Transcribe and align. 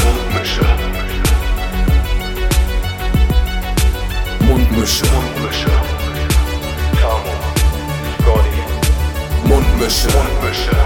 Mundmische. 0.00 0.62
Mundmische. 4.40 5.04
Mundmische. 5.04 5.70
Tamo, 6.98 7.34
Scotty, 8.18 9.48
Mundmische. 9.48 10.08
Mundmische. 10.08 10.76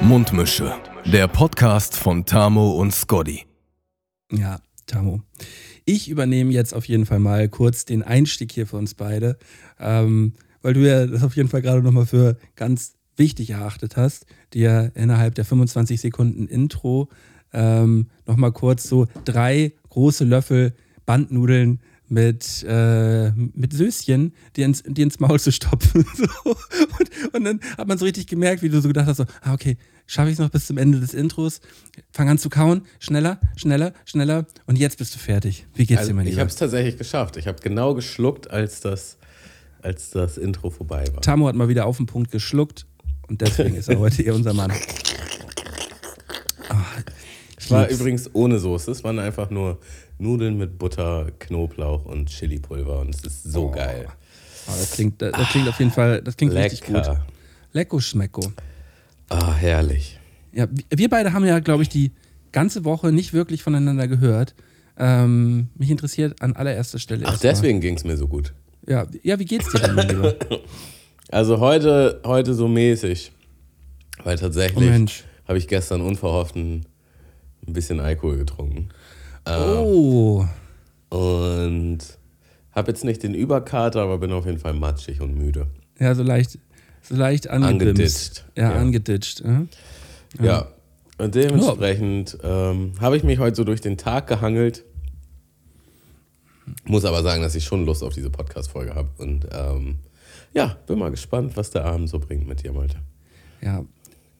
Mundmische. 0.00 0.74
Der 1.04 1.28
Podcast 1.28 1.96
von 1.96 2.24
Tamo 2.24 2.72
und 2.72 2.94
Scotty. 2.94 3.44
Ja, 4.32 4.60
Tamo. 4.86 5.20
Ich 5.84 6.08
übernehme 6.08 6.52
jetzt 6.52 6.74
auf 6.74 6.86
jeden 6.86 7.06
Fall 7.06 7.18
mal 7.18 7.48
kurz 7.48 7.84
den 7.84 8.02
Einstieg 8.02 8.52
hier 8.52 8.66
für 8.66 8.76
uns 8.76 8.94
beide, 8.94 9.38
ähm, 9.78 10.32
weil 10.62 10.74
du 10.74 10.80
ja 10.80 11.06
das 11.06 11.22
auf 11.22 11.36
jeden 11.36 11.48
Fall 11.48 11.62
gerade 11.62 11.82
nochmal 11.82 12.06
für 12.06 12.36
ganz 12.56 12.97
wichtig 13.18 13.50
erachtet 13.50 13.96
hast, 13.96 14.26
dir 14.54 14.92
innerhalb 14.94 15.34
der 15.34 15.44
25 15.44 16.00
Sekunden 16.00 16.46
Intro 16.46 17.08
ähm, 17.52 18.06
nochmal 18.26 18.52
kurz 18.52 18.88
so 18.88 19.06
drei 19.24 19.72
große 19.88 20.24
Löffel 20.24 20.74
Bandnudeln 21.06 21.80
mit, 22.10 22.64
äh, 22.66 23.30
mit 23.32 23.72
Söschen, 23.72 24.32
die 24.56 24.62
ins, 24.62 24.82
die 24.82 25.02
ins 25.02 25.20
Maul 25.20 25.38
zu 25.40 25.52
stopfen. 25.52 26.04
So. 26.16 26.26
Und, 26.98 27.34
und 27.34 27.44
dann 27.44 27.60
hat 27.76 27.86
man 27.88 27.98
so 27.98 28.04
richtig 28.04 28.26
gemerkt, 28.26 28.62
wie 28.62 28.68
du 28.68 28.80
so 28.80 28.88
gedacht 28.88 29.06
hast, 29.06 29.18
so, 29.18 29.24
ah, 29.42 29.52
okay, 29.52 29.76
schaffe 30.06 30.28
ich 30.28 30.34
es 30.34 30.38
noch 30.38 30.48
bis 30.50 30.66
zum 30.66 30.78
Ende 30.78 31.00
des 31.00 31.14
Intros, 31.14 31.60
fang 32.10 32.28
an 32.28 32.38
zu 32.38 32.48
kauen, 32.48 32.82
schneller, 32.98 33.38
schneller, 33.56 33.92
schneller 34.04 34.46
und 34.66 34.78
jetzt 34.78 34.98
bist 34.98 35.14
du 35.14 35.18
fertig. 35.18 35.66
Wie 35.74 35.84
geht's 35.86 36.00
Also, 36.00 36.10
dir, 36.12 36.16
mein 36.16 36.26
ich 36.26 36.30
Lieber? 36.32 36.40
habe 36.40 36.50
es 36.50 36.56
tatsächlich 36.56 36.96
geschafft. 36.96 37.36
Ich 37.36 37.46
habe 37.46 37.60
genau 37.62 37.94
geschluckt, 37.94 38.50
als 38.50 38.80
das, 38.80 39.18
als 39.82 40.10
das 40.10 40.38
Intro 40.38 40.70
vorbei 40.70 41.04
war. 41.12 41.20
Tamo 41.20 41.46
hat 41.46 41.54
mal 41.56 41.68
wieder 41.68 41.86
auf 41.86 41.98
den 41.98 42.06
Punkt 42.06 42.30
geschluckt 42.30 42.86
und 43.28 43.40
deswegen 43.40 43.74
ist 43.76 43.88
er 43.88 43.98
heute 44.00 44.22
eher 44.22 44.34
unser 44.34 44.54
Mann. 44.54 44.72
Ah, 46.68 46.76
Es 47.56 47.70
war 47.70 47.88
übrigens 47.88 48.30
ohne 48.34 48.58
Soße. 48.58 48.90
Es 48.90 49.04
waren 49.04 49.18
einfach 49.18 49.50
nur 49.50 49.78
Nudeln 50.18 50.56
mit 50.58 50.78
Butter, 50.78 51.30
Knoblauch 51.38 52.04
und 52.06 52.28
Chilipulver. 52.28 53.00
Und 53.00 53.14
es 53.14 53.24
ist 53.24 53.44
so 53.44 53.66
Oh, 53.66 53.70
geil. 53.70 54.06
Ah, 54.66 54.72
das, 54.78 54.92
klingt, 54.92 55.20
das, 55.22 55.32
das 55.32 55.48
klingt 55.48 55.68
auf 55.68 55.78
jeden 55.78 55.90
Fall, 55.90 56.20
das 56.22 56.36
klingt 56.36 56.52
richtig 56.54 56.82
gut. 56.82 56.96
Lecker. 56.96 57.26
Lecko 57.72 58.00
schmecko. 58.00 58.52
Ah, 59.28 59.54
herrlich. 59.54 60.18
Ja, 60.52 60.66
wir 60.90 61.08
beide 61.08 61.32
haben 61.32 61.44
ja, 61.44 61.58
glaube 61.60 61.82
ich, 61.82 61.88
die 61.88 62.12
ganze 62.52 62.84
Woche 62.84 63.12
nicht 63.12 63.32
wirklich 63.32 63.62
voneinander 63.62 64.08
gehört. 64.08 64.54
Ähm, 64.98 65.68
mich 65.76 65.90
interessiert 65.90 66.42
an 66.42 66.54
allererster 66.56 66.98
Stelle. 66.98 67.24
Ach, 67.26 67.38
deswegen 67.38 67.80
ging 67.80 67.94
es 67.96 68.04
mir 68.04 68.16
so 68.16 68.26
gut. 68.26 68.52
Ja, 68.86 69.06
ja, 69.22 69.38
wie 69.38 69.44
geht's 69.44 69.70
dir 69.70 69.78
denn, 69.80 69.94
mein 69.94 70.08
Lieber? 70.08 70.34
Also 71.30 71.60
heute, 71.60 72.20
heute 72.24 72.54
so 72.54 72.68
mäßig. 72.68 73.32
Weil 74.24 74.36
Oh 74.36 74.40
tatsächlich 74.40 74.88
Mensch. 74.90 75.24
habe 75.46 75.58
ich 75.58 75.68
gestern 75.68 76.00
unverhofft 76.00 76.56
ein, 76.56 76.86
bisschen 77.66 78.00
Alkohol 78.00 78.38
getrunken. 78.38 78.88
Oh, 79.46 80.44
Und 81.10 81.98
habe 82.72 82.90
jetzt 82.90 83.04
nicht 83.04 83.22
den 83.22 83.34
Überkater, 83.34 84.00
aber 84.02 84.18
bin 84.18 84.32
auf 84.32 84.46
jeden 84.46 84.58
Fall 84.58 84.72
matschig 84.74 85.20
und 85.20 85.34
müde. 85.36 85.66
ja, 85.98 86.14
so 86.14 86.22
leicht, 86.22 86.58
so 87.02 87.14
leicht. 87.14 87.48
Angeditscht, 87.48 88.44
Ja, 88.56 88.70
ja. 88.72 88.76
angeditscht. 88.76 89.42
äh? 89.42 89.66
Ja. 90.44 90.68
Und 91.18 91.34
dementsprechend 91.34 92.38
ähm, 92.42 92.92
habe 93.00 93.16
ich 93.16 93.22
mich 93.24 93.38
heute 93.38 93.56
so 93.56 93.64
durch 93.64 93.80
den 93.80 93.96
Tag 93.98 94.28
gehangelt. 94.28 94.84
Muss 96.84 97.04
aber 97.04 97.22
sagen, 97.22 97.42
dass 97.42 97.54
ich 97.54 97.64
schon 97.64 97.84
Lust 97.86 98.02
auf 98.04 98.14
diese 98.14 98.30
Podcast-Folge 98.30 98.94
habe. 98.94 99.08
Und 99.18 99.46
ähm, 99.52 99.98
ja, 100.54 100.76
bin 100.86 100.98
mal 100.98 101.10
gespannt, 101.10 101.56
was 101.56 101.70
der 101.70 101.84
Abend 101.84 102.08
so 102.08 102.18
bringt 102.18 102.46
mit 102.48 102.62
dir, 102.62 102.72
Malte. 102.72 102.96
Ja, 103.60 103.84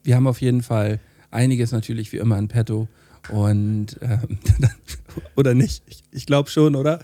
wir 0.04 0.16
haben 0.16 0.26
auf 0.26 0.40
jeden 0.40 0.62
Fall 0.62 1.00
einiges 1.30 1.72
natürlich 1.72 2.12
wie 2.12 2.18
immer 2.18 2.38
in 2.38 2.48
petto. 2.48 2.88
Und 3.30 3.98
ähm, 4.00 4.38
oder 5.36 5.54
nicht? 5.54 5.82
Ich, 5.86 6.02
ich 6.12 6.26
glaube 6.26 6.48
schon, 6.50 6.74
oder? 6.76 7.00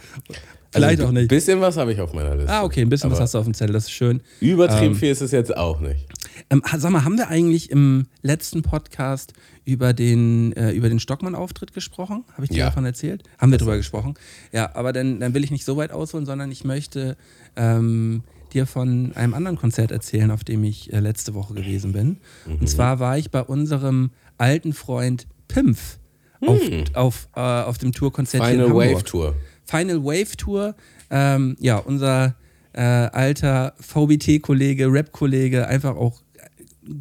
Vielleicht 0.73 1.01
also, 1.01 1.05
auch 1.05 1.09
Ein 1.09 1.15
nicht. 1.15 1.29
bisschen 1.29 1.61
was 1.61 1.77
habe 1.77 1.93
ich 1.93 2.01
auf 2.01 2.13
meiner 2.15 2.35
Liste. 2.35 2.51
Ah, 2.51 2.65
okay, 2.65 2.81
ein 2.81 2.89
bisschen 2.89 3.11
was 3.11 3.19
Aber 3.19 3.25
hast 3.25 3.35
du 3.35 3.39
auf 3.39 3.45
dem 3.45 3.55
Zettel, 3.55 3.73
das 3.75 3.85
ist 3.85 3.93
schön. 3.93 4.23
Übertrieben 4.41 4.95
Ähm, 4.95 4.99
viel 4.99 5.11
ist 5.11 5.21
es 5.21 5.31
jetzt 5.31 5.57
auch 5.57 5.81
nicht. 5.81 6.07
Ähm, 6.51 6.63
sag 6.77 6.91
mal, 6.91 7.05
haben 7.05 7.17
wir 7.17 7.29
eigentlich 7.29 7.71
im 7.71 8.07
letzten 8.23 8.63
Podcast 8.63 9.35
über 9.65 9.93
den, 9.93 10.53
äh, 10.57 10.73
über 10.73 10.89
den 10.89 10.99
Stockmann-Auftritt 10.99 11.73
gesprochen? 11.75 12.25
Habe 12.33 12.45
ich 12.45 12.51
dir 12.51 12.59
Ja. 12.59 12.65
davon 12.67 12.85
erzählt? 12.85 13.23
Haben 13.39 13.53
wir 13.53 13.59
drüber 13.59 13.77
gesprochen? 13.77 14.15
Ja, 14.53 14.75
aber 14.75 14.93
dann, 14.93 15.21
dann 15.21 15.33
will 15.35 15.45
ich 15.45 15.51
nicht 15.53 15.65
so 15.65 15.77
weit 15.77 15.93
ausholen, 15.93 16.27
sondern 16.27 16.51
ich 16.51 16.65
möchte 16.65 17.17
ähm, 17.55 18.25
dir 18.55 18.67
von 18.67 19.13
einem 19.15 19.35
anderen 19.35 19.57
Konzert 19.59 19.91
erzählen, 19.91 20.31
auf 20.31 20.45
dem 20.45 20.65
ich 20.65 20.93
äh, 20.93 21.01
letzte 21.01 21.35
Woche 21.35 21.55
gewesen 21.55 21.93
bin. 21.93 22.19
Mhm. 22.47 22.61
Und 22.61 22.69
zwar 22.69 22.99
war 23.01 23.19
ich 23.19 23.31
bei 23.31 23.43
unserem 23.43 24.11
alten 24.39 24.73
Freund 24.73 25.27
Pimpf 25.49 25.99
auf, 26.41 26.61
auf, 26.95 27.29
äh, 27.37 27.41
auf 27.41 27.79
dem 27.79 27.93
Tourkonzert 27.93 28.43
hier 28.45 28.55
in 28.55 28.61
Mhm. 28.61 28.65
Final 28.67 28.83
Hamburg. 28.83 28.97
Wave 28.97 29.05
Tour. 29.05 29.35
Final 29.65 30.05
Wave 30.05 30.37
Tour. 30.37 30.75
Ähm, 31.11 31.57
ja, 31.61 31.79
unser 31.79 32.35
äh, 32.73 32.81
alter 32.81 33.75
VBT-Kollege, 33.81 34.93
Rap-Kollege, 34.93 35.67
einfach 35.69 35.97
auch 35.97 36.23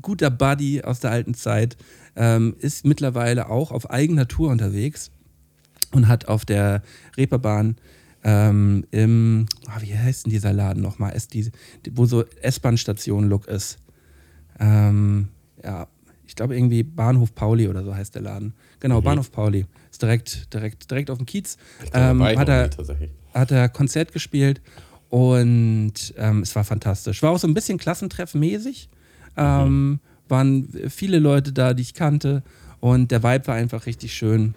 guter 0.01 0.29
Buddy 0.29 0.81
aus 0.81 0.99
der 0.99 1.11
alten 1.11 1.33
Zeit, 1.33 1.77
ähm, 2.15 2.55
ist 2.59 2.85
mittlerweile 2.85 3.49
auch 3.49 3.71
auf 3.71 3.89
eigener 3.89 4.27
Tour 4.27 4.49
unterwegs 4.51 5.11
und 5.91 6.07
hat 6.07 6.27
auf 6.27 6.45
der 6.45 6.83
Reeperbahn 7.17 7.75
ähm, 8.23 8.85
im, 8.91 9.45
ah, 9.67 9.81
wie 9.81 9.97
heißt 9.97 10.25
denn 10.25 10.31
dieser 10.31 10.53
Laden 10.53 10.81
nochmal, 10.81 11.13
ist 11.13 11.33
die, 11.33 11.51
wo 11.91 12.05
so 12.05 12.23
S-Bahn-Station-Look 12.41 13.47
ist. 13.47 13.77
Ähm, 14.59 15.27
ja, 15.63 15.87
ich 16.25 16.35
glaube 16.35 16.55
irgendwie 16.55 16.83
Bahnhof 16.83 17.35
Pauli 17.35 17.67
oder 17.67 17.83
so 17.83 17.93
heißt 17.93 18.15
der 18.15 18.21
Laden. 18.21 18.53
Genau, 18.79 19.01
Bahnhof 19.01 19.31
Pauli. 19.31 19.65
Ist 19.91 20.01
direkt, 20.01 20.53
direkt, 20.53 20.89
direkt 20.89 21.09
auf 21.09 21.17
dem 21.17 21.25
Kiez. 21.25 21.57
Da 21.91 22.11
Ähm, 22.11 22.23
hat, 22.23 22.49
er, 22.49 22.69
hat 23.33 23.51
er 23.51 23.69
Konzert 23.69 24.13
gespielt 24.13 24.61
und 25.09 25.93
ähm, 26.17 26.41
es 26.41 26.55
war 26.55 26.63
fantastisch. 26.63 27.21
War 27.21 27.31
auch 27.31 27.39
so 27.39 27.47
ein 27.47 27.53
bisschen 27.53 27.77
Klassentreffmäßig. 27.77 28.89
Ähm, 29.35 29.99
waren 30.29 30.69
viele 30.89 31.19
Leute 31.19 31.51
da, 31.51 31.73
die 31.73 31.81
ich 31.83 31.93
kannte 31.93 32.43
und 32.79 33.11
der 33.11 33.21
Vibe 33.23 33.47
war 33.47 33.55
einfach 33.55 33.85
richtig 33.85 34.13
schön. 34.13 34.55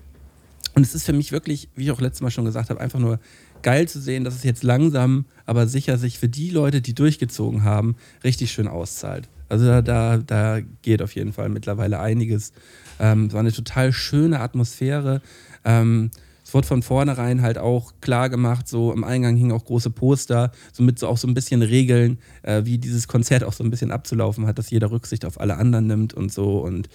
Und 0.74 0.82
es 0.82 0.94
ist 0.94 1.04
für 1.04 1.12
mich 1.12 1.32
wirklich, 1.32 1.68
wie 1.74 1.84
ich 1.84 1.90
auch 1.90 2.00
letztes 2.00 2.20
Mal 2.20 2.30
schon 2.30 2.44
gesagt 2.44 2.70
habe, 2.70 2.80
einfach 2.80 2.98
nur 2.98 3.18
geil 3.62 3.88
zu 3.88 4.00
sehen, 4.00 4.24
dass 4.24 4.34
es 4.34 4.44
jetzt 4.44 4.62
langsam, 4.62 5.26
aber 5.44 5.66
sicher 5.66 5.98
sich 5.98 6.18
für 6.18 6.28
die 6.28 6.50
Leute, 6.50 6.80
die 6.80 6.94
durchgezogen 6.94 7.64
haben, 7.64 7.96
richtig 8.24 8.52
schön 8.52 8.68
auszahlt. 8.68 9.28
Also 9.48 9.66
da, 9.66 9.82
da, 9.82 10.18
da 10.18 10.60
geht 10.82 11.02
auf 11.02 11.14
jeden 11.14 11.32
Fall 11.32 11.48
mittlerweile 11.48 12.00
einiges. 12.00 12.52
Ähm, 12.98 13.26
es 13.26 13.32
war 13.32 13.40
eine 13.40 13.52
total 13.52 13.92
schöne 13.92 14.40
Atmosphäre. 14.40 15.22
Ähm, 15.64 16.10
es 16.44 16.54
wurde 16.54 16.66
von 16.66 16.82
vornherein 16.82 17.42
halt 17.42 17.58
auch 17.58 17.94
klar 18.00 18.30
gemacht, 18.30 18.68
so 18.68 18.92
im 18.92 19.02
Eingang 19.02 19.36
hingen 19.36 19.50
auch 19.50 19.64
große 19.64 19.90
Poster, 19.90 20.52
somit 20.72 20.98
so 20.98 21.08
auch 21.08 21.18
so 21.18 21.26
ein 21.26 21.34
bisschen 21.34 21.60
Regeln, 21.60 22.18
äh, 22.42 22.64
wie 22.64 22.78
dieses 22.78 23.08
Konzert 23.08 23.42
auch 23.42 23.52
so 23.52 23.64
ein 23.64 23.70
bisschen 23.70 23.90
abzulaufen 23.90 24.46
hat, 24.46 24.58
dass 24.58 24.70
jeder 24.70 24.92
Rücksicht 24.92 25.24
auf 25.24 25.40
alle 25.40 25.56
anderen 25.56 25.88
nimmt 25.88 26.14
und 26.14 26.32
so. 26.32 26.58
Und 26.58 26.88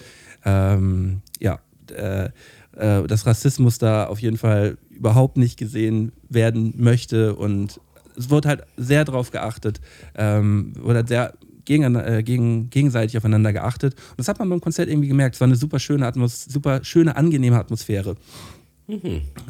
ähm, 0.44 1.20
ja, 1.38 1.60
äh, 1.94 2.30
äh, 2.76 3.06
dass 3.06 3.26
Rassismus 3.26 3.78
da 3.78 4.06
auf 4.06 4.20
jeden 4.20 4.38
Fall 4.38 4.78
überhaupt 5.02 5.36
nicht 5.36 5.58
gesehen 5.58 6.12
werden 6.28 6.74
möchte 6.76 7.34
und 7.34 7.80
es 8.16 8.30
wird 8.30 8.46
halt 8.46 8.62
sehr 8.76 9.04
darauf 9.04 9.32
geachtet, 9.32 9.80
ähm, 10.14 10.74
wurde 10.78 10.98
halt 10.98 11.08
sehr 11.08 11.34
gegen, 11.64 11.96
äh, 11.96 12.22
gegen, 12.24 12.70
gegenseitig 12.70 13.16
aufeinander 13.16 13.52
geachtet. 13.52 13.94
Und 14.10 14.18
das 14.20 14.28
hat 14.28 14.38
man 14.38 14.48
beim 14.48 14.60
Konzert 14.60 14.88
irgendwie 14.88 15.08
gemerkt. 15.08 15.34
Es 15.34 15.40
war 15.40 15.48
eine 15.48 15.56
super 15.56 15.80
schöne, 15.80 16.06
Atmos 16.06 16.44
super 16.44 16.84
schöne, 16.84 17.16
angenehme 17.16 17.58
Atmosphäre. 17.58 18.16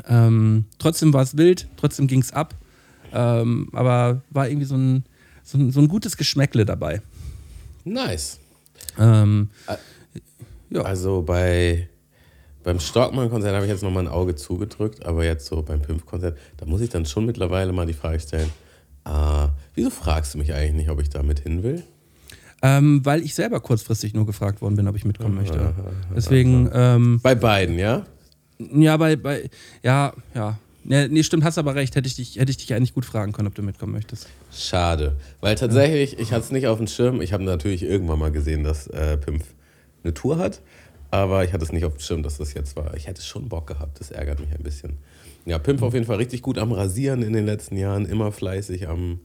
Ähm, 0.09 0.65
trotzdem 0.79 1.13
war 1.13 1.23
es 1.23 1.37
wild, 1.37 1.69
trotzdem 1.77 2.07
ging 2.07 2.21
es 2.21 2.33
ab, 2.33 2.55
ähm, 3.13 3.69
aber 3.75 4.23
war 4.31 4.49
irgendwie 4.49 4.67
so 4.67 4.77
ein, 4.77 5.05
so 5.43 5.59
ein, 5.59 5.71
so 5.71 5.81
ein 5.81 5.89
gutes 5.89 6.17
Geschmäckle 6.17 6.65
dabei. 6.65 7.03
Nice. 7.85 8.39
Ähm. 8.99 9.51
Also 10.83 11.21
bei 11.21 11.91
beim 12.63 12.81
Stockmann-Konzert 12.81 13.55
habe 13.55 13.65
ich 13.65 13.71
jetzt 13.71 13.83
nochmal 13.83 14.05
ein 14.05 14.13
Auge 14.13 14.35
zugedrückt, 14.35 15.05
aber 15.05 15.25
jetzt 15.25 15.47
so 15.47 15.63
beim 15.63 15.81
Pimpf-Konzert, 15.81 16.39
da 16.57 16.67
muss 16.67 16.81
ich 16.81 16.91
dann 16.91 17.07
schon 17.07 17.27
mittlerweile 17.27 17.73
mal 17.73 17.87
die 17.87 17.93
Frage 17.93 18.21
stellen, 18.21 18.51
äh, 19.05 19.49
wieso 19.75 19.91
fragst 19.91 20.35
du 20.35 20.39
mich 20.39 20.55
eigentlich 20.55 20.75
nicht, 20.75 20.91
ob 20.91 21.01
ich 21.01 21.11
da 21.11 21.23
mit 21.23 21.41
hin 21.41 21.63
will? 21.63 21.83
Ähm, 22.63 23.05
weil 23.05 23.23
ich 23.23 23.35
selber 23.35 23.61
kurzfristig 23.61 24.15
nur 24.15 24.25
gefragt 24.25 24.63
worden 24.63 24.77
bin, 24.77 24.87
ob 24.87 24.97
ich 24.97 25.05
mitkommen 25.05 25.35
möchte. 25.35 25.75
Deswegen, 26.15 26.71
ähm, 26.73 27.19
Bei 27.21 27.35
beiden, 27.35 27.77
ja? 27.77 28.07
ja, 28.59 28.97
bei, 28.97 29.17
bei, 29.17 29.51
ja, 29.83 30.13
ja. 30.35 30.59
Nee, 30.85 31.09
nee, 31.09 31.23
stimmt, 31.23 31.45
hast 31.45 31.59
aber 31.59 31.75
recht. 31.75 31.95
Hätte 31.95 32.09
ich, 32.09 32.17
dich, 32.17 32.37
hätte 32.39 32.51
ich 32.51 32.57
dich 32.57 32.75
eigentlich 32.75 32.95
gut 32.95 33.05
fragen 33.05 33.33
können, 33.33 33.49
ob 33.49 33.55
du 33.55 33.63
mitkommen 33.63 33.93
möchtest. 33.93 34.29
Schade. 34.53 35.17
Weil 35.41 35.55
tatsächlich, 35.55 36.19
ich 36.19 36.33
hatte 36.33 36.45
es 36.45 36.51
nicht 36.51 36.67
auf 36.67 36.79
dem 36.79 36.89
Schirm. 36.89 37.21
Ich 37.21 37.33
habe 37.33 37.45
natürlich 37.45 37.83
irgendwann 37.85 38.19
mal 38.19 38.33
gesehen, 38.33 38.65
dass 38.65 38.89
äh, 38.89 39.17
Pimpf 39.17 39.45
eine 40.03 40.15
Tour 40.15 40.39
hat. 40.39 40.61
Aber 41.13 41.45
ich 41.45 41.53
hatte 41.53 41.63
es 41.63 41.73
nicht 41.73 41.85
auf 41.85 41.93
dem 41.93 42.01
Schirm, 42.01 42.23
dass 42.23 42.39
das 42.39 42.55
jetzt 42.55 42.75
war. 42.75 42.95
Ich 42.97 43.07
hätte 43.07 43.21
schon 43.21 43.51
Bock 43.51 43.67
gehabt. 43.67 44.01
Das 44.01 44.11
ärgert 44.11 44.41
mich 44.41 44.51
ein 44.51 44.63
bisschen. 44.63 44.97
Ja, 45.45 45.59
Pimpf 45.59 45.83
auf 45.83 45.93
jeden 45.93 46.07
Fall 46.07 46.17
richtig 46.17 46.41
gut 46.41 46.57
am 46.57 46.73
Rasieren 46.73 47.23
in 47.23 47.35
den 47.35 47.45
letzten 47.45 47.77
Jahren. 47.77 48.07
Immer 48.07 48.33
fleißig 48.33 48.89
am 48.89 49.21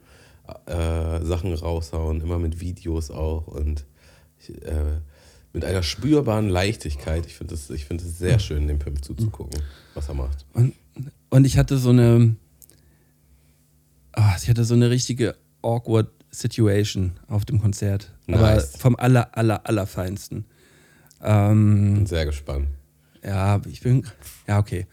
äh, 0.66 1.24
Sachen 1.24 1.54
raushauen. 1.54 2.20
Immer 2.20 2.40
mit 2.40 2.60
Videos 2.60 3.10
auch. 3.10 3.48
Und 3.48 3.86
ich, 4.38 4.50
äh, 4.66 5.00
mit 5.54 5.64
einer 5.64 5.82
spürbaren 5.82 6.50
Leichtigkeit. 6.50 7.26
Ich 7.26 7.36
finde 7.36 7.56
es 7.56 7.68
find 7.68 8.02
sehr 8.02 8.40
schön, 8.40 8.68
dem 8.68 8.80
Pimp 8.80 9.04
zuzugucken, 9.06 9.62
was 9.94 10.10
er 10.10 10.16
macht. 10.16 10.46
Und, 10.54 10.74
und 11.30 11.46
ich 11.46 11.58
hatte 11.58 11.78
so 11.78 11.92
eine, 11.92 12.36
ah, 14.12 14.36
ich 14.42 14.50
hatte 14.50 14.66
so 14.66 14.74
eine 14.74 14.90
richtige 14.90 15.36
awkward 15.62 16.10
Situation 16.32 17.14
auf 17.28 17.46
dem 17.46 17.62
Konzert. 17.62 18.12
Aber 18.28 18.56
Nice. 18.56 18.76
vom 18.78 18.98
aller, 18.98 19.38
aller, 19.38 19.66
allerfeinsten. 19.66 20.44
Ähm, 21.22 21.96
Bin 21.96 22.06
sehr 22.06 22.26
gespannt. 22.26 22.68
ja, 23.24 23.62
ich 23.70 23.82
bin, 23.82 24.06
ja, 24.48 24.60
okay. 24.60 24.86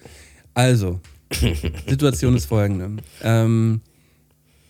Also, 0.54 1.00
Situation 1.88 2.36
ist 2.36 2.46
folgende. 2.46 3.02
Ähm, 3.22 3.80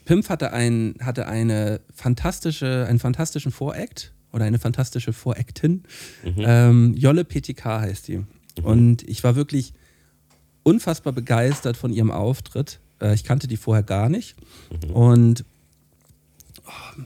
Pimp 0.04 0.28
hatte, 0.28 0.52
ein, 0.52 0.96
hatte 1.00 1.26
eine 1.26 1.80
fantastische, 1.94 2.86
einen 2.88 2.98
fantastischen 2.98 3.52
Voract 3.52 4.12
oder 4.32 4.44
eine 4.44 4.58
fantastische 4.58 5.12
Voractin. 5.12 5.84
Ähm, 6.24 6.94
Jolle 6.94 7.24
PTK 7.24 7.64
heißt 7.64 8.08
die. 8.08 8.24
Und 8.62 9.02
ich 9.08 9.24
war 9.24 9.36
wirklich 9.36 9.72
unfassbar 10.62 11.12
begeistert 11.12 11.76
von 11.76 11.92
ihrem 11.92 12.10
Auftritt. 12.10 12.80
Äh, 13.00 13.14
ich 13.14 13.24
kannte 13.24 13.46
die 13.46 13.56
vorher 13.56 13.82
gar 13.82 14.08
nicht. 14.08 14.36
Und 14.92 15.44
oh, 16.66 17.02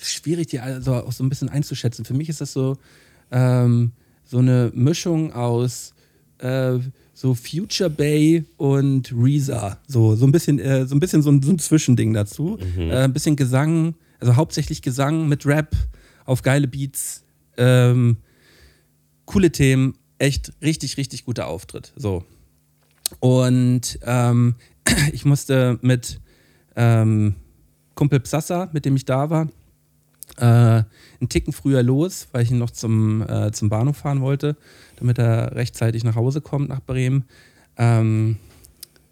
schwierig, 0.00 0.48
die 0.48 0.60
also 0.60 0.94
auch 0.94 1.12
so 1.12 1.24
ein 1.24 1.28
bisschen 1.28 1.48
einzuschätzen. 1.48 2.04
Für 2.04 2.14
mich 2.14 2.28
ist 2.28 2.40
das 2.40 2.52
so, 2.52 2.76
ähm, 3.32 3.92
so 4.24 4.38
eine 4.38 4.70
Mischung 4.74 5.32
aus 5.32 5.94
äh, 6.38 6.78
so 7.14 7.34
Future 7.34 7.90
Bay 7.90 8.44
und 8.56 9.12
Reza. 9.16 9.78
So, 9.86 10.16
so 10.16 10.26
ein 10.26 10.32
bisschen, 10.32 10.58
äh, 10.58 10.86
so 10.86 10.94
ein 10.94 11.00
bisschen 11.00 11.22
so 11.22 11.30
ein, 11.30 11.42
so 11.42 11.52
ein 11.52 11.58
Zwischending 11.58 12.12
dazu. 12.14 12.58
Äh, 12.90 13.04
ein 13.04 13.12
bisschen 13.12 13.36
Gesang, 13.36 13.94
also 14.20 14.36
hauptsächlich 14.36 14.82
Gesang 14.82 15.28
mit 15.28 15.46
Rap 15.46 15.74
auf 16.24 16.42
geile 16.42 16.68
Beats. 16.68 17.24
Ähm, 17.56 18.16
coole 19.24 19.52
Themen, 19.52 19.94
echt 20.18 20.52
richtig, 20.62 20.96
richtig 20.96 21.24
guter 21.24 21.46
Auftritt. 21.46 21.92
So. 21.96 22.24
Und 23.20 23.98
ähm, 24.04 24.56
ich 25.12 25.24
musste 25.24 25.78
mit 25.82 26.20
ähm, 26.76 27.36
Kumpel 27.94 28.20
Psassa, 28.20 28.70
mit 28.72 28.84
dem 28.84 28.96
ich 28.96 29.04
da 29.04 29.30
war, 29.30 29.48
äh, 30.38 30.44
einen 30.44 31.28
Ticken 31.28 31.52
früher 31.52 31.82
los, 31.82 32.28
weil 32.32 32.42
ich 32.42 32.50
ihn 32.50 32.58
noch 32.58 32.70
zum, 32.70 33.22
äh, 33.28 33.50
zum 33.52 33.68
Bahnhof 33.68 33.98
fahren 33.98 34.20
wollte, 34.20 34.56
damit 34.96 35.18
er 35.18 35.54
rechtzeitig 35.54 36.04
nach 36.04 36.16
Hause 36.16 36.40
kommt 36.40 36.68
nach 36.68 36.80
Bremen. 36.80 37.24
Ähm, 37.76 38.36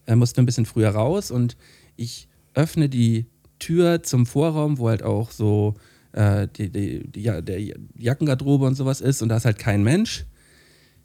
er 0.06 0.16
musste 0.16 0.40
ein 0.42 0.46
bisschen 0.46 0.66
früher 0.66 0.90
raus 0.90 1.30
und 1.30 1.56
ich 1.96 2.28
öffne 2.54 2.88
die 2.88 3.26
Tür 3.58 4.02
zum 4.02 4.26
Vorraum, 4.26 4.78
wo 4.78 4.88
halt 4.88 5.02
auch 5.02 5.30
so 5.30 5.74
äh, 6.12 6.48
die, 6.56 6.70
die, 6.70 7.06
die, 7.08 7.22
Ja- 7.22 7.40
der 7.42 7.60
Jackengarderobe 7.96 8.66
und 8.66 8.74
sowas 8.74 9.00
ist 9.00 9.22
und 9.22 9.28
da 9.28 9.36
ist 9.36 9.44
halt 9.44 9.58
kein 9.58 9.82
Mensch. 9.82 10.24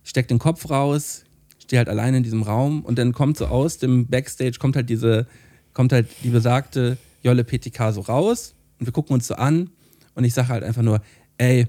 Ich 0.03 0.09
steck 0.11 0.27
den 0.27 0.39
Kopf 0.39 0.69
raus, 0.69 1.23
stehe 1.61 1.79
halt 1.79 1.89
allein 1.89 2.13
in 2.15 2.23
diesem 2.23 2.43
Raum 2.43 2.83
und 2.83 2.97
dann 2.97 3.11
kommt 3.11 3.37
so 3.37 3.47
aus 3.47 3.77
dem 3.77 4.07
Backstage, 4.07 4.57
kommt 4.59 4.75
halt 4.75 4.89
diese, 4.89 5.27
kommt 5.73 5.91
halt 5.91 6.07
die 6.23 6.29
besagte 6.29 6.97
Jolle 7.23 7.43
PTK 7.43 7.91
so 7.91 8.01
raus 8.01 8.53
und 8.79 8.85
wir 8.85 8.93
gucken 8.93 9.13
uns 9.13 9.27
so 9.27 9.35
an 9.35 9.69
und 10.15 10.23
ich 10.23 10.33
sage 10.33 10.49
halt 10.49 10.63
einfach 10.63 10.81
nur, 10.81 11.01
ey, 11.37 11.67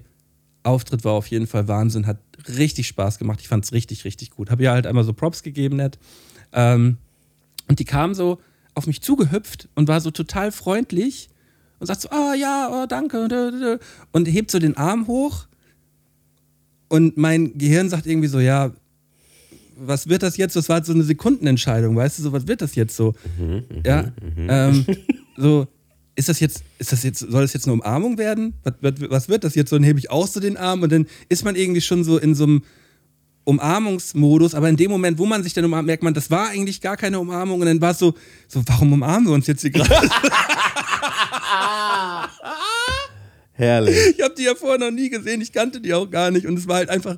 Auftritt 0.62 1.04
war 1.04 1.12
auf 1.12 1.26
jeden 1.28 1.46
Fall 1.46 1.68
Wahnsinn, 1.68 2.06
hat 2.06 2.18
richtig 2.48 2.88
Spaß 2.88 3.18
gemacht, 3.18 3.40
ich 3.40 3.48
fand 3.48 3.64
es 3.64 3.72
richtig, 3.72 4.04
richtig 4.04 4.30
gut. 4.30 4.50
Habe 4.50 4.62
ihr 4.62 4.70
halt 4.70 4.86
einmal 4.86 5.04
so 5.04 5.12
Props 5.12 5.42
gegeben, 5.42 5.76
nett. 5.76 5.98
Ähm, 6.52 6.98
und 7.68 7.78
die 7.78 7.84
kam 7.84 8.14
so 8.14 8.40
auf 8.74 8.86
mich 8.86 9.00
zugehüpft 9.02 9.68
und 9.74 9.88
war 9.88 10.00
so 10.00 10.10
total 10.10 10.52
freundlich 10.52 11.28
und 11.78 11.86
sagt 11.86 12.00
so, 12.00 12.10
ah 12.10 12.34
ja, 12.34 12.68
oh, 12.70 12.86
danke. 12.86 13.78
Und 14.12 14.26
hebt 14.26 14.50
so 14.50 14.58
den 14.58 14.76
Arm 14.76 15.06
hoch 15.06 15.46
und 16.88 17.16
mein 17.16 17.58
Gehirn 17.58 17.88
sagt 17.88 18.06
irgendwie 18.06 18.28
so, 18.28 18.40
ja, 18.40 18.70
was 19.76 20.08
wird 20.08 20.22
das 20.22 20.36
jetzt? 20.36 20.56
Das 20.56 20.68
war 20.68 20.82
so 20.84 20.92
eine 20.92 21.02
Sekundenentscheidung, 21.02 21.96
weißt 21.96 22.18
du, 22.18 22.22
so, 22.22 22.32
was 22.32 22.46
wird 22.46 22.62
das 22.62 22.74
jetzt 22.74 22.96
so? 22.96 23.14
ja, 23.84 24.12
ähm, 24.36 24.86
so, 25.36 25.66
ist 26.16 26.28
das 26.28 26.40
jetzt, 26.40 26.64
ist 26.78 26.92
das 26.92 27.02
jetzt, 27.02 27.20
soll 27.20 27.42
das 27.42 27.52
jetzt 27.52 27.66
eine 27.66 27.74
Umarmung 27.74 28.18
werden? 28.18 28.54
Was, 28.64 28.74
was, 28.80 28.94
was 29.10 29.28
wird 29.28 29.44
das 29.44 29.54
jetzt? 29.54 29.70
So, 29.70 29.76
dann 29.76 29.84
hebe 29.84 29.98
ich 29.98 30.10
auch 30.10 30.26
so 30.26 30.40
den 30.40 30.56
Arm 30.56 30.82
und 30.82 30.90
dann 30.90 31.06
ist 31.28 31.44
man 31.44 31.54
irgendwie 31.54 31.82
schon 31.82 32.02
so 32.04 32.18
in 32.18 32.34
so 32.34 32.44
einem 32.44 32.62
Umarmungsmodus, 33.44 34.54
aber 34.54 34.68
in 34.68 34.76
dem 34.76 34.90
Moment, 34.90 35.18
wo 35.18 35.26
man 35.26 35.44
sich 35.44 35.52
dann 35.52 35.64
umarmt, 35.64 35.86
merkt 35.86 36.02
man, 36.02 36.14
das 36.14 36.30
war 36.30 36.48
eigentlich 36.48 36.80
gar 36.80 36.96
keine 36.96 37.20
Umarmung 37.20 37.60
und 37.60 37.66
dann 37.66 37.80
war 37.80 37.92
es 37.92 37.98
so, 38.00 38.14
so, 38.48 38.62
warum 38.66 38.92
umarmen 38.92 39.28
wir 39.28 39.34
uns 39.34 39.46
jetzt 39.46 39.60
hier 39.60 39.70
gerade? 39.70 40.10
Herrlich. 43.52 43.96
Ich 44.16 44.22
habe 44.22 44.34
die 44.36 44.42
ja 44.42 44.54
vorher 44.54 44.78
noch 44.78 44.90
nie 44.90 45.08
gesehen, 45.10 45.40
ich 45.40 45.52
kannte 45.52 45.80
die 45.80 45.94
auch 45.94 46.10
gar 46.10 46.30
nicht 46.30 46.46
und 46.46 46.58
es 46.58 46.66
war 46.66 46.76
halt 46.76 46.88
einfach, 46.90 47.16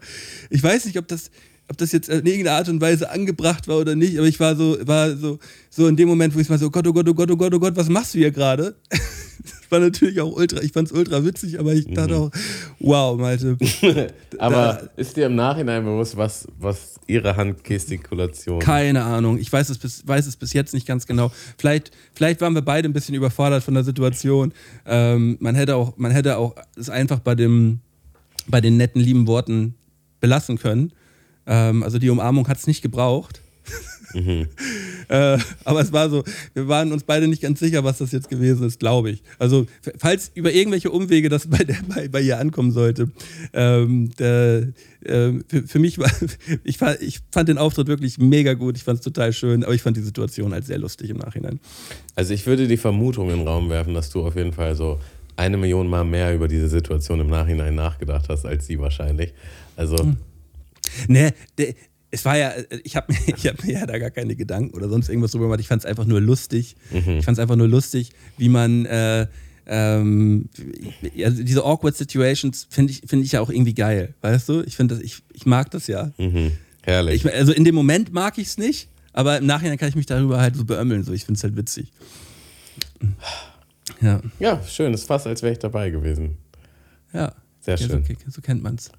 ich 0.50 0.62
weiß 0.62 0.84
nicht, 0.84 0.98
ob 0.98 1.08
das, 1.08 1.30
ob 1.68 1.76
das 1.76 1.92
jetzt 1.92 2.08
in 2.08 2.26
irgendeiner 2.26 2.56
Art 2.56 2.68
und 2.68 2.80
Weise 2.80 3.10
angebracht 3.10 3.68
war 3.68 3.78
oder 3.78 3.94
nicht, 3.94 4.18
aber 4.18 4.26
ich 4.26 4.40
war 4.40 4.56
so, 4.56 4.78
war 4.86 5.14
so, 5.16 5.38
so 5.70 5.86
in 5.86 5.96
dem 5.96 6.08
Moment, 6.08 6.34
wo 6.34 6.40
ich 6.40 6.48
mal 6.48 6.58
so, 6.58 6.70
Gott, 6.70 6.86
oh 6.86 6.92
Gott, 6.92 7.08
oh 7.08 7.14
Gott, 7.14 7.30
oh 7.30 7.36
Gott, 7.36 7.54
oh 7.54 7.58
Gott, 7.58 7.76
was 7.76 7.88
machst 7.88 8.14
du 8.14 8.18
hier 8.18 8.30
gerade? 8.30 8.76
Das 9.40 9.70
war 9.70 9.80
natürlich 9.80 10.20
auch 10.20 10.32
ultra, 10.32 10.62
ich 10.62 10.72
fand's 10.72 10.92
ultra 10.92 11.24
witzig, 11.24 11.60
aber 11.60 11.74
ich 11.74 11.86
dachte 11.92 12.16
auch, 12.16 12.30
wow, 12.80 13.18
Malte. 13.18 13.58
Aber 14.38 14.88
ist 14.96 15.16
dir 15.16 15.26
im 15.26 15.34
Nachhinein 15.34 15.84
bewusst, 15.84 16.16
was, 16.16 16.48
was 16.58 16.94
ihre 17.06 17.36
Handgestikulation 17.36 18.60
Keine 18.60 19.04
Ahnung. 19.04 19.38
Ich 19.38 19.52
weiß 19.52 19.68
es, 19.68 19.76
bis, 19.76 20.08
weiß 20.08 20.26
es 20.26 20.36
bis 20.36 20.54
jetzt 20.54 20.72
nicht 20.72 20.86
ganz 20.86 21.06
genau. 21.06 21.30
Vielleicht, 21.58 21.90
vielleicht 22.14 22.40
waren 22.40 22.54
wir 22.54 22.62
beide 22.62 22.88
ein 22.88 22.94
bisschen 22.94 23.14
überfordert 23.14 23.62
von 23.62 23.74
der 23.74 23.84
Situation. 23.84 24.54
Ähm, 24.86 25.36
man, 25.40 25.54
hätte 25.54 25.76
auch, 25.76 25.98
man 25.98 26.12
hätte 26.12 26.38
auch 26.38 26.54
es 26.76 26.88
einfach 26.88 27.18
bei, 27.18 27.34
dem, 27.34 27.80
bei 28.46 28.62
den 28.62 28.78
netten, 28.78 29.00
lieben 29.00 29.26
Worten 29.26 29.74
belassen 30.20 30.58
können. 30.58 30.92
Ähm, 31.48 31.82
also 31.82 31.98
die 31.98 32.10
Umarmung 32.10 32.46
hat 32.46 32.58
es 32.58 32.66
nicht 32.66 32.82
gebraucht. 32.82 33.40
äh, 35.08 35.38
aber 35.64 35.80
es 35.80 35.92
war 35.92 36.08
so, 36.08 36.24
wir 36.54 36.68
waren 36.68 36.92
uns 36.92 37.04
beide 37.04 37.28
nicht 37.28 37.42
ganz 37.42 37.60
sicher, 37.60 37.84
was 37.84 37.98
das 37.98 38.12
jetzt 38.12 38.28
gewesen 38.30 38.66
ist, 38.66 38.80
glaube 38.80 39.10
ich. 39.10 39.22
Also, 39.38 39.66
falls 39.98 40.30
über 40.34 40.52
irgendwelche 40.52 40.90
Umwege 40.90 41.28
das 41.28 41.46
bei, 41.50 41.58
der, 41.58 41.76
bei, 41.86 42.08
bei 42.08 42.20
ihr 42.20 42.38
ankommen 42.38 42.70
sollte, 42.70 43.10
ähm, 43.52 44.10
der, 44.18 44.68
ähm, 45.04 45.44
für, 45.48 45.62
für 45.66 45.78
mich 45.78 45.98
war, 45.98 46.10
ich, 46.64 46.80
war, 46.80 47.00
ich 47.00 47.20
fand 47.30 47.48
den 47.48 47.58
Auftritt 47.58 47.88
wirklich 47.88 48.18
mega 48.18 48.54
gut, 48.54 48.76
ich 48.76 48.84
fand 48.84 48.98
es 48.98 49.04
total 49.04 49.32
schön, 49.32 49.64
aber 49.64 49.74
ich 49.74 49.82
fand 49.82 49.96
die 49.96 50.02
Situation 50.02 50.52
halt 50.52 50.64
sehr 50.64 50.78
lustig 50.78 51.10
im 51.10 51.18
Nachhinein. 51.18 51.60
Also 52.14 52.32
ich 52.34 52.46
würde 52.46 52.66
die 52.66 52.76
Vermutung 52.76 53.30
in 53.30 53.38
den 53.38 53.46
Raum 53.46 53.68
werfen, 53.68 53.94
dass 53.94 54.10
du 54.10 54.26
auf 54.26 54.36
jeden 54.36 54.52
Fall 54.52 54.74
so 54.74 54.98
eine 55.36 55.56
Million 55.56 55.86
Mal 55.86 56.04
mehr 56.04 56.34
über 56.34 56.48
diese 56.48 56.68
Situation 56.68 57.20
im 57.20 57.28
Nachhinein 57.28 57.74
nachgedacht 57.74 58.28
hast 58.28 58.44
als 58.44 58.66
sie 58.66 58.80
wahrscheinlich. 58.80 59.34
Also 59.76 59.96
Ne, 61.08 61.32
der, 61.56 61.74
es 62.10 62.24
war 62.24 62.38
ja, 62.38 62.52
ich 62.84 62.96
habe 62.96 63.12
mir, 63.12 63.18
ich 63.36 63.46
hab 63.46 63.64
mir 63.64 63.72
ja 63.72 63.86
da 63.86 63.98
gar 63.98 64.10
keine 64.10 64.36
Gedanken 64.36 64.74
oder 64.76 64.88
sonst 64.88 65.08
irgendwas 65.08 65.32
drüber 65.32 65.46
gemacht. 65.46 65.60
Ich 65.60 65.68
fand 65.68 65.82
es 65.82 65.86
einfach 65.86 66.06
nur 66.06 66.20
lustig. 66.20 66.76
Ich 66.90 67.24
fand 67.24 67.36
es 67.36 67.38
einfach 67.38 67.56
nur 67.56 67.68
lustig, 67.68 68.10
wie 68.36 68.48
man 68.48 68.86
äh, 68.86 69.26
ähm, 69.68 70.48
ja, 71.14 71.28
diese 71.28 71.62
awkward 71.62 71.94
Situations 71.94 72.66
finde 72.70 72.92
ich, 72.92 73.02
finde 73.06 73.26
ich 73.26 73.32
ja 73.32 73.42
auch 73.42 73.50
irgendwie 73.50 73.74
geil, 73.74 74.14
weißt 74.22 74.48
du? 74.48 74.62
Ich 74.62 74.76
finde 74.76 74.94
das, 74.94 75.04
ich, 75.04 75.22
ich 75.34 75.44
mag 75.44 75.70
das 75.70 75.86
ja. 75.88 76.10
mhm, 76.16 76.52
herrlich. 76.82 77.24
Ich, 77.24 77.34
also 77.34 77.52
in 77.52 77.64
dem 77.64 77.74
Moment 77.74 78.12
mag 78.12 78.38
ich 78.38 78.48
es 78.48 78.58
nicht, 78.58 78.88
aber 79.12 79.36
im 79.36 79.46
Nachhinein 79.46 79.76
kann 79.76 79.90
ich 79.90 79.94
mich 79.94 80.06
darüber 80.06 80.40
halt 80.40 80.56
so 80.56 80.64
beömmeln. 80.64 81.04
So. 81.04 81.12
Ich 81.12 81.26
finde 81.26 81.36
es 81.36 81.44
halt 81.44 81.56
witzig. 81.56 81.92
Ja, 84.00 84.22
ja, 84.38 84.62
schön. 84.66 84.94
Ist 84.94 85.04
fast, 85.04 85.26
als 85.26 85.42
wäre 85.42 85.52
ich 85.52 85.58
dabei 85.58 85.90
gewesen. 85.90 86.38
ja. 87.12 87.34
Sehr 87.60 87.76
ja, 87.76 87.86
schön. 87.86 88.04
So, 88.24 88.30
so 88.30 88.40
kennt 88.40 88.62
man 88.62 88.76
es. 88.76 88.90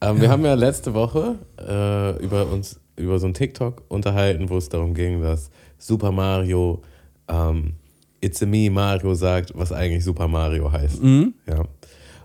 Ähm, 0.00 0.20
Wir 0.20 0.30
haben 0.30 0.44
ja 0.44 0.54
letzte 0.54 0.94
Woche 0.94 1.38
äh, 1.58 2.22
über 2.22 2.46
uns 2.46 2.80
über 2.96 3.18
so 3.18 3.26
ein 3.26 3.34
TikTok 3.34 3.84
unterhalten, 3.88 4.50
wo 4.50 4.56
es 4.56 4.68
darum 4.68 4.92
ging, 4.94 5.22
dass 5.22 5.50
Super 5.78 6.10
Mario 6.10 6.82
ähm, 7.28 7.74
It's 8.20 8.42
a 8.42 8.46
me 8.46 8.70
Mario 8.70 9.14
sagt, 9.14 9.52
was 9.54 9.70
eigentlich 9.70 10.02
Super 10.02 10.26
Mario 10.26 10.72
heißt. 10.72 11.00
Ja. 11.46 11.64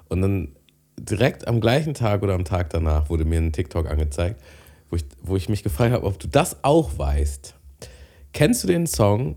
Und 0.10 0.22
dann 0.22 0.50
direkt 1.00 1.48
am 1.48 1.62
gleichen 1.62 1.94
Tag 1.94 2.24
oder 2.24 2.34
am 2.34 2.46
Tag 2.46 2.72
danach 2.72 3.10
wurde 3.10 3.26
mir 3.26 3.40
ein 3.40 3.52
TikTok 3.52 3.88
angezeigt, 3.88 4.42
wo 4.90 4.96
ich, 4.96 5.06
wo 5.22 5.36
ich 5.36 5.50
mich 5.50 5.62
gefragt 5.62 5.94
habe, 5.94 6.06
ob 6.06 6.18
du 6.20 6.28
das 6.28 6.64
auch 6.64 6.98
weißt. 6.98 7.54
Kennst 8.32 8.64
du 8.64 8.68
den 8.68 8.88
Song 8.88 9.36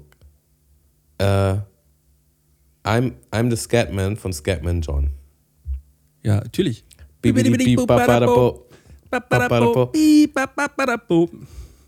äh, 1.18 1.56
I'm, 2.84 3.12
I'm 3.30 3.50
the 3.50 3.56
Scatman 3.56 4.16
von 4.16 4.32
Scatman 4.32 4.80
John? 4.80 5.10
Ja, 6.22 6.36
natürlich. 6.36 6.85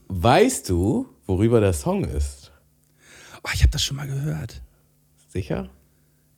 Weißt 0.09 0.69
du, 0.69 1.07
worüber 1.27 1.61
der 1.61 1.73
Song 1.73 2.05
ist? 2.05 2.51
Oh, 3.45 3.51
ich 3.55 3.61
habe 3.63 3.71
das 3.71 3.83
schon 3.83 3.97
mal 3.97 4.07
gehört. 4.07 4.63
Sicher? 5.29 5.69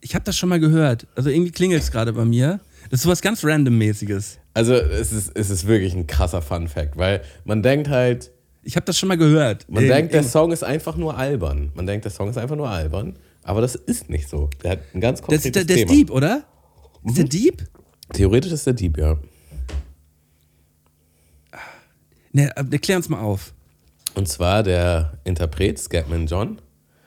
Ich 0.00 0.14
habe 0.14 0.25
das 0.25 0.37
schon 0.37 0.49
mal 0.49 0.61
gehört. 0.61 1.07
Also 1.14 1.30
irgendwie 1.30 1.50
klingelt 1.52 1.83
es 1.83 1.90
gerade 1.92 2.12
bei 2.12 2.25
mir. 2.25 2.61
Das 2.90 3.00
ist 3.00 3.02
sowas 3.04 3.21
ganz 3.21 3.45
Random-mäßiges. 3.45 4.38
Also 4.54 4.75
es 4.75 5.12
ist, 5.12 5.30
es 5.37 5.50
ist 5.50 5.66
wirklich 5.66 5.95
ein 5.95 6.07
krasser 6.07 6.42
Fun-Fact, 6.42 6.97
weil 6.97 7.23
man 7.45 7.62
denkt 7.62 7.88
halt, 7.88 8.33
Ich 8.62 8.76
habe 8.76 8.87
das 8.87 8.99
schon 8.99 9.09
mal 9.09 9.19
gehört. 9.19 9.66
man 9.71 9.85
Äh, 9.85 9.88
denkt, 9.88 10.14
der 10.14 10.23
äh, 10.23 10.25
Song 10.25 10.52
ist 10.52 10.64
einfach 10.64 10.97
nur 10.97 11.16
albern. 11.16 11.71
Man 11.75 11.87
denkt, 11.87 12.04
der 12.04 12.12
Song 12.12 12.28
ist 12.30 12.38
einfach 12.38 12.57
nur 12.57 12.69
albern, 12.69 13.16
aber 13.42 13.61
das 13.61 13.75
ist 13.75 14.09
nicht 14.11 14.28
so. 14.28 14.49
Der 14.62 14.73
hat 14.73 14.80
ein 14.95 15.00
ganz 15.00 15.21
das, 15.21 15.26
konkretes 15.26 15.52
der, 15.52 15.64
der 15.64 15.76
ist 15.76 15.83
Thema. 15.83 15.92
Deep, 15.92 16.11
oder? 16.11 16.45
Ist 17.04 17.19
der 17.19 17.25
Deep? 17.25 17.69
Theoretisch 18.12 18.52
ist 18.52 18.67
der 18.67 18.75
Dieb, 18.75 18.99
ja. 18.99 19.19
Ne, 22.33 22.50
äh, 22.57 22.79
klär 22.79 22.97
uns 22.97 23.09
mal 23.09 23.21
auf. 23.21 23.52
Und 24.14 24.29
zwar 24.29 24.62
der 24.62 25.19
Interpret, 25.25 25.79
Scatman 25.79 26.26
John, 26.26 26.61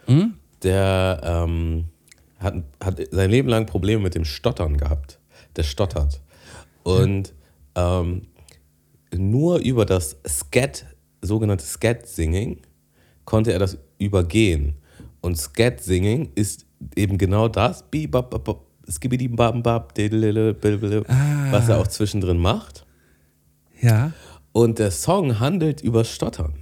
Hm? 0.06 0.34
der 0.64 1.22
ähm, 1.24 1.86
hat, 2.40 2.56
hat 2.84 3.02
sein 3.12 3.30
Leben 3.30 3.48
lang 3.50 3.66
Probleme 3.66 4.02
mit 4.02 4.16
dem 4.16 4.26
Stottern 4.26 4.78
gehabt. 4.78 5.20
Der 5.56 5.64
stottert. 5.64 6.22
Und 6.84 7.34
ähm, 7.76 8.28
nur 9.16 9.60
über 9.60 9.86
das 9.86 10.18
Scat, 10.28 10.86
sogenannte 11.22 11.64
Scat-Singing, 11.64 12.62
konnte 13.26 13.54
er 13.54 13.60
das 13.60 13.78
übergehen. 13.98 14.76
Und 15.22 15.38
Scat-Singing 15.38 16.32
ist 16.36 16.66
eben 16.96 17.18
genau 17.18 17.48
das, 17.48 17.84
bibababab, 17.84 18.34
skibidibababab, 18.40 18.73
diddlele, 19.98 20.54
bilbele, 20.54 21.04
was 21.52 21.70
er 21.70 21.80
auch 21.80 21.88
zwischendrin 21.88 22.38
macht. 22.38 22.86
Ja. 23.82 24.12
Und 24.52 24.80
der 24.80 24.92
Song 24.92 25.40
handelt 25.40 25.82
über 25.82 26.04
Stottern. 26.04 26.54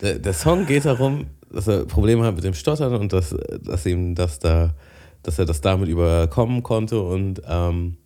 Der, 0.00 0.18
der 0.18 0.32
Song 0.34 0.66
geht 0.66 0.84
darum, 0.84 1.26
dass 1.50 1.66
er 1.66 1.86
Probleme 1.86 2.24
hat 2.24 2.34
mit 2.34 2.44
dem 2.44 2.54
Stottern 2.54 2.94
und 2.94 3.12
dass, 3.12 3.34
dass 3.62 3.86
ihm 3.86 4.14
das 4.14 4.38
da, 4.38 4.74
dass 5.22 5.38
er 5.38 5.44
das 5.46 5.60
damit 5.60 5.88
überkommen 5.88 6.62
konnte. 6.62 7.00
Und 7.00 7.40
ähm, 7.48 7.96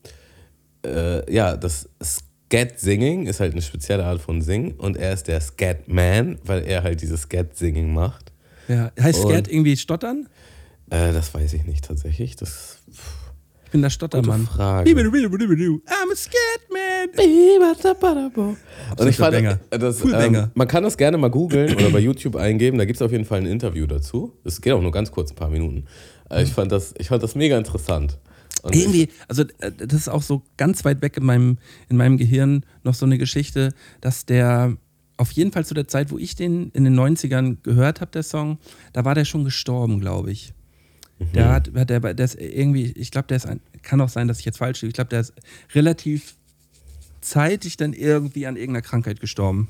äh, 0.87 1.33
ja, 1.33 1.57
das 1.57 1.89
Scat-Singing 2.03 3.27
ist 3.27 3.41
halt 3.41 3.53
eine 3.53 3.63
spezielle 3.63 4.05
Art 4.05 4.21
von 4.21 4.41
Singen 4.43 4.73
und 4.73 4.97
er 4.97 5.13
ist 5.13 5.27
der 5.29 5.41
Scat-Man, 5.41 6.39
weil 6.45 6.63
er 6.65 6.83
halt 6.83 7.01
dieses 7.03 7.23
Scat-Singing 7.23 7.93
macht. 7.93 8.33
ja. 8.69 8.93
Heißt 9.01 9.25
Und- 9.25 9.33
Scat 9.33 9.49
irgendwie 9.49 9.77
stottern? 9.77 10.29
Äh, 10.91 11.13
das 11.13 11.33
weiß 11.35 11.53
ich 11.55 11.65
nicht 11.65 11.85
tatsächlich. 11.85 12.37
Das 12.37 12.79
Ich 13.71 13.73
bin 13.73 13.83
der 13.83 13.91
Stottermann. 13.91 14.41
Gute 14.41 14.53
Frage. 14.53 14.91
I'm 15.87 16.11
a 16.13 16.17
scat 16.17 16.35
man. 16.73 17.09
Und 18.99 19.07
ich 19.07 19.17
fand, 19.17 19.33
Banger. 19.33 19.61
das, 19.71 20.03
Cool 20.03 20.13
ähm, 20.13 20.51
man 20.55 20.67
kann 20.67 20.83
das 20.83 20.97
gerne 20.97 21.17
mal 21.19 21.31
googeln 21.31 21.77
oder 21.77 21.91
bei 21.91 22.01
YouTube 22.01 22.35
eingeben. 22.35 22.79
Da 22.79 22.85
gibt 22.85 22.97
es 22.97 23.03
auf 23.03 23.13
jeden 23.13 23.25
Fall 23.25 23.39
ein 23.39 23.47
Interview 23.47 23.87
dazu. 23.87 24.37
Das 24.43 24.61
geht 24.61 24.73
auch 24.73 24.83
nur 24.83 24.91
ganz 24.91 25.13
kurz, 25.13 25.31
ein 25.31 25.37
paar 25.37 25.51
Minuten. 25.51 25.85
Äh, 26.29 26.43
ich, 26.43 26.53
fand 26.53 26.73
das, 26.73 26.95
ich 26.99 27.07
fand 27.07 27.23
das 27.23 27.37
mega 27.37 27.57
interessant. 27.57 28.19
Und 28.63 28.75
Irgendwie, 28.75 29.09
also 29.29 29.45
äh, 29.61 29.71
das 29.71 30.01
ist 30.01 30.09
auch 30.09 30.23
so 30.23 30.43
ganz 30.57 30.85
weit 30.85 31.01
weg 31.01 31.17
in 31.17 31.25
meinem, 31.25 31.59
in 31.89 31.97
meinem 31.97 32.19
Gehirn 32.19 32.67
noch 32.83 32.95
so 32.95 33.07
eine 33.07 33.19
Geschichte, 33.19 33.73
dass 34.01 34.27
der 34.27 34.77
auf 35.17 35.31
jeden 35.31 35.53
Fall 35.53 35.65
zu 35.65 35.75
der 35.75 35.87
Zeit, 35.87 36.11
wo 36.11 36.19
ich 36.19 36.35
den 36.35 36.71
in 36.71 36.83
den 36.83 36.99
90ern 36.99 37.59
gehört 37.63 38.01
habe, 38.01 38.11
der 38.11 38.25
Song, 38.25 38.59
da 38.93 39.05
war 39.05 39.15
der 39.15 39.25
schon 39.25 39.45
gestorben, 39.45 40.01
glaube 40.01 40.33
ich. 40.33 40.55
Der 41.35 41.51
hat, 41.53 41.71
hat 41.75 41.91
der, 41.91 42.01
der 42.01 42.25
ist 42.25 42.35
irgendwie, 42.41 42.93
ich 42.93 43.11
glaube, 43.11 43.29
der 43.29 43.37
ist 43.37 43.47
ein, 43.47 43.61
kann 43.83 44.01
auch 44.01 44.09
sein, 44.09 44.27
dass 44.29 44.39
ich 44.41 44.45
jetzt 44.47 44.59
falsch 44.59 44.81
liege. 44.83 44.89
Ich 44.89 44.95
glaube, 44.95 45.11
der 45.11 45.21
ist 45.21 45.35
relativ 45.75 46.35
zeitig 47.21 47.77
dann 47.77 47.93
irgendwie 47.93 48.47
an 48.47 48.57
irgendeiner 48.57 48.83
Krankheit 48.83 49.21
gestorben. 49.21 49.69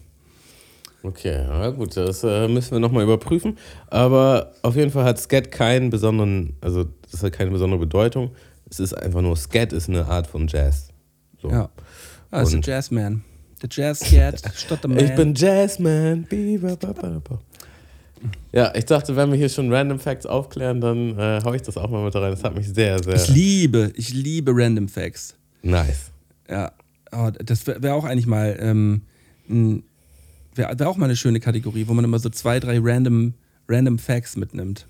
Okay, 1.03 1.33
ja 1.33 1.71
gut, 1.71 1.97
das 1.97 2.23
äh, 2.25 2.47
müssen 2.47 2.73
wir 2.73 2.79
nochmal 2.79 3.03
überprüfen. 3.05 3.57
Aber 3.89 4.53
auf 4.63 4.77
jeden 4.77 4.91
Fall 4.91 5.05
hat 5.05 5.19
Scat 5.19 5.51
keinen 5.51 5.91
besonderen, 5.91 6.55
also 6.61 6.85
das 7.11 7.23
hat 7.23 7.33
keine 7.33 7.51
besondere 7.51 7.81
Bedeutung. 7.81 8.31
Es 8.71 8.79
ist 8.81 8.93
einfach 8.95 9.23
nur, 9.23 9.35
Scat 9.37 9.73
ist 9.73 9.89
eine 9.89 10.07
Art 10.07 10.27
von 10.27 10.47
Jazz. 10.47 10.89
So. 11.43 11.51
Ja. 11.51 11.71
Ah, 12.31 12.43
ist 12.43 12.51
der 12.51 12.59
Und- 12.59 12.67
Jazzman. 12.67 13.25
Der 13.63 13.69
Jazz-Cat, 13.71 14.43
Stotterman. 14.55 15.05
Ich 15.05 15.15
bin 15.15 15.35
Jazzman. 15.35 16.27
Ja, 18.53 18.75
ich 18.75 18.85
dachte, 18.85 19.17
wenn 19.17 19.31
wir 19.31 19.39
hier 19.39 19.49
schon 19.49 19.73
Random 19.73 19.99
Facts 19.99 20.27
aufklären, 20.27 20.81
dann 20.81 21.19
äh, 21.19 21.41
hau 21.45 21.55
ich 21.55 21.63
das 21.63 21.77
auch 21.77 21.89
mal 21.89 22.05
mit 22.05 22.15
rein. 22.15 22.31
Das 22.31 22.45
hat 22.45 22.55
mich 22.55 22.69
sehr, 22.69 23.03
sehr 23.03 23.15
Ich 23.15 23.29
liebe, 23.29 23.93
ich 23.97 24.13
liebe 24.13 24.53
Random 24.55 24.89
Facts. 24.89 25.37
nice. 25.63 26.11
Ja, 26.49 26.73
oh, 27.13 27.31
das 27.31 27.67
wäre 27.67 27.83
wär 27.83 27.95
auch 27.95 28.05
eigentlich 28.05 28.27
mal, 28.27 28.57
ähm, 28.61 29.03
wäre 30.55 30.79
wär 30.79 30.89
auch 30.89 30.97
mal 30.97 31.05
eine 31.07 31.17
schöne 31.17 31.39
Kategorie, 31.39 31.87
wo 31.87 31.95
man 31.95 32.05
immer 32.05 32.19
so 32.19 32.29
zwei, 32.29 32.59
drei 32.59 32.79
random, 32.83 33.35
random 33.69 33.99
Facts 33.99 34.37
mitnimmt. 34.37 34.87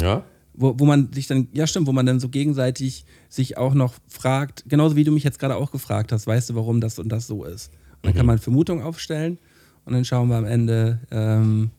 Ja? 0.00 0.22
Wo, 0.54 0.74
wo 0.78 0.86
man 0.86 1.12
sich 1.12 1.26
dann, 1.26 1.48
ja 1.52 1.66
stimmt, 1.66 1.86
wo 1.88 1.92
man 1.92 2.06
dann 2.06 2.20
so 2.20 2.28
gegenseitig 2.28 3.04
sich 3.28 3.56
auch 3.58 3.74
noch 3.74 3.94
fragt, 4.06 4.64
genauso 4.68 4.96
wie 4.96 5.04
du 5.04 5.12
mich 5.12 5.24
jetzt 5.24 5.38
gerade 5.38 5.56
auch 5.56 5.72
gefragt 5.72 6.12
hast, 6.12 6.26
weißt 6.26 6.50
du, 6.50 6.54
warum 6.54 6.80
das 6.80 6.98
und 6.98 7.08
das 7.10 7.26
so 7.26 7.44
ist. 7.44 7.72
Und 7.96 8.06
dann 8.06 8.14
kann 8.14 8.26
man 8.26 8.38
Vermutungen 8.38 8.84
aufstellen 8.84 9.38
und 9.84 9.94
dann 9.94 10.04
schauen 10.04 10.28
wir 10.28 10.36
am 10.36 10.44
Ende, 10.44 11.00
ähm, 11.10 11.70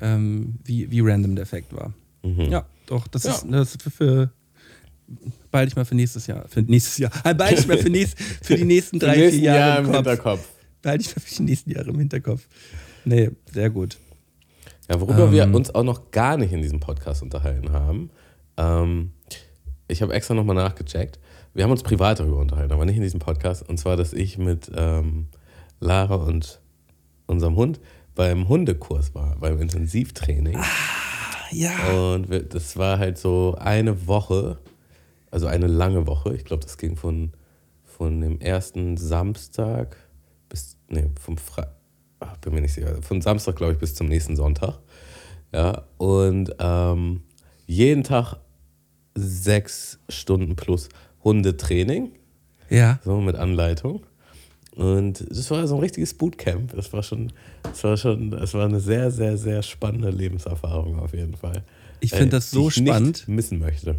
ähm, 0.00 0.56
wie, 0.64 0.90
wie 0.90 1.00
random 1.00 1.36
der 1.36 1.46
Fact 1.46 1.72
war. 1.74 1.92
Ja, 2.22 2.66
doch, 2.86 3.06
das 3.06 3.24
Ja. 3.24 3.30
ist 3.32 3.46
das 3.50 3.70
ist 3.74 3.82
für, 3.82 3.90
für 3.90 4.30
bald 5.50 5.68
ich 5.68 5.76
mal 5.76 5.84
für 5.86 5.94
nächstes 5.94 6.26
Jahr, 6.26 6.46
für 6.48 6.60
nächstes 6.62 6.98
Jahr, 6.98 7.10
Ah, 7.24 7.32
bald 7.34 7.58
ich 7.58 7.66
mal 7.66 7.78
für, 7.78 7.88
nächst, 7.88 8.18
für 8.42 8.56
die 8.56 8.64
nächsten 8.64 8.98
drei, 8.98 9.16
nächsten 9.16 9.38
vier 9.40 9.44
Jahre 9.52 9.58
Jahr 9.60 9.78
im 9.78 9.84
im 9.86 9.90
Kopf. 9.92 9.96
Hinterkopf. 10.06 10.48
Behalte 10.82 11.02
ich 11.04 11.16
mal 11.16 11.22
für 11.22 11.34
die 11.36 11.42
nächsten 11.42 11.70
Jahre 11.70 11.88
im 11.90 11.98
Hinterkopf. 11.98 12.46
Nee, 13.04 13.30
sehr 13.50 13.70
gut. 13.70 13.96
Ja, 14.90 15.00
worüber 15.00 15.24
Ähm. 15.26 15.32
wir 15.32 15.54
uns 15.54 15.74
auch 15.74 15.84
noch 15.84 16.10
gar 16.10 16.36
nicht 16.36 16.52
in 16.52 16.60
diesem 16.60 16.80
Podcast 16.80 17.22
unterhalten 17.22 17.72
haben. 17.72 18.10
Ähm, 18.58 19.12
ich 19.86 20.02
habe 20.02 20.12
extra 20.12 20.34
nochmal 20.34 20.56
nachgecheckt. 20.56 21.18
Wir 21.54 21.64
haben 21.64 21.70
uns 21.70 21.82
privat 21.82 22.20
darüber 22.20 22.38
unterhalten, 22.38 22.72
aber 22.72 22.84
nicht 22.84 22.96
in 22.96 23.02
diesem 23.02 23.20
Podcast. 23.20 23.66
Und 23.68 23.78
zwar, 23.78 23.96
dass 23.96 24.12
ich 24.12 24.36
mit 24.38 24.70
ähm, 24.74 25.28
Lara 25.80 26.16
und 26.16 26.60
unserem 27.26 27.56
Hund 27.56 27.80
beim 28.18 28.48
Hundekurs 28.48 29.14
war, 29.14 29.36
beim 29.38 29.60
Intensivtraining. 29.60 30.58
Ja. 31.52 31.70
Und 32.12 32.28
wir, 32.28 32.42
das 32.42 32.76
war 32.76 32.98
halt 32.98 33.16
so 33.16 33.54
eine 33.60 34.08
Woche, 34.08 34.58
also 35.30 35.46
eine 35.46 35.68
lange 35.68 36.08
Woche. 36.08 36.34
Ich 36.34 36.44
glaube, 36.44 36.64
das 36.64 36.78
ging 36.78 36.96
von, 36.96 37.30
von 37.84 38.20
dem 38.20 38.40
ersten 38.40 38.96
Samstag 38.96 39.96
bis, 40.48 40.76
nee, 40.88 41.08
vom 41.20 41.38
Fre 41.38 41.72
Ach, 42.18 42.36
bin 42.38 42.54
mir 42.54 42.60
nicht 42.62 42.74
sicher, 42.74 43.00
von 43.02 43.20
Samstag, 43.20 43.54
glaube 43.54 43.74
ich, 43.74 43.78
bis 43.78 43.94
zum 43.94 44.08
nächsten 44.08 44.34
Sonntag. 44.34 44.80
Ja, 45.52 45.84
und 45.96 46.52
ähm, 46.58 47.22
jeden 47.66 48.02
Tag 48.02 48.34
sechs 49.14 50.00
Stunden 50.08 50.56
plus 50.56 50.88
Hundetraining, 51.22 52.10
Ja. 52.68 52.98
so 53.04 53.20
mit 53.20 53.36
Anleitung. 53.36 54.04
Und 54.78 55.24
das 55.28 55.50
war 55.50 55.66
so 55.66 55.74
ein 55.74 55.80
richtiges 55.80 56.14
Bootcamp. 56.14 56.72
Das 56.76 56.92
war 56.92 57.02
schon, 57.02 57.32
das 57.64 57.82
war 57.82 57.96
schon, 57.96 58.30
das 58.30 58.54
war 58.54 58.64
eine 58.66 58.78
sehr, 58.78 59.10
sehr, 59.10 59.36
sehr 59.36 59.62
spannende 59.64 60.10
Lebenserfahrung 60.10 61.00
auf 61.00 61.12
jeden 61.14 61.36
Fall. 61.36 61.64
Ich 61.98 62.10
find 62.12 62.28
Äh, 62.28 62.36
das 62.36 62.52
so 62.52 62.70
die 62.70 62.80
ich 62.82 62.86
spannend. 62.88 63.06
Nicht 63.18 63.28
missen 63.28 63.58
möchte. 63.58 63.96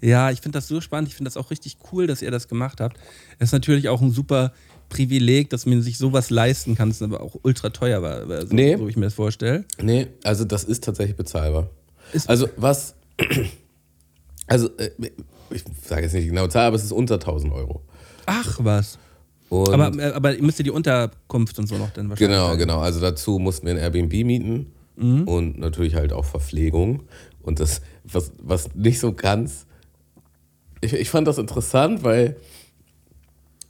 Ja, 0.00 0.30
ich 0.30 0.40
finde 0.40 0.58
das 0.58 0.68
so 0.68 0.80
spannend. 0.80 1.08
Ich 1.08 1.16
finde 1.16 1.28
das 1.30 1.36
auch 1.36 1.50
richtig 1.50 1.78
cool, 1.92 2.06
dass 2.06 2.22
ihr 2.22 2.30
das 2.30 2.46
gemacht 2.46 2.80
habt. 2.80 2.96
Es 3.40 3.48
ist 3.48 3.52
natürlich 3.52 3.88
auch 3.88 4.00
ein 4.00 4.12
super 4.12 4.52
Privileg, 4.88 5.50
dass 5.50 5.66
man 5.66 5.82
sich 5.82 5.98
sowas 5.98 6.30
leisten 6.30 6.76
kann. 6.76 6.90
Es 6.90 6.96
ist 6.96 7.02
aber 7.02 7.20
auch 7.20 7.36
ultra 7.42 7.70
teuer, 7.70 8.00
war- 8.02 8.46
so, 8.46 8.54
Nee. 8.54 8.76
so 8.76 8.86
wie 8.86 8.90
ich 8.90 8.96
mir 8.96 9.06
das 9.06 9.14
vorstelle. 9.14 9.64
Nee, 9.82 10.06
also 10.22 10.44
das 10.44 10.62
ist 10.62 10.84
tatsächlich 10.84 11.16
bezahlbar. 11.16 11.70
Ist- 12.12 12.28
also 12.28 12.48
was, 12.56 12.94
also 14.46 14.68
äh, 14.76 14.90
ich 15.50 15.64
sage 15.84 16.02
jetzt 16.02 16.12
nicht 16.12 16.24
die 16.24 16.28
genaue 16.28 16.48
Zahl, 16.50 16.66
aber 16.68 16.76
es 16.76 16.84
ist 16.84 16.92
unter 16.92 17.14
1000 17.18 17.52
Euro. 17.52 17.82
Ach 18.26 18.58
was. 18.62 18.98
Und 19.50 19.72
Aber, 19.72 19.96
äh, 20.02 20.12
aber 20.12 20.34
ihr 20.36 20.42
müsst 20.42 20.58
ihr 20.58 20.64
die 20.64 20.70
Unterkunft 20.70 21.58
und 21.58 21.66
so 21.68 21.76
noch 21.76 21.90
dann 21.90 22.08
wahrscheinlich. 22.08 22.36
Genau, 22.36 22.46
halten. 22.48 22.58
genau. 22.60 22.78
Also 22.80 23.00
dazu 23.00 23.38
mussten 23.38 23.66
wir 23.66 23.74
ein 23.74 23.78
Airbnb 23.78 24.12
mieten 24.24 24.72
Mhm. 24.96 25.24
und 25.26 25.58
natürlich 25.58 25.96
halt 25.96 26.12
auch 26.12 26.24
Verpflegung. 26.24 27.02
Und 27.42 27.58
das, 27.60 27.82
was, 28.04 28.32
was 28.40 28.74
nicht 28.74 29.00
so 29.00 29.12
ganz. 29.12 29.66
Ich, 30.80 30.92
ich 30.92 31.10
fand 31.10 31.26
das 31.26 31.38
interessant, 31.38 32.04
weil 32.04 32.36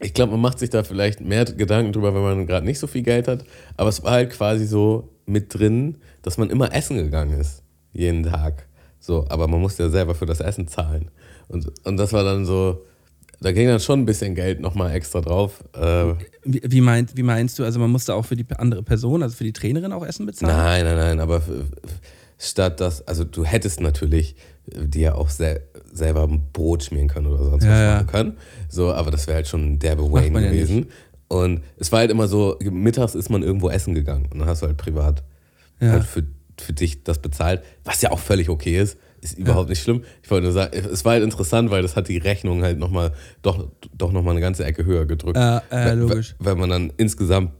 ich 0.01 0.13
glaube, 0.13 0.33
man 0.33 0.41
macht 0.43 0.59
sich 0.59 0.69
da 0.71 0.83
vielleicht 0.85 1.21
mehr 1.21 1.45
Gedanken 1.47 1.93
drüber, 1.93 2.15
wenn 2.15 2.23
man 2.23 2.47
gerade 2.47 2.67
nicht 2.67 2.79
so 2.79 2.87
viel 2.87 3.03
Geld 3.03 3.27
hat. 3.27 3.45
Aber 3.77 3.89
es 3.89 4.03
war 4.05 4.13
halt 4.13 4.31
quasi 4.31 4.67
so 4.67 5.09
mit 5.27 5.55
drin, 5.55 5.97
dass 6.23 6.37
man 6.37 6.51
immer 6.51 6.75
essen 6.75 6.97
gegangen 6.99 7.39
ist. 7.41 7.63
Jeden 7.93 8.25
Tag. 8.25 8.67
So, 9.01 9.25
aber 9.29 9.49
man 9.49 9.61
musste 9.61 9.85
ja 9.85 9.89
selber 9.89 10.15
für 10.15 10.27
das 10.27 10.41
Essen 10.41 10.69
zahlen. 10.69 11.11
Und, 11.49 11.73
und 11.87 11.97
das 11.97 12.13
war 12.13 12.23
dann 12.25 12.45
so. 12.45 12.85
Da 13.45 13.53
ging 13.53 13.69
dann 13.69 13.79
schon 13.79 14.01
ein 14.01 14.07
bisschen 14.07 14.35
Geld 14.35 14.61
nochmal 14.61 14.95
extra 14.95 15.21
drauf. 15.21 15.63
Äh, 15.75 16.15
Wie, 16.45 16.63
wie, 16.65 16.81
meint, 16.81 17.15
wie 17.15 17.23
meinst 17.23 17.59
du? 17.59 17.65
Also 17.65 17.79
man 17.79 17.91
musste 17.91 18.15
auch 18.15 18.25
für 18.25 18.37
die 18.37 18.47
andere 18.57 18.83
Person, 18.83 19.23
also 19.23 19.37
für 19.37 19.45
die 19.45 19.53
Trainerin 19.53 19.93
auch 19.93 20.03
Essen 20.03 20.25
bezahlen? 20.25 20.57
Nein, 20.57 20.85
nein, 20.87 20.97
nein, 20.97 21.21
aber 21.21 21.43
statt 22.39 22.81
das, 22.81 23.07
also 23.07 23.23
du 23.23 23.45
hättest 23.45 23.83
natürlich 23.83 24.35
dir 24.67 25.19
auch 25.19 25.29
sel 25.29 25.61
selber 25.93 26.23
ein 26.23 26.47
Brot 26.55 26.85
schmieren 26.85 27.09
können 27.09 27.27
oder 27.27 27.45
sonst 27.45 27.67
was 27.67 27.79
ja. 27.79 27.97
machen 27.97 28.07
können. 28.07 28.39
So, 28.71 28.95
aber 28.95 29.11
das 29.11 29.27
wäre 29.27 29.37
halt 29.37 29.47
schon 29.47 29.73
Macht 29.75 29.85
Wayne 29.85 30.31
man 30.31 30.45
ja 30.45 30.51
gewesen. 30.51 30.87
Und 31.29 31.61
es 31.77 31.93
war 31.93 31.99
halt 31.99 32.11
immer 32.11 32.29
so, 32.29 32.59
mittags 32.63 33.15
ist 33.15 33.29
man 33.29 33.43
irgendwo 33.43 33.69
essen 33.69 33.95
gegangen 33.95 34.27
und 34.33 34.39
dann 34.39 34.49
hast 34.49 34.63
du 34.63 34.69
halt 34.69 34.79
privat 34.79 35.23
halt 35.83 36.05
für, 36.05 36.25
für 36.59 36.73
dich 36.73 37.05
das 37.05 37.19
bezahlt, 37.19 37.63
was 37.85 38.01
ja 38.01 38.11
auch 38.11 38.21
völlig 38.21 38.49
okay 38.49 38.81
ist. 38.81 38.97
Ist 39.25 39.39
überhaupt 39.39 39.71
nicht 39.71 39.83
schlimm. 39.83 40.05
Ich 40.23 40.31
wollte 40.31 40.45
nur 40.45 40.53
sagen, 40.53 40.77
es 40.77 41.03
war 41.07 41.13
halt 41.13 41.23
interessant, 41.25 41.71
weil 41.71 41.81
das 41.81 41.97
hat 41.97 42.09
die 42.09 42.19
Rechnung 42.19 42.63
halt 42.63 42.79
nochmal, 42.79 43.15
doch, 43.41 43.69
doch 43.97 44.13
nochmal 44.13 44.33
eine 44.33 44.43
ganze 44.43 44.67
Ecke 44.67 44.85
höher 44.85 45.07
gedrückt. 45.07 45.39
Äh, 45.39 45.57
äh, 45.57 45.61
Wenn- 45.71 46.01
logisch. 46.01 46.35
Wenn 46.39 46.59
man 46.59 46.69
dann 46.69 46.93
insgesamt 46.99 47.53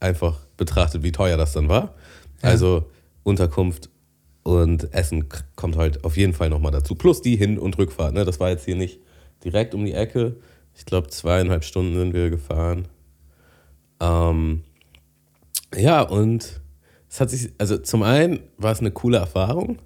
einfach 0.00 0.38
betrachtet, 0.56 1.02
wie 1.02 1.12
teuer 1.12 1.36
das 1.36 1.52
dann 1.52 1.68
war. 1.68 1.94
Also 2.40 2.86
Unterkunft 3.22 3.90
und 4.44 4.94
Essen 4.94 5.26
kommt 5.56 5.76
halt 5.76 6.04
auf 6.04 6.16
jeden 6.16 6.32
Fall 6.32 6.48
nochmal 6.48 6.72
dazu. 6.72 6.94
Plus 6.94 7.20
die 7.20 7.36
Hin- 7.36 7.58
und 7.58 7.76
Rückfahrt. 7.76 8.14
Ne? 8.14 8.24
Das 8.24 8.40
war 8.40 8.48
jetzt 8.48 8.64
hier 8.64 8.76
nicht 8.76 8.98
direkt 9.44 9.74
um 9.74 9.84
die 9.84 9.92
Ecke, 9.92 10.36
Ich 10.74 10.86
glaube, 10.86 11.08
zweieinhalb 11.08 11.64
Stunden 11.64 11.98
sind 11.98 12.14
wir 12.14 12.30
gefahren. 12.30 12.88
Ähm, 14.00 14.62
ja, 15.76 16.00
und 16.00 16.60
es 17.10 17.20
hat 17.20 17.28
sich, 17.28 17.50
also 17.58 17.76
zum 17.76 18.02
einen 18.02 18.40
war 18.56 18.72
es 18.72 18.80
eine 18.80 18.90
coole 18.90 19.18
Erfahrung 19.18 19.78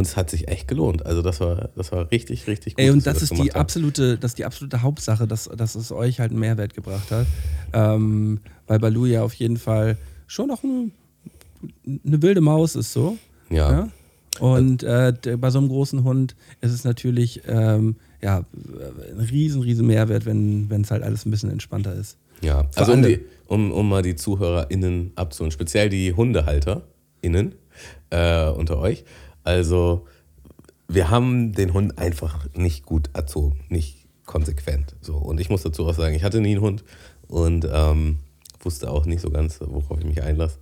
und 0.00 0.06
es 0.06 0.16
hat 0.16 0.30
sich 0.30 0.48
echt 0.48 0.66
gelohnt. 0.66 1.04
Also 1.04 1.20
das 1.22 1.40
war, 1.40 1.68
das 1.76 1.92
war 1.92 2.10
richtig, 2.10 2.46
richtig 2.46 2.74
gut. 2.74 2.84
Ey, 2.84 2.90
und 2.90 3.06
das 3.06 3.22
ist 3.22 3.32
die 3.32 3.50
haben. 3.50 3.60
absolute, 3.60 4.16
das 4.18 4.34
die 4.34 4.44
absolute 4.44 4.82
Hauptsache, 4.82 5.26
dass, 5.26 5.44
dass 5.44 5.74
es 5.74 5.92
euch 5.92 6.20
halt 6.20 6.30
einen 6.30 6.40
Mehrwert 6.40 6.74
gebracht 6.74 7.10
hat. 7.10 7.26
Ähm, 7.72 8.40
weil 8.66 8.78
Balu 8.78 9.04
ja 9.06 9.22
auf 9.22 9.34
jeden 9.34 9.58
Fall 9.58 9.98
schon 10.26 10.48
noch 10.48 10.64
eine, 10.64 10.90
eine 11.86 12.22
wilde 12.22 12.40
Maus 12.40 12.74
ist 12.74 12.92
so. 12.92 13.18
Ja. 13.50 13.70
Ja? 13.70 13.88
Und 14.40 14.82
äh, 14.82 15.12
bei 15.38 15.50
so 15.50 15.58
einem 15.58 15.68
großen 15.68 16.02
Hund 16.02 16.34
ist 16.62 16.72
es 16.72 16.84
natürlich 16.84 17.42
ähm, 17.46 17.96
ja, 18.22 18.44
ein 19.12 19.20
riesen, 19.20 19.60
riesen 19.60 19.86
Mehrwert, 19.86 20.24
wenn 20.24 20.68
es 20.70 20.90
halt 20.90 21.02
alles 21.02 21.26
ein 21.26 21.30
bisschen 21.30 21.50
entspannter 21.50 21.94
ist. 21.94 22.16
Ja, 22.40 22.64
Für 22.70 22.80
also 22.80 22.92
um, 22.92 23.02
die, 23.02 23.20
um, 23.48 23.70
um 23.70 23.88
mal 23.88 24.02
die 24.02 24.16
ZuhörerInnen 24.16 25.12
abzuholen, 25.14 25.50
speziell 25.50 25.90
die 25.90 26.14
HundehalterInnen 26.14 27.54
äh, 28.08 28.48
unter 28.48 28.78
euch. 28.78 29.04
Also, 29.44 30.06
wir 30.88 31.10
haben 31.10 31.52
den 31.52 31.72
Hund 31.72 31.98
einfach 31.98 32.46
nicht 32.54 32.84
gut 32.84 33.10
erzogen, 33.14 33.60
nicht 33.68 34.06
konsequent. 34.26 34.96
So. 35.00 35.16
Und 35.16 35.40
ich 35.40 35.50
muss 35.50 35.62
dazu 35.62 35.86
auch 35.86 35.94
sagen, 35.94 36.14
ich 36.14 36.24
hatte 36.24 36.40
nie 36.40 36.52
einen 36.52 36.60
Hund 36.60 36.84
und 37.28 37.66
ähm, 37.70 38.18
wusste 38.60 38.90
auch 38.90 39.06
nicht 39.06 39.20
so 39.20 39.30
ganz, 39.30 39.60
worauf 39.60 39.98
ich 39.98 40.04
mich 40.04 40.22
einlasse. 40.22 40.58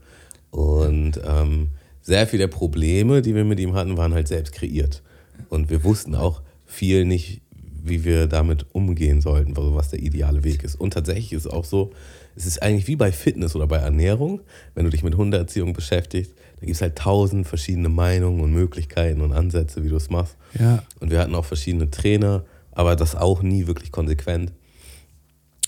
Und 0.50 1.20
ähm, 1.24 1.70
sehr 2.00 2.26
viele 2.26 2.44
der 2.44 2.48
Probleme, 2.48 3.22
die 3.22 3.34
wir 3.34 3.44
mit 3.44 3.60
ihm 3.60 3.74
hatten, 3.74 3.96
waren 3.96 4.14
halt 4.14 4.28
selbst 4.28 4.52
kreiert. 4.52 5.02
Und 5.48 5.70
wir 5.70 5.84
wussten 5.84 6.14
auch 6.14 6.42
viel 6.66 7.04
nicht, 7.04 7.42
wie 7.88 8.04
wir 8.04 8.26
damit 8.26 8.66
umgehen 8.72 9.20
sollten, 9.20 9.56
also 9.56 9.74
was 9.74 9.90
der 9.90 10.00
ideale 10.00 10.44
Weg 10.44 10.64
ist. 10.64 10.74
Und 10.74 10.92
tatsächlich 10.94 11.32
ist 11.32 11.46
es 11.46 11.52
auch 11.52 11.64
so, 11.64 11.92
es 12.36 12.46
ist 12.46 12.62
eigentlich 12.62 12.86
wie 12.86 12.96
bei 12.96 13.12
Fitness 13.12 13.56
oder 13.56 13.66
bei 13.66 13.78
Ernährung, 13.78 14.40
wenn 14.74 14.84
du 14.84 14.90
dich 14.90 15.02
mit 15.02 15.16
Hundeerziehung 15.16 15.72
beschäftigst, 15.72 16.34
da 16.60 16.66
gibt 16.66 16.76
es 16.76 16.82
halt 16.82 16.96
tausend 16.96 17.46
verschiedene 17.46 17.88
Meinungen 17.88 18.40
und 18.40 18.52
Möglichkeiten 18.52 19.20
und 19.20 19.32
Ansätze, 19.32 19.84
wie 19.84 19.88
du 19.88 19.96
es 19.96 20.10
machst. 20.10 20.36
Ja. 20.58 20.82
Und 21.00 21.10
wir 21.10 21.20
hatten 21.20 21.34
auch 21.34 21.44
verschiedene 21.44 21.90
Trainer, 21.90 22.44
aber 22.72 22.96
das 22.96 23.14
auch 23.14 23.42
nie 23.42 23.66
wirklich 23.66 23.92
konsequent. 23.92 24.52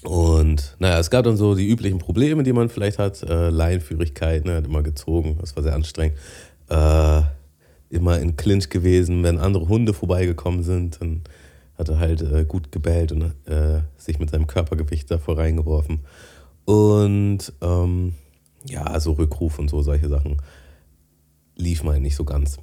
Und 0.02 0.76
naja, 0.78 0.98
es 0.98 1.10
gab 1.10 1.24
dann 1.24 1.36
so 1.36 1.54
die 1.54 1.68
üblichen 1.68 1.98
Probleme, 1.98 2.42
die 2.42 2.52
man 2.52 2.70
vielleicht 2.70 2.98
hat. 2.98 3.22
Äh, 3.22 3.50
Leinführigkeit, 3.50 4.44
ne, 4.44 4.56
hat 4.56 4.64
immer 4.64 4.82
gezogen, 4.82 5.36
das 5.40 5.54
war 5.56 5.62
sehr 5.62 5.74
anstrengend. 5.74 6.16
Äh, 6.68 7.22
immer 7.90 8.18
in 8.18 8.36
Clinch 8.36 8.70
gewesen, 8.70 9.22
wenn 9.22 9.38
andere 9.38 9.68
Hunde 9.68 9.92
vorbeigekommen 9.92 10.62
sind, 10.62 11.00
dann 11.00 11.22
hat 11.80 11.88
er 11.88 11.98
halt 11.98 12.20
äh, 12.20 12.44
gut 12.44 12.70
gebellt 12.70 13.10
und 13.10 13.22
äh, 13.46 13.80
sich 13.96 14.18
mit 14.18 14.30
seinem 14.30 14.46
Körpergewicht 14.46 15.10
davor 15.10 15.38
reingeworfen. 15.38 16.00
Und 16.66 17.52
ähm, 17.62 18.14
ja, 18.66 19.00
so 19.00 19.12
Rückruf 19.12 19.58
und 19.58 19.70
so, 19.70 19.80
solche 19.80 20.08
Sachen 20.08 20.36
lief 21.56 21.82
mal 21.82 21.98
nicht 21.98 22.16
so 22.16 22.24
ganz. 22.24 22.58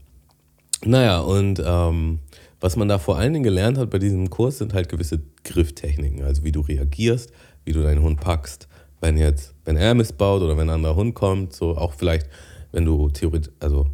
Naja, 0.86 1.20
und 1.20 1.62
ähm, 1.66 2.20
was 2.60 2.76
man 2.76 2.88
da 2.88 3.00
vor 3.00 3.18
allen 3.18 3.34
Dingen 3.34 3.44
gelernt 3.44 3.80
hat 3.80 3.90
bei 3.90 3.98
diesem 3.98 4.30
Kurs, 4.30 4.60
sind 4.60 4.76
halt 4.76 4.88
gewisse 4.88 5.22
Grifftechniken. 5.44 6.24
Also 6.24 6.44
wie 6.44 6.52
du 6.52 6.62
reagierst, 6.62 7.32
wie 7.66 7.74
du 7.74 7.82
deinen 7.82 8.04
Hund 8.04 8.20
packst, 8.22 8.68
wenn 9.02 9.18
jetzt, 9.18 9.56
wenn 9.66 9.78
er 9.78 9.96
missbaut 9.96 10.44
oder 10.44 10.58
wenn 10.58 10.70
ein 10.70 10.76
anderer 10.76 10.96
Hund 10.96 11.16
kommt, 11.16 11.54
so 11.54 11.76
auch 11.76 11.94
vielleicht, 11.94 12.30
wenn 12.72 12.86
du 12.86 13.10
theoretisch, 13.10 13.52
also 13.60 13.88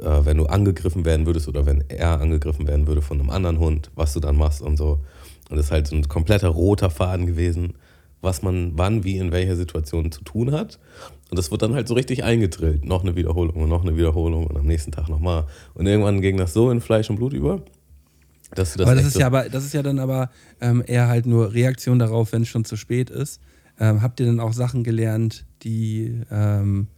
äh, 0.00 0.24
wenn 0.24 0.36
du 0.36 0.46
angegriffen 0.46 1.04
werden 1.04 1.26
würdest 1.26 1.48
oder 1.48 1.66
wenn 1.66 1.84
er 1.88 2.20
angegriffen 2.20 2.66
werden 2.66 2.86
würde 2.86 3.02
von 3.02 3.20
einem 3.20 3.30
anderen 3.30 3.58
Hund, 3.58 3.90
was 3.94 4.12
du 4.12 4.20
dann 4.20 4.36
machst 4.36 4.62
und 4.62 4.76
so. 4.76 5.00
Und 5.48 5.56
das 5.56 5.66
ist 5.66 5.72
halt 5.72 5.86
so 5.86 5.96
ein 5.96 6.08
kompletter 6.08 6.48
roter 6.48 6.90
Faden 6.90 7.26
gewesen, 7.26 7.74
was 8.20 8.42
man 8.42 8.72
wann, 8.76 9.04
wie, 9.04 9.16
in 9.16 9.32
welcher 9.32 9.56
Situation 9.56 10.12
zu 10.12 10.22
tun 10.22 10.52
hat. 10.52 10.78
Und 11.30 11.38
das 11.38 11.50
wird 11.50 11.62
dann 11.62 11.74
halt 11.74 11.88
so 11.88 11.94
richtig 11.94 12.24
eingedrillt. 12.24 12.84
Noch 12.84 13.02
eine 13.02 13.16
Wiederholung 13.16 13.62
und 13.62 13.68
noch 13.68 13.82
eine 13.82 13.96
Wiederholung 13.96 14.46
und 14.46 14.56
am 14.56 14.66
nächsten 14.66 14.92
Tag 14.92 15.08
nochmal. 15.08 15.46
Und 15.74 15.86
irgendwann 15.86 16.20
ging 16.20 16.36
das 16.36 16.52
so 16.52 16.70
in 16.70 16.80
Fleisch 16.80 17.08
und 17.10 17.16
Blut 17.16 17.32
über, 17.32 17.62
dass 18.54 18.72
du 18.72 18.78
das 18.78 18.88
aber 18.88 18.96
das 18.96 19.06
ist 19.06 19.18
ja 19.18 19.26
aber 19.26 19.48
das 19.48 19.64
ist 19.64 19.74
ja 19.74 19.82
dann 19.82 20.00
aber 20.00 20.30
ähm, 20.60 20.82
eher 20.84 21.08
halt 21.08 21.26
nur 21.26 21.54
Reaktion 21.54 21.98
darauf, 21.98 22.32
wenn 22.32 22.42
es 22.42 22.48
schon 22.48 22.64
zu 22.64 22.76
spät 22.76 23.10
ist. 23.10 23.40
Ähm, 23.78 24.02
habt 24.02 24.20
ihr 24.20 24.26
dann 24.26 24.40
auch 24.40 24.52
Sachen 24.52 24.84
gelernt, 24.84 25.46
die, 25.62 26.20
ähm, 26.30 26.88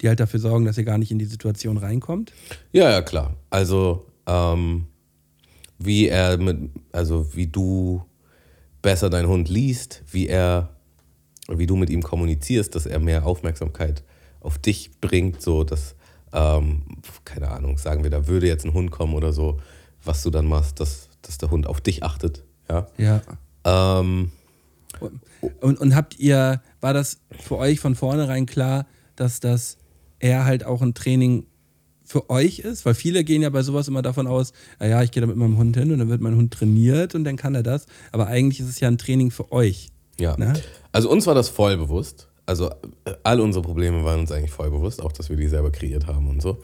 die 0.00 0.08
halt 0.08 0.20
dafür 0.20 0.40
sorgen, 0.40 0.64
dass 0.64 0.78
ihr 0.78 0.84
gar 0.84 0.98
nicht 0.98 1.10
in 1.10 1.18
die 1.18 1.24
Situation 1.24 1.76
reinkommt? 1.76 2.32
Ja, 2.72 2.90
ja, 2.90 3.02
klar. 3.02 3.34
Also, 3.50 4.06
ähm, 4.26 4.86
wie 5.78 6.08
er 6.08 6.36
mit, 6.38 6.70
also 6.92 7.34
wie 7.34 7.46
du 7.46 8.02
besser 8.82 9.10
deinen 9.10 9.28
Hund 9.28 9.48
liest, 9.48 10.02
wie 10.10 10.26
er, 10.26 10.70
wie 11.48 11.66
du 11.66 11.76
mit 11.76 11.90
ihm 11.90 12.02
kommunizierst, 12.02 12.74
dass 12.74 12.86
er 12.86 12.98
mehr 12.98 13.26
Aufmerksamkeit 13.26 14.02
auf 14.40 14.58
dich 14.58 14.90
bringt, 15.00 15.42
so 15.42 15.64
dass, 15.64 15.94
ähm, 16.32 16.82
keine 17.24 17.50
Ahnung, 17.50 17.78
sagen 17.78 18.02
wir, 18.02 18.10
da 18.10 18.26
würde 18.26 18.46
jetzt 18.46 18.64
ein 18.64 18.74
Hund 18.74 18.90
kommen 18.90 19.14
oder 19.14 19.32
so, 19.32 19.60
was 20.04 20.22
du 20.22 20.30
dann 20.30 20.46
machst, 20.46 20.80
dass, 20.80 21.08
dass 21.22 21.38
der 21.38 21.50
Hund 21.50 21.66
auf 21.66 21.80
dich 21.80 22.02
achtet, 22.02 22.44
ja. 22.68 22.86
Ja. 22.96 23.22
Ähm, 23.64 24.30
Und, 25.60 25.78
und 25.78 25.94
habt 25.94 26.18
ihr, 26.18 26.62
war 26.80 26.94
das 26.94 27.18
für 27.40 27.58
euch 27.58 27.80
von 27.80 27.94
vornherein 27.94 28.46
klar, 28.46 28.86
dass 29.14 29.40
das 29.40 29.76
eher 30.26 30.44
halt 30.44 30.64
auch 30.64 30.82
ein 30.82 30.94
Training 30.94 31.46
für 32.04 32.30
euch 32.30 32.60
ist? 32.60 32.84
Weil 32.84 32.94
viele 32.94 33.24
gehen 33.24 33.42
ja 33.42 33.50
bei 33.50 33.62
sowas 33.62 33.88
immer 33.88 34.02
davon 34.02 34.26
aus, 34.26 34.52
ja, 34.80 34.86
ja, 34.86 35.02
ich 35.02 35.10
gehe 35.10 35.20
da 35.20 35.26
mit 35.26 35.36
meinem 35.36 35.56
Hund 35.56 35.76
hin 35.76 35.92
und 35.92 35.98
dann 35.98 36.08
wird 36.08 36.20
mein 36.20 36.36
Hund 36.36 36.52
trainiert 36.52 37.14
und 37.14 37.24
dann 37.24 37.36
kann 37.36 37.54
er 37.54 37.62
das. 37.62 37.86
Aber 38.12 38.26
eigentlich 38.26 38.60
ist 38.60 38.68
es 38.68 38.80
ja 38.80 38.88
ein 38.88 38.98
Training 38.98 39.30
für 39.30 39.52
euch. 39.52 39.90
Ja. 40.18 40.36
Ne? 40.36 40.54
Also 40.92 41.10
uns 41.10 41.26
war 41.26 41.34
das 41.34 41.48
voll 41.48 41.76
bewusst. 41.76 42.28
Also 42.46 42.70
äh, 43.04 43.14
all 43.22 43.40
unsere 43.40 43.62
Probleme 43.62 44.04
waren 44.04 44.20
uns 44.20 44.32
eigentlich 44.32 44.52
voll 44.52 44.70
bewusst, 44.70 45.02
auch 45.02 45.12
dass 45.12 45.28
wir 45.28 45.36
die 45.36 45.48
selber 45.48 45.70
kreiert 45.70 46.06
haben 46.06 46.28
und 46.28 46.40
so. 46.40 46.62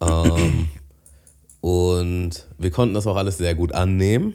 Ähm, 0.00 0.68
und 1.60 2.46
wir 2.58 2.70
konnten 2.70 2.94
das 2.94 3.06
auch 3.06 3.16
alles 3.16 3.38
sehr 3.38 3.54
gut 3.54 3.72
annehmen. 3.72 4.34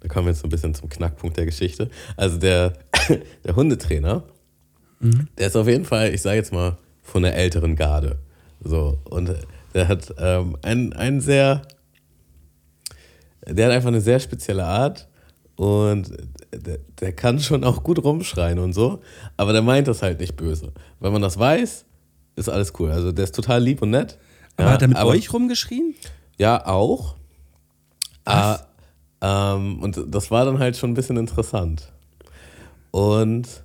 Da 0.00 0.08
kommen 0.08 0.26
wir 0.26 0.30
jetzt 0.32 0.40
so 0.40 0.46
ein 0.46 0.50
bisschen 0.50 0.74
zum 0.74 0.88
Knackpunkt 0.88 1.36
der 1.36 1.46
Geschichte. 1.46 1.90
Also 2.16 2.38
der, 2.38 2.74
der 3.44 3.56
Hundetrainer, 3.56 4.24
der 5.38 5.46
ist 5.46 5.56
auf 5.56 5.68
jeden 5.68 5.84
Fall, 5.84 6.14
ich 6.14 6.22
sage 6.22 6.36
jetzt 6.36 6.52
mal, 6.52 6.76
von 7.06 7.22
der 7.22 7.34
älteren 7.36 7.76
Garde. 7.76 8.18
So, 8.62 8.98
und 9.04 9.32
der 9.74 9.88
hat 9.88 10.12
ähm, 10.18 10.56
einen, 10.62 10.92
einen 10.92 11.20
sehr, 11.20 11.62
der 13.46 13.66
hat 13.66 13.72
einfach 13.74 13.88
eine 13.88 14.00
sehr 14.00 14.18
spezielle 14.20 14.64
Art 14.64 15.08
und 15.56 16.10
der, 16.52 16.78
der 17.00 17.12
kann 17.12 17.38
schon 17.40 17.64
auch 17.64 17.82
gut 17.82 18.02
rumschreien 18.02 18.58
und 18.58 18.72
so, 18.72 19.00
aber 19.36 19.52
der 19.52 19.62
meint 19.62 19.88
das 19.88 20.02
halt 20.02 20.20
nicht 20.20 20.36
böse. 20.36 20.72
Wenn 21.00 21.12
man 21.12 21.22
das 21.22 21.38
weiß, 21.38 21.84
ist 22.36 22.48
alles 22.48 22.72
cool. 22.78 22.90
Also 22.90 23.12
der 23.12 23.24
ist 23.24 23.34
total 23.34 23.62
lieb 23.62 23.80
und 23.82 23.90
nett. 23.90 24.18
Aber 24.56 24.68
Ja, 24.68 24.72
hat 24.74 24.82
er 24.82 24.88
mit 24.88 24.96
aber- 24.96 25.10
euch 25.10 25.32
rumgeschrien? 25.32 25.94
Ja, 26.38 26.66
auch. 26.66 27.14
Ah, 28.24 28.58
ähm, 29.22 29.80
und 29.82 29.98
das 30.08 30.30
war 30.30 30.44
dann 30.44 30.58
halt 30.58 30.76
schon 30.76 30.90
ein 30.90 30.94
bisschen 30.94 31.16
interessant. 31.16 31.92
Und 32.90 33.64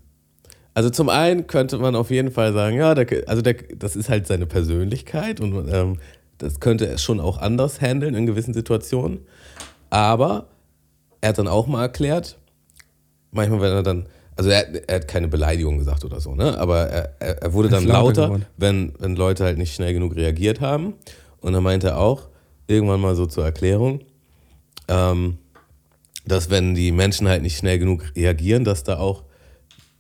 also 0.74 0.90
zum 0.90 1.10
einen 1.10 1.48
könnte 1.48 1.78
man 1.78 1.96
auf 1.96 2.12
jeden 2.12 2.32
Fall 2.32 2.54
sagen, 2.54 2.78
ja, 2.78 2.96
der, 2.96 3.28
also 3.28 3.42
der, 3.42 3.56
das 3.76 3.96
ist 3.96 4.10
halt 4.10 4.28
seine 4.28 4.46
Persönlichkeit 4.46 5.40
und 5.40 5.68
ähm, 5.72 5.98
das 6.38 6.60
könnte 6.60 6.88
er 6.88 6.98
schon 6.98 7.20
auch 7.20 7.38
anders 7.38 7.82
handeln 7.82 8.16
in 8.16 8.26
gewissen 8.26 8.54
Situationen. 8.54 9.20
Aber 9.90 10.48
er 11.20 11.30
hat 11.30 11.38
dann 11.38 11.48
auch 11.48 11.68
mal 11.68 11.84
erklärt, 11.84 12.38
manchmal, 13.32 13.62
wenn 13.62 13.72
er 13.72 13.84
dann, 13.84 14.08
also 14.36 14.50
er, 14.50 14.90
er 14.90 14.96
hat 14.96 15.08
keine 15.08 15.28
Beleidigung 15.28 15.78
gesagt 15.78 16.06
oder 16.06 16.20
so, 16.20 16.34
ne? 16.34 16.58
Aber 16.58 16.88
er, 16.88 17.16
er, 17.20 17.42
er 17.44 17.54
wurde 17.54 17.70
dann 17.70 17.86
lauter, 17.86 18.26
geworden. 18.26 18.46
wenn, 18.58 18.94
wenn 19.00 19.16
Leute 19.16 19.44
halt 19.44 19.58
nicht 19.58 19.76
schnell 19.76 19.94
genug 19.94 20.16
reagiert 20.16 20.62
haben. 20.62 20.94
Und 21.42 21.54
dann 21.54 21.64
meinte 21.64 21.90
er 21.90 21.98
auch, 22.00 22.30
irgendwann 22.68 23.02
mal 23.02 23.16
so 23.16 23.26
zur 23.26 23.44
Erklärung, 23.44 24.02
ähm, 24.88 25.38
dass 26.26 26.50
wenn 26.50 26.76
die 26.76 26.92
Menschen 26.92 27.28
halt 27.28 27.42
nicht 27.42 27.58
schnell 27.58 27.80
genug 27.80 28.16
reagieren, 28.16 28.64
dass 28.64 28.84
da 28.84 28.98
auch 28.98 29.24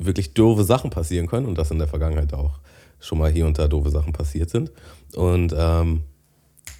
wirklich 0.05 0.33
doofe 0.33 0.63
Sachen 0.63 0.89
passieren 0.89 1.27
können 1.27 1.45
und 1.45 1.57
dass 1.57 1.71
in 1.71 1.79
der 1.79 1.87
Vergangenheit 1.87 2.33
auch 2.33 2.59
schon 2.99 3.17
mal 3.17 3.31
hier 3.31 3.45
und 3.45 3.57
da 3.57 3.67
doofe 3.67 3.89
Sachen 3.89 4.13
passiert 4.13 4.49
sind. 4.49 4.71
Und 5.15 5.53
ähm, 5.57 6.03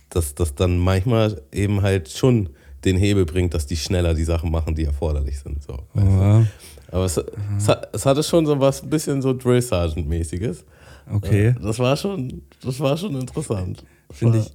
dass 0.10 0.36
das 0.36 0.55
dann 0.55 0.77
manchmal 0.77 1.41
eben 1.51 1.81
halt 1.81 2.10
schon 2.10 2.49
den 2.86 2.97
Hebel 2.97 3.25
bringt, 3.25 3.53
dass 3.53 3.65
die 3.65 3.77
schneller 3.77 4.13
die 4.13 4.23
Sachen 4.23 4.51
machen, 4.51 4.75
die 4.75 4.86
erforderlich 4.86 5.39
sind. 5.39 5.63
So? 5.63 5.79
Ja. 5.95 6.45
Aber 6.91 7.05
es, 7.05 7.17
es, 7.57 7.67
hat, 7.67 7.89
es 7.93 8.05
hatte 8.05 8.23
schon 8.23 8.45
so 8.45 8.60
was, 8.60 8.84
ein 8.84 8.89
bisschen 8.89 9.21
so 9.21 9.34
Drill 9.34 9.62
Sergeant-mäßiges. 9.62 10.65
Okay. 11.13 11.55
Das 11.62 11.79
war 11.79 11.95
schon, 11.95 12.41
das 12.63 12.79
war 12.79 12.97
schon 12.97 13.15
interessant. 13.15 13.84
Finde 14.12 14.39
ich, 14.39 14.51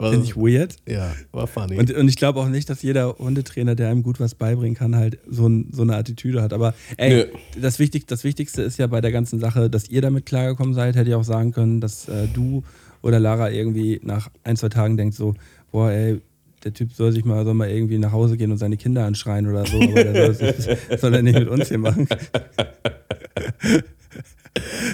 war- 0.00 0.12
find 0.12 0.24
ich 0.24 0.36
weird. 0.36 0.76
Ja, 0.88 1.12
war 1.32 1.46
funny. 1.46 1.76
Und, 1.78 1.92
und 1.92 2.08
ich 2.08 2.16
glaube 2.16 2.40
auch 2.40 2.48
nicht, 2.48 2.68
dass 2.70 2.82
jeder 2.82 3.16
Hundetrainer, 3.18 3.74
der 3.74 3.88
einem 3.90 4.02
gut 4.02 4.18
was 4.20 4.34
beibringen 4.34 4.74
kann, 4.76 4.96
halt 4.96 5.18
so, 5.28 5.46
ein, 5.48 5.68
so 5.72 5.82
eine 5.82 5.96
Attitüde 5.96 6.42
hat. 6.42 6.52
Aber 6.52 6.74
ey, 6.96 7.26
das, 7.60 7.78
Wichtig, 7.78 8.06
das 8.06 8.24
Wichtigste 8.24 8.62
ist 8.62 8.78
ja 8.78 8.86
bei 8.86 9.00
der 9.00 9.12
ganzen 9.12 9.38
Sache, 9.40 9.70
dass 9.70 9.88
ihr 9.88 10.02
damit 10.02 10.26
klargekommen 10.26 10.74
seid. 10.74 10.96
Hätte 10.96 11.10
ich 11.10 11.14
auch 11.16 11.24
sagen 11.24 11.52
können, 11.52 11.80
dass 11.80 12.08
äh, 12.08 12.26
du 12.32 12.62
oder 13.02 13.18
Lara 13.20 13.50
irgendwie 13.50 14.00
nach 14.02 14.30
ein, 14.44 14.56
zwei 14.56 14.68
Tagen 14.68 14.96
denkt 14.96 15.14
so, 15.14 15.34
boah, 15.72 15.90
ey, 15.90 16.20
der 16.64 16.74
Typ 16.74 16.92
soll 16.92 17.10
sich 17.12 17.24
mal, 17.24 17.42
soll 17.44 17.54
mal 17.54 17.70
irgendwie 17.70 17.96
nach 17.98 18.12
Hause 18.12 18.36
gehen 18.36 18.52
und 18.52 18.58
seine 18.58 18.76
Kinder 18.76 19.06
anschreien 19.06 19.46
oder 19.46 19.64
so, 19.66 19.80
aber 19.80 20.04
der 20.04 20.34
soll, 20.34 20.54
das 20.90 21.00
soll 21.00 21.14
er 21.14 21.22
nicht 21.22 21.38
mit 21.38 21.48
uns 21.48 21.68
hier 21.68 21.78
machen. 21.78 22.06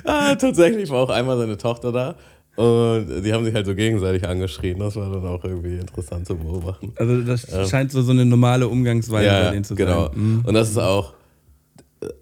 Ah, 0.04 0.34
tatsächlich 0.36 0.90
war 0.90 0.98
auch 1.00 1.10
einmal 1.10 1.36
seine 1.38 1.56
Tochter 1.56 1.90
da. 1.92 2.16
Und 2.56 3.22
die 3.22 3.32
haben 3.32 3.44
sich 3.44 3.54
halt 3.54 3.66
so 3.66 3.74
gegenseitig 3.74 4.26
angeschrien. 4.26 4.78
Das 4.78 4.96
war 4.96 5.10
dann 5.10 5.26
auch 5.26 5.44
irgendwie 5.44 5.76
interessant 5.76 6.26
zu 6.26 6.36
beobachten. 6.36 6.92
Also 6.96 7.20
das 7.22 7.46
scheint 7.70 7.92
so, 7.92 8.00
so 8.02 8.12
eine 8.12 8.24
normale 8.24 8.66
Umgangsweise 8.66 9.28
bei 9.28 9.42
Ja, 9.44 9.50
denen 9.50 9.64
zu 9.64 9.74
genau. 9.74 10.06
sein. 10.08 10.16
Mhm. 10.16 10.42
Und 10.46 10.54
das 10.54 10.70
ist 10.70 10.78
auch, 10.78 11.12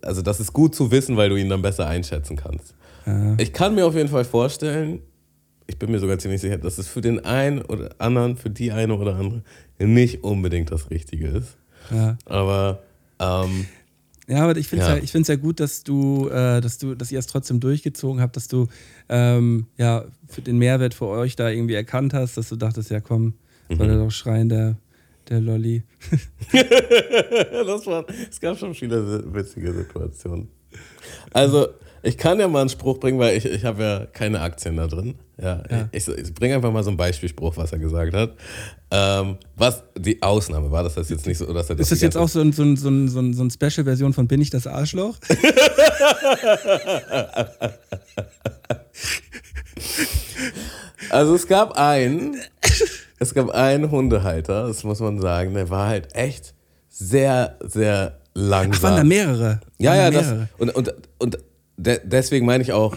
also 0.02 0.22
das 0.22 0.40
ist 0.40 0.52
gut 0.52 0.74
zu 0.74 0.90
wissen, 0.90 1.16
weil 1.16 1.28
du 1.28 1.36
ihn 1.36 1.48
dann 1.48 1.62
besser 1.62 1.86
einschätzen 1.86 2.36
kannst. 2.36 2.74
Ja. 3.06 3.34
Ich 3.38 3.52
kann 3.52 3.74
mir 3.74 3.86
auf 3.86 3.94
jeden 3.94 4.08
Fall 4.08 4.24
vorstellen, 4.24 5.00
ich 5.66 5.78
bin 5.78 5.90
mir 5.90 5.98
sogar 5.98 6.18
ziemlich 6.18 6.40
sicher, 6.40 6.58
dass 6.58 6.78
es 6.78 6.88
für 6.88 7.00
den 7.00 7.24
einen 7.24 7.62
oder 7.62 7.90
anderen, 7.98 8.36
für 8.36 8.50
die 8.50 8.72
eine 8.72 8.94
oder 8.96 9.16
andere 9.16 9.42
nicht 9.78 10.24
unbedingt 10.24 10.70
das 10.72 10.90
Richtige 10.90 11.28
ist. 11.28 11.56
Ja. 11.92 12.16
Aber 12.26 12.80
ähm, 13.20 13.66
Ja, 14.26 14.44
aber 14.44 14.56
ich 14.56 14.68
finde 14.68 14.84
es 14.84 14.88
Ja. 14.88 14.96
ja. 14.96 15.02
ich 15.02 15.12
ja 15.28 15.36
gut, 15.36 15.60
dass 15.60 15.82
du, 15.82 16.28
äh, 16.28 16.60
dass 16.60 16.78
du, 16.78 16.94
dass 16.94 17.12
ihr 17.12 17.18
es 17.18 17.26
trotzdem 17.26 17.60
durchgezogen 17.60 18.20
habt, 18.22 18.36
dass 18.36 18.48
du 18.48 18.68
ähm, 19.08 19.66
ja 19.76 20.04
für 20.28 20.40
den 20.42 20.58
Mehrwert 20.58 20.94
für 20.94 21.06
euch 21.08 21.36
da 21.36 21.50
irgendwie 21.50 21.74
erkannt 21.74 22.14
hast, 22.14 22.36
dass 22.36 22.48
du 22.48 22.56
dachtest, 22.56 22.90
ja 22.90 23.00
komm, 23.00 23.34
soll 23.68 23.86
Mhm. 23.86 23.92
er 23.92 23.98
doch 23.98 24.10
schreien, 24.10 24.48
der, 24.48 24.76
der 25.28 25.40
Lolli. 25.40 25.82
das 26.52 27.86
war, 27.86 28.04
es 28.30 28.40
gab 28.40 28.58
schon 28.58 28.74
viele 28.74 29.22
witzige 29.34 29.72
Situationen. 29.72 30.48
Also, 31.32 31.68
ich 32.04 32.18
kann 32.18 32.38
ja 32.38 32.46
mal 32.48 32.60
einen 32.60 32.68
Spruch 32.68 32.98
bringen, 32.98 33.18
weil 33.18 33.36
ich, 33.36 33.46
ich 33.46 33.64
habe 33.64 33.82
ja 33.82 34.06
keine 34.06 34.40
Aktien 34.40 34.76
da 34.76 34.86
drin. 34.86 35.14
Ja, 35.40 35.62
Ja. 35.70 35.88
Ich, 35.90 36.06
ich 36.06 36.34
bringe 36.34 36.54
einfach 36.54 36.70
mal 36.70 36.82
so 36.82 36.90
einen 36.90 36.96
Beispielspruch, 36.96 37.56
was 37.56 37.72
er 37.72 37.78
gesagt 37.78 38.14
hat. 38.14 38.34
Ähm, 38.90 39.38
was 39.56 39.82
die 39.98 40.22
Ausnahme 40.22 40.70
war, 40.70 40.82
das 40.84 40.96
heißt 40.96 41.10
jetzt 41.10 41.26
nicht 41.26 41.38
so, 41.38 41.52
dass 41.52 41.70
er 41.70 41.76
das 41.76 41.86
Ist 41.86 41.92
das 41.92 42.00
jetzt 42.02 42.16
auch 42.16 42.28
so, 42.28 42.40
ein, 42.40 42.52
so, 42.52 42.62
ein, 42.62 42.76
so, 42.76 42.88
ein, 42.90 43.08
so, 43.08 43.42
ein, 43.42 43.50
Special-Version 43.50 44.12
von 44.12 44.28
Bin 44.28 44.40
ich 44.40 44.50
das 44.50 44.66
Arschloch? 44.66 45.16
Also 51.10 51.34
es 51.34 51.46
gab 51.46 51.72
einen, 51.72 52.36
es 53.18 53.34
gab 53.34 53.50
einen 53.50 53.90
Hundehalter, 53.90 54.66
das 54.66 54.84
muss 54.84 55.00
man 55.00 55.20
sagen, 55.20 55.54
der 55.54 55.70
war 55.70 55.88
halt 55.88 56.14
echt 56.14 56.54
sehr, 56.88 57.58
sehr 57.60 58.18
langsam. 58.34 58.78
Ach, 58.78 58.82
waren 58.82 58.96
da 58.96 59.04
mehrere? 59.04 59.60
Ja, 59.78 59.94
ja, 59.94 60.10
da 60.10 60.18
das, 60.18 60.26
mehrere? 60.26 60.48
und, 60.58 60.70
und, 60.70 60.94
und 61.18 61.38
de 61.76 62.00
deswegen 62.04 62.46
meine 62.46 62.62
ich 62.62 62.72
auch, 62.72 62.96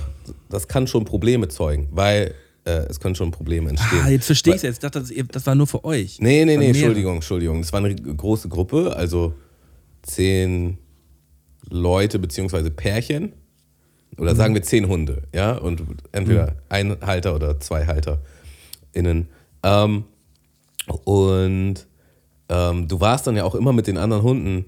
das 0.49 0.67
kann 0.67 0.87
schon 0.87 1.05
Probleme 1.05 1.47
zeugen, 1.47 1.87
weil 1.91 2.33
äh, 2.65 2.85
es 2.89 2.99
können 2.99 3.15
schon 3.15 3.31
Probleme 3.31 3.69
entstehen. 3.69 4.01
Ah, 4.03 4.09
jetzt 4.09 4.25
verstehe 4.25 4.53
ich 4.53 4.57
es 4.57 4.63
jetzt. 4.63 4.83
Ich 4.83 4.89
dachte, 4.89 5.03
das, 5.31 5.45
war 5.45 5.55
nur 5.55 5.67
für 5.67 5.83
euch. 5.85 6.19
Nee, 6.19 6.45
nee, 6.45 6.57
nee. 6.57 6.67
Entschuldigung, 6.67 7.15
Entschuldigung. 7.15 7.61
Das 7.61 7.71
war 7.71 7.83
eine 7.83 7.95
große 7.95 8.49
Gruppe, 8.49 8.95
also 8.95 9.33
zehn 10.03 10.77
Leute 11.69 12.19
beziehungsweise 12.19 12.71
Pärchen. 12.71 13.33
Oder 14.17 14.35
sagen 14.35 14.53
wir 14.53 14.63
zehn 14.63 14.87
Hunde, 14.87 15.23
ja? 15.33 15.53
Und 15.57 15.83
entweder 16.11 16.55
ein 16.69 16.97
Halter 17.01 17.35
oder 17.35 17.59
zwei 17.59 17.85
HalterInnen. 17.85 19.27
Ähm, 19.63 20.05
und 21.03 21.87
ähm, 22.49 22.87
du 22.87 22.99
warst 22.99 23.27
dann 23.27 23.35
ja 23.35 23.43
auch 23.43 23.55
immer 23.55 23.73
mit 23.73 23.87
den 23.87 23.97
anderen 23.97 24.23
Hunden 24.23 24.65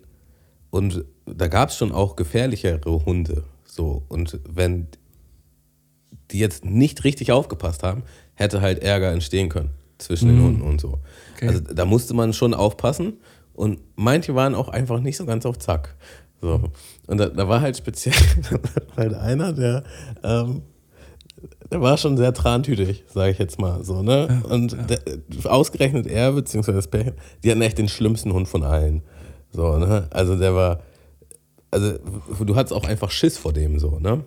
und 0.69 1.03
da 1.25 1.47
gab 1.47 1.69
es 1.69 1.77
schon 1.77 1.91
auch 1.91 2.15
gefährlichere 2.15 3.05
Hunde. 3.05 3.43
So. 3.69 4.03
Und 4.07 4.39
wenn 4.47 4.87
die 6.31 6.39
jetzt 6.39 6.65
nicht 6.65 7.03
richtig 7.03 7.31
aufgepasst 7.31 7.83
haben, 7.83 8.03
hätte 8.35 8.61
halt 8.61 8.83
Ärger 8.83 9.11
entstehen 9.11 9.49
können 9.49 9.71
zwischen 9.97 10.29
den 10.29 10.41
Hunden 10.41 10.61
und 10.61 10.79
so. 10.79 10.99
Okay. 11.35 11.47
Also 11.47 11.61
da 11.61 11.85
musste 11.85 12.13
man 12.13 12.33
schon 12.33 12.53
aufpassen 12.53 13.17
und 13.53 13.79
manche 13.95 14.35
waren 14.35 14.55
auch 14.55 14.69
einfach 14.69 14.99
nicht 15.01 15.17
so 15.17 15.25
ganz 15.25 15.45
auf 15.45 15.57
Zack. 15.59 15.95
So. 16.41 16.61
Und 17.07 17.17
da, 17.17 17.27
da 17.27 17.47
war 17.49 17.61
halt 17.61 17.77
speziell 17.77 18.15
halt 18.97 19.13
einer, 19.13 19.51
der, 19.51 19.83
ähm, 20.23 20.61
der 21.69 21.81
war 21.81 21.97
schon 21.97 22.15
sehr 22.17 22.33
trantütig, 22.33 23.03
sage 23.07 23.31
ich 23.31 23.39
jetzt 23.39 23.59
mal 23.59 23.83
so, 23.83 24.01
ne? 24.01 24.41
und 24.49 24.77
Der, 24.89 24.99
ausgerechnet 25.43 26.07
er, 26.07 26.31
beziehungsweise 26.31 26.77
das 26.77 26.87
Pärchen, 26.87 27.13
die 27.43 27.51
hatten 27.51 27.61
echt 27.61 27.77
den 27.77 27.89
schlimmsten 27.89 28.31
Hund 28.33 28.47
von 28.47 28.63
allen. 28.63 29.01
So, 29.51 29.77
ne? 29.77 30.07
Also 30.11 30.37
der 30.37 30.55
war, 30.55 30.81
also 31.71 31.97
du 32.45 32.55
hattest 32.55 32.73
auch 32.73 32.85
einfach 32.85 33.11
Schiss 33.11 33.37
vor 33.37 33.53
dem 33.53 33.79
so, 33.79 33.99
ne? 33.99 34.23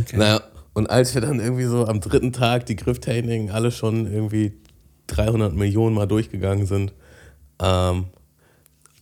Okay. 0.00 0.16
Naja, 0.16 0.40
und 0.74 0.88
als 0.88 1.14
wir 1.14 1.20
dann 1.20 1.40
irgendwie 1.40 1.64
so 1.64 1.86
am 1.86 2.00
dritten 2.00 2.32
Tag 2.32 2.66
die 2.66 2.76
Grifftechniken 2.76 3.50
alle 3.50 3.70
schon 3.70 4.10
irgendwie 4.10 4.52
300 5.08 5.54
Millionen 5.54 5.94
Mal 5.94 6.06
durchgegangen 6.06 6.66
sind 6.66 6.92
ähm, 7.60 8.06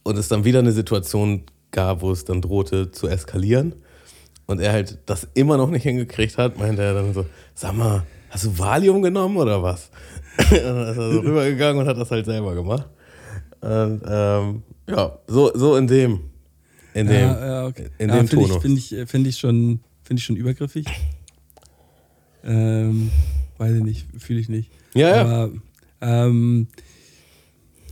und 0.03 0.19
es 0.19 0.29
dann 0.29 0.45
wieder 0.45 0.59
eine 0.59 0.73
Situation 0.73 1.45
gab, 1.71 2.03
wo 2.03 2.11
es 2.11 2.25
dann 2.25 2.43
drohte 2.43 2.90
zu 2.90 3.07
eskalieren 3.07 3.75
und 4.47 4.61
er 4.61 4.73
halt 4.73 4.99
das 5.07 5.29
immer 5.35 5.57
noch 5.57 5.71
nicht 5.71 5.85
hingekriegt 5.85 6.37
hat, 6.38 6.59
meinte 6.59 6.83
er 6.83 6.95
dann 6.95 7.14
so, 7.14 7.27
sag 7.55 7.77
mal, 7.77 8.03
hast 8.31 8.45
du 8.45 8.59
Valium 8.59 9.03
genommen 9.03 9.37
oder 9.37 9.62
was? 9.62 9.90
und 10.38 10.62
dann 10.62 10.88
ist 10.88 10.99
er 10.99 11.12
so 11.12 11.21
rübergegangen 11.21 11.83
und 11.83 11.88
hat 11.88 11.97
das 11.97 12.11
halt 12.11 12.25
selber 12.25 12.55
gemacht. 12.55 12.88
Und 13.61 14.03
ähm, 14.09 14.62
ja, 14.88 15.19
so, 15.29 15.53
so 15.55 15.77
in 15.77 15.87
dem, 15.87 16.30
in 16.94 17.07
dem, 17.07 17.14
ja, 17.14 17.46
ja, 17.46 17.66
okay. 17.66 17.88
in 17.98 18.09
ja, 18.09 18.16
dem 18.16 18.29
finde 18.29 18.46
Tonus. 18.46 18.57
ich, 18.57 18.62
find 18.62 18.79
ich, 18.79 19.11
find 19.11 19.26
ich, 19.26 19.38
schon, 19.38 19.81
find 20.03 20.20
ich 20.20 20.24
schon 20.26 20.37
übergriffig. 20.37 20.87
Ähm, 22.42 23.11
weiß 23.59 23.76
ich 23.76 23.83
nicht, 23.83 24.07
fühle 24.18 24.40
ich 24.40 24.48
nicht. 24.48 24.70
Ja, 24.94 25.09
ja. 25.09 25.20
Aber, 25.22 25.50
ähm, 26.00 26.68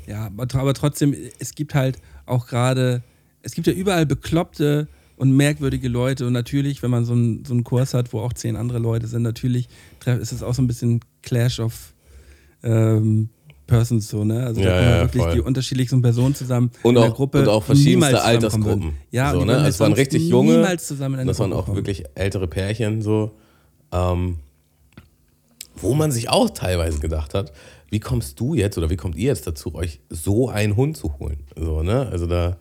ja, 0.06 0.26
aber, 0.26 0.44
tr- 0.44 0.58
aber 0.61 0.74
trotzdem, 0.74 1.14
es 1.38 1.54
gibt 1.54 1.74
halt 1.74 1.98
auch 2.26 2.46
gerade, 2.46 3.02
es 3.42 3.52
gibt 3.52 3.66
ja 3.66 3.72
überall 3.72 4.06
bekloppte 4.06 4.88
und 5.16 5.37
merkwürdige 5.37 5.88
Leute 5.88 6.26
und 6.26 6.32
natürlich, 6.32 6.82
wenn 6.82 6.90
man 6.90 7.04
so 7.04 7.12
einen, 7.12 7.44
so 7.44 7.52
einen 7.52 7.64
Kurs 7.64 7.92
hat, 7.92 8.12
wo 8.12 8.20
auch 8.20 8.32
zehn 8.32 8.56
andere 8.56 8.78
Leute 8.78 9.06
sind, 9.06 9.22
natürlich 9.22 9.68
ist 10.06 10.32
es 10.32 10.42
auch 10.42 10.54
so 10.54 10.62
ein 10.62 10.66
bisschen 10.66 11.00
Clash 11.22 11.61
of 11.61 11.92
ähm, 12.62 13.28
Persons 13.68 14.09
so, 14.09 14.24
ne? 14.24 14.44
Also 14.44 14.61
da 14.61 14.66
Ja, 14.66 14.76
kommen 14.78 14.90
ja, 14.90 15.00
wirklich 15.02 15.22
voll. 15.22 15.33
die 15.35 15.40
unterschiedlichsten 15.40 16.02
Personen 16.02 16.35
zusammen 16.35 16.70
Und 16.83 16.96
in 16.96 17.02
der 17.02 17.12
auch, 17.12 17.14
Gruppe, 17.16 17.38
und 17.42 17.48
auch 17.48 17.62
verschiedenste 17.62 18.20
Altersgruppen. 18.20 18.94
Ja, 19.12 19.31
so, 19.33 19.44
ne? 19.44 19.52
würden 19.52 19.66
Es 19.66 19.78
waren 19.78 19.92
richtig 19.92 20.28
junge. 20.28 20.54
Niemals 20.54 20.87
zusammen 20.88 21.20
in 21.20 21.28
Das 21.28 21.38
waren 21.38 21.50
Gruppe 21.50 21.62
auch 21.62 21.66
kommen. 21.66 21.76
wirklich 21.76 22.04
ältere 22.16 22.48
Pärchen, 22.48 23.00
so. 23.02 23.31
Ähm, 23.92 24.38
wo 25.76 25.94
man 25.94 26.11
sich 26.11 26.28
auch 26.28 26.50
teilweise 26.50 26.98
gedacht 26.98 27.35
hat, 27.35 27.52
wie 27.90 28.00
kommst 28.00 28.40
du 28.40 28.54
jetzt 28.54 28.76
oder 28.76 28.90
wie 28.90 28.96
kommt 28.96 29.14
ihr 29.16 29.26
jetzt 29.28 29.46
dazu, 29.46 29.74
euch 29.74 30.00
so 30.11 30.48
einen 30.48 30.74
Hund 30.76 30.96
zu 30.96 31.18
holen? 31.18 31.44
So, 31.57 31.83
ne? 31.83 32.09
Also 32.11 32.26
da, 32.26 32.57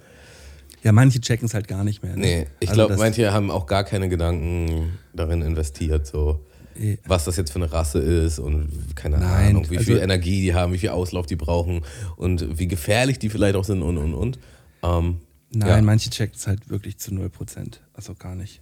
Ja, 0.83 0.91
manche 0.91 1.19
checken 1.19 1.47
es 1.47 1.53
halt 1.53 1.67
gar 1.67 1.83
nicht 1.83 2.03
mehr. 2.03 2.13
Ne? 2.15 2.19
nee, 2.21 2.47
ich 2.59 2.69
Also 2.69 2.85
glaube, 2.85 2.97
manche 3.01 3.33
haben 3.33 3.49
auch 3.49 3.65
gar 3.65 3.83
keine 3.83 4.07
Gedanken 4.09 4.99
darin 5.13 5.41
investiert, 5.41 6.05
so. 6.05 6.41
Eh. 6.79 6.97
Was 7.07 7.25
das 7.25 7.37
jetzt 7.37 7.51
für 7.51 7.59
eine 7.59 7.71
Rasse 7.71 7.99
ist 7.99 8.39
und 8.39 8.69
keine 8.95 9.17
Nein, 9.17 9.49
Ahnung, 9.49 9.69
wie 9.69 9.77
also- 9.77 9.91
viel 9.91 9.97
Energie 9.99 10.41
die 10.41 10.53
haben, 10.53 10.73
wie 10.73 10.77
viel 10.77 10.89
Auslauf 10.89 11.25
die 11.25 11.35
brauchen 11.35 11.81
und 12.15 12.59
wie 12.59 12.67
gefährlich 12.67 13.19
die 13.19 13.29
vielleicht 13.29 13.55
auch 13.55 13.63
sind 13.63 13.81
und 13.81 13.97
und 13.97 14.13
und. 14.13 14.39
Ähm, 14.83 15.21
Nein, 15.51 15.69
ja. 15.69 15.81
manche 15.81 16.09
checken 16.09 16.35
es 16.35 16.45
halt 16.47 16.69
wirklich 16.69 16.97
zu 16.97 17.11
0%. 17.11 17.79
Also 17.93 18.13
gar 18.15 18.35
nicht. 18.35 18.61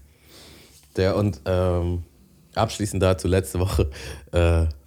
Der 0.95 1.15
und 1.17 1.41
ähm, 1.45 2.04
abschließend 2.54 3.01
dazu, 3.04 3.28
letzte 3.28 3.60
Woche 3.60 3.89
äh, 4.32 4.38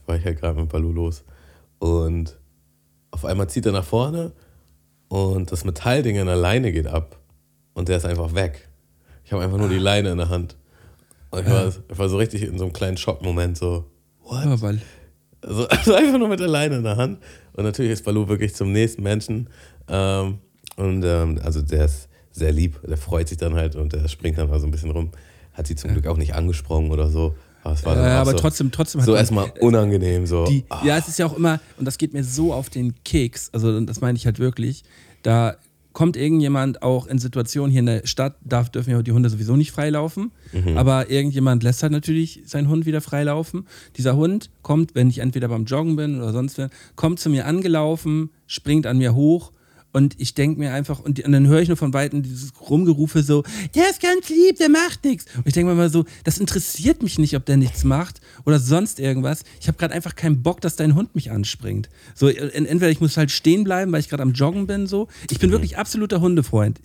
war 0.06 0.16
ich 0.16 0.24
ja 0.24 0.32
gerade 0.32 0.58
mit 0.60 0.68
Balu 0.70 0.92
los. 0.92 1.24
Und 1.78 2.36
auf 3.10 3.24
einmal 3.24 3.48
zieht 3.48 3.66
er 3.66 3.72
nach 3.72 3.84
vorne 3.84 4.32
und 5.08 5.52
das 5.52 5.64
Metallding 5.64 6.18
an 6.18 6.26
der 6.26 6.36
Leine 6.36 6.72
geht 6.72 6.86
ab. 6.86 7.18
Und 7.74 7.88
der 7.88 7.96
ist 7.98 8.04
einfach 8.06 8.34
weg. 8.34 8.68
Ich 9.24 9.32
habe 9.32 9.42
einfach 9.44 9.58
nur 9.58 9.68
die 9.68 9.78
Leine 9.78 10.10
in 10.10 10.18
der 10.18 10.28
Hand. 10.30 10.56
Und 11.30 11.40
ich, 11.40 11.50
war, 11.50 11.68
ich 11.68 11.98
war 11.98 12.08
so 12.08 12.16
richtig 12.16 12.42
in 12.42 12.58
so 12.58 12.64
einem 12.64 12.72
kleinen 12.72 12.96
Schockmoment, 12.96 13.58
so, 13.58 13.84
what? 14.22 14.44
Aber 14.44 14.60
weil, 14.62 14.80
Also, 15.42 15.68
also 15.68 15.94
einfach 15.94 16.18
nur 16.18 16.28
mit 16.28 16.40
der 16.40 16.48
Leine 16.48 16.76
in 16.76 16.84
der 16.84 16.96
Hand. 16.96 17.18
Und 17.52 17.64
natürlich 17.64 17.92
ist 17.92 18.04
Balu 18.04 18.28
wirklich 18.28 18.54
zum 18.54 18.72
nächsten 18.72 19.02
Menschen. 19.02 19.48
Ähm, 19.88 20.38
und 20.76 21.04
ähm, 21.04 21.40
also 21.42 21.60
der 21.60 21.86
ist 21.86 22.08
sehr 22.30 22.52
lieb, 22.52 22.80
der 22.86 22.96
freut 22.96 23.28
sich 23.28 23.38
dann 23.38 23.54
halt 23.54 23.74
und 23.74 23.92
der 23.92 24.06
springt 24.08 24.38
dann 24.38 24.48
mal 24.48 24.60
so 24.60 24.66
ein 24.66 24.70
bisschen 24.70 24.90
rum. 24.90 25.10
Hat 25.52 25.66
sie 25.66 25.74
zum 25.74 25.90
Glück 25.90 26.06
auch 26.06 26.16
nicht 26.16 26.34
angesprochen 26.34 26.90
oder 26.90 27.08
so. 27.08 27.34
Aber 27.64 27.74
es 27.74 27.84
war 27.84 27.96
dann 27.96 28.04
äh, 28.04 28.10
aber 28.10 28.30
so, 28.30 28.36
trotzdem, 28.36 28.70
trotzdem 28.70 29.00
hat 29.00 29.06
so 29.06 29.16
erstmal 29.16 29.52
unangenehm. 29.60 30.26
So. 30.26 30.46
Die, 30.46 30.64
Ah, 30.68 30.82
ja, 30.84 30.96
es 30.96 31.08
ist 31.08 31.18
ja 31.18 31.26
auch 31.26 31.36
immer, 31.36 31.60
und 31.76 31.84
das 31.84 31.98
geht 31.98 32.12
mir 32.14 32.22
so 32.22 32.52
auf 32.54 32.70
den 32.70 32.94
Keks, 33.04 33.50
also 33.52 33.80
das 33.80 34.00
meine 34.00 34.16
ich 34.16 34.24
halt 34.24 34.38
wirklich, 34.38 34.84
da 35.22 35.56
kommt 35.98 36.16
irgendjemand 36.16 36.80
auch 36.84 37.08
in 37.08 37.18
Situationen 37.18 37.72
hier 37.72 37.80
in 37.80 37.86
der 37.86 38.06
Stadt, 38.06 38.36
darf, 38.44 38.70
dürfen 38.70 38.90
ja 38.92 39.02
die 39.02 39.10
Hunde 39.10 39.28
sowieso 39.28 39.56
nicht 39.56 39.72
freilaufen, 39.72 40.30
Mhm. 40.52 40.78
aber 40.78 41.10
irgendjemand 41.10 41.64
lässt 41.64 41.82
halt 41.82 41.90
natürlich 41.90 42.40
seinen 42.46 42.68
Hund 42.68 42.86
wieder 42.86 43.00
freilaufen. 43.00 43.66
Dieser 43.96 44.14
Hund 44.14 44.48
kommt, 44.62 44.94
wenn 44.94 45.08
ich 45.10 45.18
entweder 45.18 45.48
beim 45.48 45.64
Joggen 45.64 45.96
bin 45.96 46.18
oder 46.18 46.30
sonst 46.32 46.62
kommt 46.94 47.18
zu 47.18 47.30
mir 47.30 47.46
angelaufen, 47.46 48.30
springt 48.46 48.86
an 48.86 48.98
mir 48.98 49.16
hoch 49.16 49.50
Und 49.90 50.14
ich 50.18 50.34
denke 50.34 50.60
mir 50.60 50.72
einfach, 50.74 51.00
und, 51.00 51.24
und 51.24 51.32
dann 51.32 51.46
höre 51.46 51.60
ich 51.62 51.68
nur 51.68 51.76
von 51.78 51.94
Weitem 51.94 52.22
dieses 52.22 52.52
Rumgerufe 52.60 53.22
so, 53.22 53.42
der 53.74 53.88
ist 53.88 54.02
ganz 54.02 54.28
lieb, 54.28 54.58
der 54.58 54.68
macht 54.68 55.02
nichts. 55.04 55.24
Und 55.34 55.46
ich 55.46 55.54
denke 55.54 55.70
mir 55.72 55.76
mal 55.76 55.88
so, 55.90 56.04
das 56.24 56.38
interessiert 56.38 57.02
mich 57.02 57.18
nicht, 57.18 57.34
ob 57.34 57.46
der 57.46 57.56
nichts 57.56 57.84
macht 57.84 58.20
oder 58.44 58.58
sonst 58.58 59.00
irgendwas. 59.00 59.44
Ich 59.60 59.66
habe 59.66 59.78
gerade 59.78 59.94
einfach 59.94 60.14
keinen 60.14 60.42
Bock, 60.42 60.60
dass 60.60 60.76
dein 60.76 60.94
Hund 60.94 61.14
mich 61.14 61.30
anspringt. 61.30 61.88
So, 62.14 62.28
en- 62.28 62.66
entweder 62.66 62.90
ich 62.90 63.00
muss 63.00 63.16
halt 63.16 63.30
stehen 63.30 63.64
bleiben, 63.64 63.90
weil 63.90 64.00
ich 64.00 64.10
gerade 64.10 64.22
am 64.22 64.32
Joggen 64.32 64.66
bin, 64.66 64.86
so. 64.86 65.08
Ich 65.30 65.38
bin 65.38 65.50
wirklich 65.50 65.78
absoluter 65.78 66.20
Hundefreund. 66.20 66.80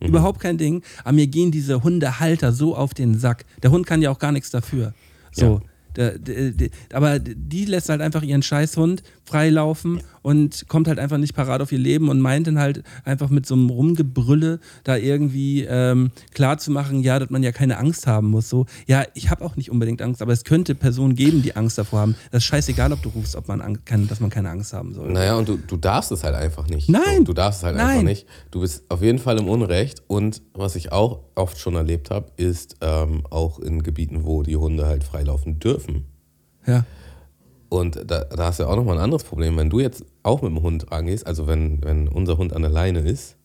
Überhaupt 0.00 0.40
kein 0.40 0.58
Ding. 0.58 0.82
Aber 1.04 1.12
mir 1.12 1.26
gehen 1.26 1.50
diese 1.50 1.82
Hundehalter 1.82 2.52
so 2.52 2.76
auf 2.76 2.94
den 2.94 3.18
Sack. 3.18 3.44
Der 3.62 3.70
Hund 3.72 3.86
kann 3.86 4.00
ja 4.02 4.10
auch 4.10 4.18
gar 4.18 4.32
nichts 4.32 4.50
dafür. 4.50 4.94
So. 5.32 5.60
Der, 5.94 6.18
der, 6.18 6.52
der, 6.52 6.70
aber 6.94 7.18
die 7.18 7.66
lässt 7.66 7.88
halt 7.90 8.00
einfach 8.00 8.22
ihren 8.22 8.42
Scheißhund 8.42 9.02
freilaufen 9.24 10.00
und 10.22 10.68
kommt 10.68 10.88
halt 10.88 10.98
einfach 10.98 11.18
nicht 11.18 11.34
parat 11.34 11.60
auf 11.60 11.72
ihr 11.72 11.78
Leben 11.78 12.08
und 12.08 12.20
meint 12.20 12.46
dann 12.46 12.58
halt 12.58 12.82
einfach 13.04 13.28
mit 13.30 13.46
so 13.46 13.54
einem 13.54 13.70
Rumgebrülle 13.70 14.60
da 14.84 14.96
irgendwie 14.96 15.64
ähm, 15.68 16.10
klarzumachen, 16.34 17.00
ja, 17.02 17.18
dass 17.18 17.30
man 17.30 17.42
ja 17.42 17.52
keine 17.52 17.78
Angst 17.78 18.06
haben 18.06 18.28
muss. 18.28 18.48
So, 18.48 18.66
ja, 18.86 19.04
ich 19.14 19.30
habe 19.30 19.44
auch 19.44 19.56
nicht 19.56 19.70
unbedingt 19.70 20.02
Angst, 20.02 20.22
aber 20.22 20.32
es 20.32 20.44
könnte 20.44 20.74
Personen 20.74 21.14
geben, 21.16 21.42
die 21.42 21.56
Angst 21.56 21.78
davor 21.78 22.00
haben. 22.00 22.14
Das 22.30 22.42
ist 22.42 22.46
scheißegal, 22.46 22.92
ob 22.92 23.02
du 23.02 23.08
rufst, 23.10 23.36
ob 23.36 23.48
man 23.48 23.60
Angst 23.60 23.86
kann, 23.86 24.06
dass 24.08 24.20
man 24.20 24.30
keine 24.30 24.50
Angst 24.50 24.72
haben 24.72 24.94
soll. 24.94 25.10
Naja, 25.10 25.36
und 25.36 25.48
du, 25.48 25.56
du 25.56 25.76
darfst 25.76 26.12
es 26.12 26.24
halt 26.24 26.34
einfach 26.34 26.68
nicht. 26.68 26.88
Nein. 26.88 27.18
So, 27.18 27.32
Du 27.32 27.32
darfst 27.32 27.60
es 27.60 27.64
halt 27.64 27.76
einfach 27.76 27.94
Nein. 27.94 28.04
nicht. 28.04 28.26
Du 28.50 28.60
bist 28.60 28.84
auf 28.88 29.00
jeden 29.02 29.18
Fall 29.18 29.38
im 29.38 29.48
Unrecht. 29.48 30.02
Und 30.06 30.42
was 30.52 30.76
ich 30.76 30.92
auch 30.92 31.20
oft 31.34 31.58
schon 31.58 31.74
erlebt 31.74 32.10
habe, 32.10 32.30
ist 32.36 32.76
ähm, 32.82 33.24
auch 33.30 33.58
in 33.58 33.82
Gebieten, 33.82 34.24
wo 34.24 34.42
die 34.42 34.56
Hunde 34.56 34.86
halt 34.86 35.02
freilaufen 35.02 35.58
dürfen. 35.58 36.04
Ja. 36.66 36.84
Und 37.72 38.02
da, 38.06 38.24
da 38.24 38.44
hast 38.44 38.58
du 38.58 38.64
ja 38.64 38.68
auch 38.68 38.76
nochmal 38.76 38.98
ein 38.98 39.02
anderes 39.04 39.24
Problem. 39.24 39.56
Wenn 39.56 39.70
du 39.70 39.80
jetzt 39.80 40.04
auch 40.22 40.42
mit 40.42 40.50
dem 40.50 40.60
Hund 40.60 40.92
rangehst, 40.92 41.26
also 41.26 41.46
wenn, 41.46 41.82
wenn 41.82 42.06
unser 42.06 42.36
Hund 42.36 42.52
an 42.52 42.60
der 42.60 42.70
Leine 42.70 42.98
ist, 43.00 43.36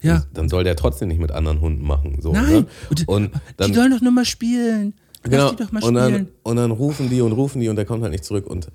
Ja. 0.00 0.18
dann, 0.18 0.26
dann 0.34 0.48
soll 0.48 0.62
der 0.62 0.76
trotzdem 0.76 1.08
nicht 1.08 1.20
mit 1.20 1.32
anderen 1.32 1.60
Hunden 1.60 1.84
machen. 1.84 2.18
So, 2.20 2.32
Nein. 2.32 2.48
Ne? 2.52 2.66
Und, 2.90 3.08
Und 3.08 3.32
die 3.34 3.40
dann, 3.56 3.74
sollen 3.74 3.90
doch 3.90 4.00
nur 4.00 4.12
mal 4.12 4.24
spielen. 4.24 4.94
Lass 5.24 5.30
genau, 5.32 5.50
die 5.50 5.56
doch 5.56 5.72
mal 5.72 5.82
und, 5.82 5.96
spielen. 5.98 6.12
dann, 6.12 6.28
und 6.44 6.56
dann 6.58 6.70
rufen 6.70 7.10
die 7.10 7.22
und 7.22 7.32
rufen 7.32 7.60
die 7.60 7.68
und 7.68 7.74
der 7.74 7.84
kommt 7.84 8.02
halt 8.04 8.12
nicht 8.12 8.24
zurück. 8.24 8.46
Und 8.46 8.70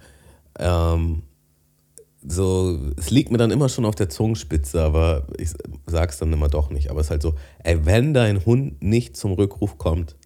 ähm, 0.59 1.23
so, 2.27 2.77
es 2.97 3.09
liegt 3.09 3.31
mir 3.31 3.37
dann 3.37 3.51
immer 3.51 3.69
schon 3.69 3.85
auf 3.85 3.95
der 3.95 4.09
Zungenspitze, 4.09 4.81
aber 4.83 5.25
ich 5.37 5.51
sag's 5.85 6.17
dann 6.17 6.33
immer 6.33 6.49
doch 6.49 6.69
nicht. 6.69 6.91
Aber 6.91 6.99
es 6.99 7.07
ist 7.07 7.11
halt 7.11 7.21
so, 7.21 7.35
ey, 7.63 7.85
wenn 7.85 8.13
dein 8.13 8.45
Hund 8.45 8.83
nicht 8.83 9.15
zum 9.15 9.31
Rückruf 9.31 9.77
kommt, 9.77 10.16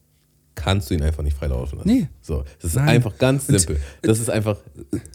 kannst 0.62 0.89
du 0.89 0.93
ihn 0.93 1.02
einfach 1.02 1.24
nicht 1.24 1.36
freilaufen 1.36 1.80
lassen. 1.80 1.89
Nee. 1.89 2.08
So, 2.21 2.43
das 2.62 2.71
ist 2.71 2.76
Nein. 2.76 2.89
einfach 2.89 3.17
ganz 3.17 3.47
simpel. 3.47 3.80
Das 4.02 4.19
ist 4.19 4.30
einfach, 4.30 4.58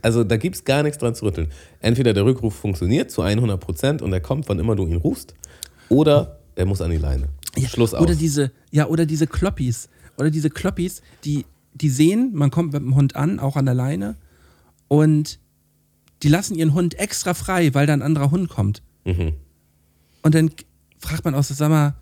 also 0.03 0.25
da 0.25 0.37
gibt's 0.37 0.65
gar 0.65 0.83
nichts 0.83 0.99
dran 0.99 1.15
zu 1.15 1.25
rütteln. 1.25 1.53
Entweder 1.81 2.13
der 2.13 2.25
Rückruf 2.25 2.55
funktioniert 2.55 3.11
zu 3.11 3.23
100 3.23 3.61
Prozent 3.61 4.03
und 4.03 4.13
er 4.13 4.21
kommt, 4.21 4.49
wann 4.49 4.59
immer 4.59 4.75
du 4.75 4.87
ihn 4.87 4.97
rufst, 4.97 5.35
oder 5.89 6.41
er 6.57 6.67
muss 6.67 6.81
an 6.81 6.91
die 6.91 6.97
Leine. 6.97 7.29
Ja, 7.57 7.69
Schluss 7.69 7.95
aus. 7.95 8.03
Oder 8.03 8.17
diese, 8.17 8.51
ja, 8.71 8.87
oder 8.89 9.07
diese 9.07 9.27
Kloppis. 9.27 9.89
Oder 10.19 10.31
diese 10.31 10.51
Kloppis, 10.51 11.03
die, 11.25 11.45
die 11.75 11.91
sehen, 11.91 12.33
man 12.35 12.51
kommt 12.51 12.73
mit 12.73 12.83
dem 12.83 12.95
Hund 12.95 13.15
an, 13.15 13.39
auch 13.39 13.57
an 13.57 13.67
der 13.67 13.75
Leine, 13.75 14.17
und 14.89 15.39
die 16.23 16.29
lassen 16.29 16.55
ihren 16.55 16.75
Hund 16.75 16.99
extra 16.99 17.35
frei, 17.35 17.75
weil 17.75 17.87
da 17.87 17.93
ein 17.93 18.03
anderer 18.03 18.31
Hund 18.31 18.49
kommt. 18.49 18.83
Mhm. 19.05 19.35
Und 20.23 20.35
dann 20.35 20.51
fragt 20.99 21.25
man 21.25 21.35
auch 21.35 21.45
so, 21.45 21.55
sag 21.55 21.69
mal, 21.69 21.95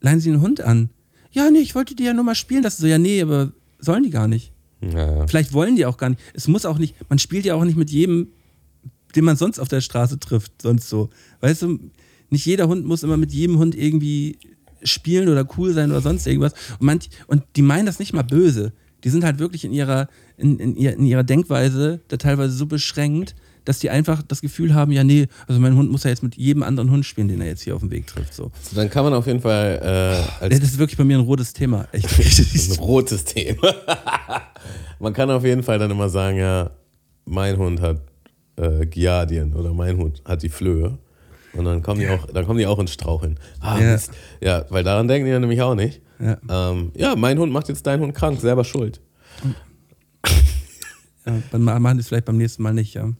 leihen 0.00 0.20
Sie 0.20 0.30
einen 0.30 0.40
Hund 0.40 0.60
an? 0.60 0.90
Ja, 1.34 1.50
nee, 1.50 1.58
ich 1.58 1.74
wollte 1.74 1.96
die 1.96 2.04
ja 2.04 2.14
nur 2.14 2.24
mal 2.24 2.36
spielen 2.36 2.62
lassen. 2.62 2.80
So, 2.80 2.86
ja, 2.86 2.96
nee, 2.96 3.20
aber 3.20 3.52
sollen 3.80 4.04
die 4.04 4.10
gar 4.10 4.28
nicht. 4.28 4.52
Ja. 4.80 5.26
Vielleicht 5.26 5.52
wollen 5.52 5.74
die 5.74 5.84
auch 5.84 5.96
gar 5.96 6.10
nicht. 6.10 6.20
Es 6.32 6.46
muss 6.46 6.64
auch 6.64 6.78
nicht, 6.78 6.94
man 7.08 7.18
spielt 7.18 7.44
ja 7.44 7.54
auch 7.54 7.64
nicht 7.64 7.76
mit 7.76 7.90
jedem, 7.90 8.28
den 9.16 9.24
man 9.24 9.36
sonst 9.36 9.58
auf 9.58 9.68
der 9.68 9.80
Straße 9.80 10.20
trifft, 10.20 10.62
sonst 10.62 10.88
so. 10.88 11.10
Weißt 11.40 11.62
du, 11.62 11.80
nicht 12.30 12.46
jeder 12.46 12.68
Hund 12.68 12.86
muss 12.86 13.02
immer 13.02 13.16
mit 13.16 13.32
jedem 13.32 13.58
Hund 13.58 13.74
irgendwie 13.74 14.38
spielen 14.84 15.28
oder 15.28 15.46
cool 15.58 15.72
sein 15.72 15.90
oder 15.90 16.02
sonst 16.02 16.24
irgendwas. 16.26 16.52
Und, 16.78 16.82
manch, 16.82 17.08
und 17.26 17.42
die 17.56 17.62
meinen 17.62 17.86
das 17.86 17.98
nicht 17.98 18.12
mal 18.12 18.22
böse. 18.22 18.72
Die 19.02 19.10
sind 19.10 19.24
halt 19.24 19.40
wirklich 19.40 19.64
in 19.64 19.72
ihrer, 19.72 20.08
in, 20.36 20.58
in, 20.60 20.76
in 20.76 21.04
ihrer 21.04 21.24
Denkweise 21.24 22.00
da 22.08 22.16
teilweise 22.16 22.54
so 22.54 22.66
beschränkt, 22.66 23.34
dass 23.64 23.78
die 23.78 23.90
einfach 23.90 24.22
das 24.22 24.40
Gefühl 24.40 24.74
haben, 24.74 24.92
ja, 24.92 25.04
nee, 25.04 25.26
also 25.46 25.60
mein 25.60 25.74
Hund 25.76 25.90
muss 25.90 26.04
ja 26.04 26.10
jetzt 26.10 26.22
mit 26.22 26.36
jedem 26.36 26.62
anderen 26.62 26.90
Hund 26.90 27.04
spielen, 27.06 27.28
den 27.28 27.40
er 27.40 27.46
jetzt 27.48 27.62
hier 27.62 27.74
auf 27.74 27.80
dem 27.80 27.90
Weg 27.90 28.06
trifft. 28.06 28.34
So. 28.34 28.50
So, 28.62 28.76
dann 28.76 28.90
kann 28.90 29.04
man 29.04 29.14
auf 29.14 29.26
jeden 29.26 29.40
Fall 29.40 30.24
äh, 30.42 30.48
Das 30.48 30.60
ist 30.60 30.78
wirklich 30.78 30.96
bei 30.98 31.04
mir 31.04 31.16
ein 31.18 31.24
rotes 31.24 31.52
Thema. 31.52 31.86
Ein 31.92 32.76
rotes 32.78 33.24
Thema. 33.24 33.74
Man 34.98 35.12
kann 35.12 35.30
auf 35.30 35.44
jeden 35.44 35.62
Fall 35.62 35.78
dann 35.78 35.90
immer 35.90 36.08
sagen, 36.08 36.38
ja, 36.38 36.70
mein 37.26 37.56
Hund 37.58 37.80
hat 37.80 38.00
äh, 38.56 38.86
Giardien 38.86 39.52
oder 39.54 39.72
mein 39.72 39.96
Hund 39.98 40.22
hat 40.24 40.42
die 40.42 40.48
Flöhe. 40.48 40.98
Und 41.52 41.64
dann 41.66 41.82
kommen 41.82 42.00
die 42.00 42.08
auch, 42.08 42.26
dann 42.26 42.46
kommen 42.46 42.58
die 42.58 42.66
auch 42.66 42.78
ins 42.78 42.92
Straucheln. 42.92 43.38
Ah, 43.60 43.78
Ja. 43.78 43.92
Mist. 43.92 44.12
ja, 44.40 44.64
weil 44.70 44.82
daran 44.84 45.06
denken 45.08 45.26
die 45.26 45.32
ja 45.32 45.38
nämlich 45.40 45.60
auch 45.62 45.74
nicht. 45.74 46.00
Ja. 46.20 46.38
Ähm, 46.70 46.92
ja, 46.96 47.16
mein 47.16 47.38
Hund 47.38 47.52
macht 47.52 47.68
jetzt 47.68 47.86
deinen 47.86 48.02
Hund 48.02 48.14
krank, 48.14 48.40
selber 48.40 48.64
schuld. 48.64 49.00
ja, 51.26 51.32
dann 51.50 51.62
ma- 51.62 51.78
machen 51.78 51.96
die 51.96 52.00
es 52.02 52.08
vielleicht 52.08 52.24
beim 52.26 52.36
nächsten 52.36 52.62
Mal 52.62 52.74
nicht, 52.74 52.94
ja. 52.94 53.10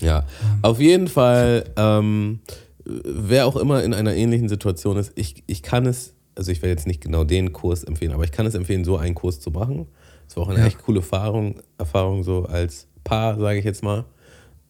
Ja, 0.00 0.26
auf 0.62 0.80
jeden 0.80 1.08
Fall, 1.08 1.64
ähm, 1.76 2.40
wer 2.84 3.46
auch 3.46 3.56
immer 3.56 3.82
in 3.84 3.94
einer 3.94 4.14
ähnlichen 4.14 4.48
Situation 4.48 4.96
ist, 4.96 5.12
ich, 5.14 5.42
ich 5.46 5.62
kann 5.62 5.86
es, 5.86 6.14
also 6.34 6.50
ich 6.50 6.62
werde 6.62 6.70
jetzt 6.70 6.86
nicht 6.86 7.00
genau 7.02 7.24
den 7.24 7.52
Kurs 7.52 7.84
empfehlen, 7.84 8.12
aber 8.12 8.24
ich 8.24 8.32
kann 8.32 8.46
es 8.46 8.54
empfehlen, 8.54 8.84
so 8.84 8.96
einen 8.96 9.14
Kurs 9.14 9.40
zu 9.40 9.50
machen. 9.50 9.86
Es 10.28 10.36
war 10.36 10.44
auch 10.44 10.48
eine 10.48 10.60
Ja. 10.60 10.66
echt 10.66 10.78
coole 10.78 11.00
Erfahrung, 11.00 11.56
Erfahrung 11.78 12.22
so 12.22 12.44
als 12.44 12.86
Paar, 13.04 13.38
sage 13.38 13.58
ich 13.58 13.64
jetzt 13.64 13.82
mal. 13.82 14.04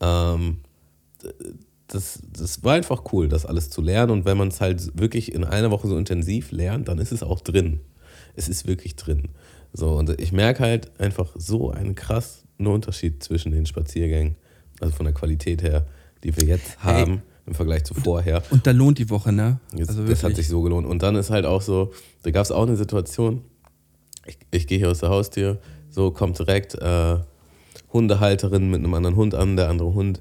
Ähm, 0.00 0.58
das, 1.86 2.20
das 2.32 2.62
war 2.64 2.74
einfach 2.74 3.12
cool, 3.12 3.28
das 3.28 3.44
alles 3.46 3.70
zu 3.70 3.82
lernen. 3.82 4.10
Und 4.12 4.24
wenn 4.24 4.38
man 4.38 4.48
es 4.48 4.60
halt 4.60 4.98
wirklich 4.98 5.34
in 5.34 5.44
einer 5.44 5.70
Woche 5.70 5.88
so 5.88 5.96
intensiv 5.96 6.52
lernt, 6.52 6.88
dann 6.88 6.98
ist 6.98 7.12
es 7.12 7.22
auch 7.22 7.40
drin. 7.40 7.80
Es 8.36 8.48
ist 8.48 8.66
wirklich 8.66 8.96
drin. 8.96 9.28
So, 9.72 9.90
und 9.96 10.20
ich 10.20 10.32
merke 10.32 10.60
halt 10.60 10.90
einfach 11.00 11.30
so 11.36 11.70
einen 11.70 11.94
krassen 11.94 12.66
Unterschied 12.66 13.22
zwischen 13.22 13.52
den 13.52 13.66
Spaziergängen, 13.66 14.36
also 14.80 14.94
von 14.94 15.04
der 15.04 15.14
Qualität 15.14 15.62
her, 15.62 15.86
die 16.24 16.36
wir 16.36 16.44
jetzt 16.44 16.82
haben 16.82 17.22
im 17.46 17.54
Vergleich 17.54 17.84
zu 17.84 17.94
vorher. 17.94 18.42
Und 18.50 18.66
da 18.66 18.70
lohnt 18.70 18.98
die 18.98 19.10
Woche, 19.10 19.32
ne? 19.32 19.58
Jetzt, 19.74 19.90
also 19.90 20.04
das 20.04 20.22
hat 20.22 20.36
sich 20.36 20.48
so 20.48 20.62
gelohnt. 20.62 20.86
Und 20.86 21.02
dann 21.02 21.16
ist 21.16 21.30
halt 21.30 21.46
auch 21.46 21.62
so, 21.62 21.92
da 22.22 22.30
gab 22.30 22.44
es 22.44 22.52
auch 22.52 22.66
eine 22.66 22.76
Situation, 22.76 23.42
ich, 24.26 24.38
ich 24.50 24.66
gehe 24.66 24.78
hier 24.78 24.90
aus 24.90 25.00
der 25.00 25.08
Haustür, 25.08 25.58
so 25.90 26.10
kommt 26.10 26.38
direkt 26.38 26.74
äh, 26.74 27.16
Hundehalterin 27.92 28.70
mit 28.70 28.78
einem 28.78 28.94
anderen 28.94 29.16
Hund 29.16 29.34
an, 29.34 29.56
der 29.56 29.68
andere 29.68 29.94
Hund 29.94 30.20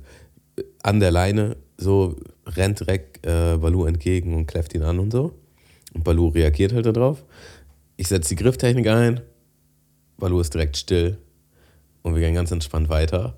äh, 0.58 0.64
an 0.82 1.00
der 1.00 1.12
Leine, 1.12 1.58
so 1.78 2.16
rennt 2.46 2.80
direkt 2.80 3.26
äh, 3.26 3.58
Balu 3.58 3.86
entgegen 3.86 4.34
und 4.34 4.48
kläfft 4.48 4.74
ihn 4.74 4.84
an 4.84 5.00
und 5.00 5.12
so. 5.12 5.34
Und 5.94 6.04
Balu 6.04 6.30
reagiert 6.30 6.74
halt 6.74 6.86
darauf. 6.86 7.24
Ich 7.98 8.08
setze 8.08 8.30
die 8.30 8.42
Grifftechnik 8.42 8.88
ein, 8.88 9.22
Balu 10.18 10.40
ist 10.40 10.54
direkt 10.54 10.78
still 10.78 11.18
und 12.02 12.16
wir 12.16 12.22
gehen 12.22 12.34
ganz 12.34 12.52
entspannt 12.52 12.90
weiter. 12.90 13.38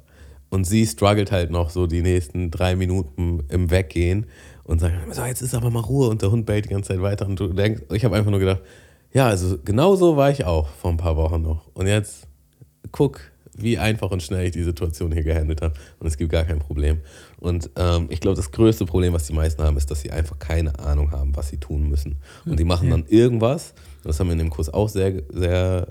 Und 0.52 0.66
sie 0.66 0.86
struggelt 0.86 1.32
halt 1.32 1.50
noch 1.50 1.70
so 1.70 1.88
die 1.88 2.02
nächsten 2.02 2.52
drei 2.52 2.76
Minuten 2.76 3.44
im 3.48 3.72
Weggehen 3.72 4.26
und 4.66 4.80
sagt, 4.80 4.94
so, 5.16 5.24
jetzt 5.24 5.42
ist 5.42 5.56
aber 5.56 5.72
mal 5.72 5.80
Ruhe 5.80 6.10
und 6.10 6.22
der 6.22 6.30
Hund 6.30 6.46
bellt 6.46 6.66
die 6.66 6.70
ganze 6.70 6.90
Zeit 6.90 7.02
weiter. 7.02 7.26
Und 7.26 7.40
du 7.40 7.48
denkst, 7.48 7.84
ich 7.94 8.04
habe 8.04 8.18
einfach 8.18 8.32
nur 8.32 8.40
gedacht, 8.42 8.62
ja, 9.14 9.28
also 9.28 9.58
genau 9.64 9.96
so 9.96 10.18
war 10.18 10.30
ich 10.30 10.44
auch 10.44 10.68
vor 10.68 10.92
ein 10.92 10.98
paar 10.98 11.16
Wochen 11.16 11.42
noch. 11.42 11.68
Und 11.74 11.88
jetzt 11.88 12.28
guck, 12.92 13.22
wie 13.56 13.78
einfach 13.78 14.12
und 14.12 14.22
schnell 14.22 14.46
ich 14.46 14.52
die 14.52 14.64
Situation 14.64 15.14
hier 15.14 15.24
gehandelt 15.24 15.62
habe. 15.62 15.74
Und 16.00 16.08
es 16.08 16.18
gibt 16.18 16.34
gar 16.34 16.44
kein 16.44 16.60
Problem. 16.60 17.00
Und 17.40 17.70
ähm, 17.78 18.08
ich 18.10 18.20
glaube, 18.20 18.36
das 18.36 18.52
größte 18.52 18.86
Problem, 18.86 19.14
was 19.14 19.28
die 19.28 19.34
meisten 19.34 19.64
haben, 19.64 19.78
ist, 19.78 19.90
dass 19.90 20.02
sie 20.02 20.12
einfach 20.12 20.38
keine 20.38 20.78
Ahnung 20.80 21.12
haben, 21.12 21.34
was 21.34 21.48
sie 21.48 21.58
tun 21.58 21.88
müssen. 21.88 22.18
Und 22.46 22.60
die 22.60 22.66
machen 22.66 22.90
dann 22.90 23.06
irgendwas. 23.08 23.74
Das 24.04 24.20
haben 24.20 24.28
wir 24.28 24.34
in 24.34 24.40
dem 24.40 24.50
Kurs 24.50 24.74
auch 24.74 24.90
sehr, 24.90 25.24
sehr 25.30 25.88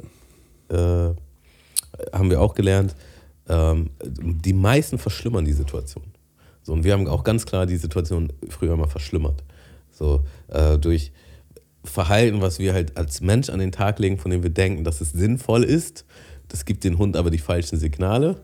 äh, 0.68 1.14
haben 2.12 2.30
wir 2.30 2.40
auch 2.40 2.54
gelernt, 2.54 2.94
ähm, 3.50 3.90
die 4.02 4.52
meisten 4.52 4.98
verschlimmern 4.98 5.44
die 5.44 5.52
Situation. 5.52 6.04
So, 6.62 6.72
und 6.72 6.84
wir 6.84 6.92
haben 6.92 7.06
auch 7.08 7.24
ganz 7.24 7.44
klar 7.44 7.66
die 7.66 7.76
Situation 7.76 8.32
früher 8.48 8.76
mal 8.76 8.86
verschlimmert. 8.86 9.42
So, 9.90 10.22
äh, 10.48 10.78
durch 10.78 11.12
Verhalten, 11.82 12.40
was 12.40 12.58
wir 12.58 12.72
halt 12.72 12.96
als 12.96 13.20
Mensch 13.20 13.50
an 13.50 13.58
den 13.58 13.72
Tag 13.72 13.98
legen, 13.98 14.18
von 14.18 14.30
dem 14.30 14.42
wir 14.42 14.50
denken, 14.50 14.84
dass 14.84 15.00
es 15.00 15.12
sinnvoll 15.12 15.64
ist. 15.64 16.04
Das 16.48 16.64
gibt 16.64 16.84
den 16.84 16.98
Hund 16.98 17.16
aber 17.16 17.30
die 17.30 17.38
falschen 17.38 17.78
Signale. 17.78 18.42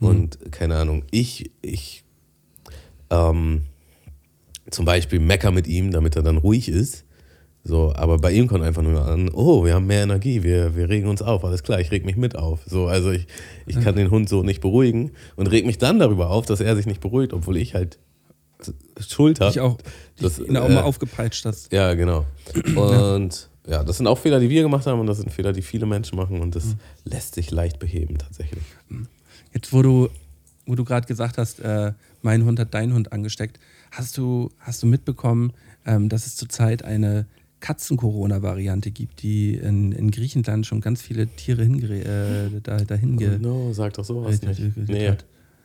Und 0.00 0.52
keine 0.52 0.76
Ahnung, 0.76 1.04
ich, 1.10 1.50
ich 1.62 2.04
ähm, 3.10 3.62
zum 4.70 4.84
Beispiel 4.84 5.18
mecker 5.18 5.50
mit 5.50 5.66
ihm, 5.66 5.92
damit 5.92 6.16
er 6.16 6.22
dann 6.22 6.36
ruhig 6.36 6.68
ist. 6.68 7.03
So, 7.66 7.94
aber 7.94 8.18
bei 8.18 8.30
ihm 8.32 8.46
kommt 8.46 8.62
einfach 8.62 8.82
nur 8.82 9.06
an, 9.06 9.30
oh, 9.32 9.64
wir 9.64 9.74
haben 9.74 9.86
mehr 9.86 10.02
Energie, 10.02 10.42
wir, 10.42 10.76
wir 10.76 10.90
regen 10.90 11.08
uns 11.08 11.22
auf, 11.22 11.44
alles 11.44 11.62
klar, 11.62 11.80
ich 11.80 11.90
reg 11.90 12.04
mich 12.04 12.16
mit 12.16 12.36
auf. 12.36 12.60
So, 12.66 12.86
also 12.86 13.10
ich, 13.10 13.26
ich 13.66 13.80
kann 13.80 13.96
den 13.96 14.10
Hund 14.10 14.28
so 14.28 14.42
nicht 14.42 14.60
beruhigen 14.60 15.12
und 15.36 15.46
reg 15.46 15.64
mich 15.64 15.78
dann 15.78 15.98
darüber 15.98 16.28
auf, 16.28 16.44
dass 16.44 16.60
er 16.60 16.76
sich 16.76 16.84
nicht 16.84 17.00
beruhigt, 17.00 17.32
obwohl 17.32 17.56
ich 17.56 17.74
halt 17.74 17.98
Schuld 19.00 19.40
habe. 19.40 19.50
Ich 19.50 19.60
auch. 19.60 19.78
Das, 20.20 20.38
ihn 20.38 20.56
auch 20.58 20.68
äh, 20.68 20.74
mal 20.74 20.82
aufgepeitscht 20.82 21.46
hast. 21.46 21.72
Ja, 21.72 21.94
genau. 21.94 22.26
Und 22.76 23.48
ja, 23.66 23.82
das 23.82 23.96
sind 23.96 24.06
auch 24.06 24.18
Fehler, 24.18 24.40
die 24.40 24.50
wir 24.50 24.62
gemacht 24.62 24.86
haben 24.86 25.00
und 25.00 25.06
das 25.06 25.18
sind 25.18 25.32
Fehler, 25.32 25.54
die 25.54 25.62
viele 25.62 25.86
Menschen 25.86 26.16
machen 26.16 26.40
und 26.40 26.54
das 26.54 26.76
lässt 27.04 27.34
sich 27.34 27.50
leicht 27.50 27.78
beheben 27.78 28.18
tatsächlich. 28.18 28.62
Jetzt, 29.52 29.72
wo 29.72 29.80
du 29.80 30.10
wo 30.66 30.74
du 30.74 30.84
gerade 30.84 31.06
gesagt 31.06 31.38
hast, 31.38 31.60
äh, 31.60 31.92
mein 32.22 32.44
Hund 32.44 32.58
hat 32.58 32.74
deinen 32.74 32.94
Hund 32.94 33.12
angesteckt. 33.12 33.58
Hast 33.90 34.16
du, 34.16 34.50
hast 34.58 34.82
du 34.82 34.86
mitbekommen, 34.86 35.52
ähm, 35.86 36.08
dass 36.08 36.26
es 36.26 36.36
zurzeit 36.36 36.84
eine 36.84 37.26
Katzen-Corona-Variante 37.64 38.90
gibt, 38.90 39.22
die 39.22 39.54
in, 39.54 39.92
in 39.92 40.10
Griechenland 40.10 40.66
schon 40.66 40.82
ganz 40.82 41.00
viele 41.00 41.26
Tiere 41.28 41.62
hingere 41.62 42.50
äh, 42.54 42.60
da, 42.62 42.76
dahin 42.76 43.16
ge 43.16 43.38
no, 43.38 43.72
sag 43.72 43.94
doch 43.94 44.04
sowas 44.04 44.40
äh, 44.40 44.48
nicht. 44.48 44.76
Nee, 44.76 45.14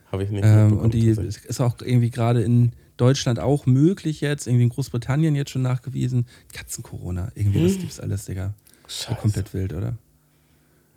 habe 0.09 0.23
ich 0.23 0.29
nicht. 0.29 0.45
Ähm, 0.45 0.77
und 0.77 0.93
die 0.93 1.09
ist 1.09 1.59
auch 1.59 1.75
irgendwie 1.81 2.09
gerade 2.09 2.41
in 2.41 2.71
Deutschland 2.95 3.41
auch 3.41 3.65
möglich 3.65 4.21
jetzt, 4.21 4.47
irgendwie 4.47 4.63
in 4.63 4.69
Großbritannien 4.69 5.35
jetzt 5.35 5.51
schon 5.51 5.61
nachgewiesen. 5.61 6.25
Katzen-Corona, 6.53 7.33
irgendwie, 7.35 7.63
das 7.63 7.77
gibt's 7.77 7.99
alles, 7.99 8.23
Digga. 8.23 8.53
Scheiße. 8.87 9.19
Komplett 9.19 9.53
wild, 9.53 9.73
oder? 9.73 9.97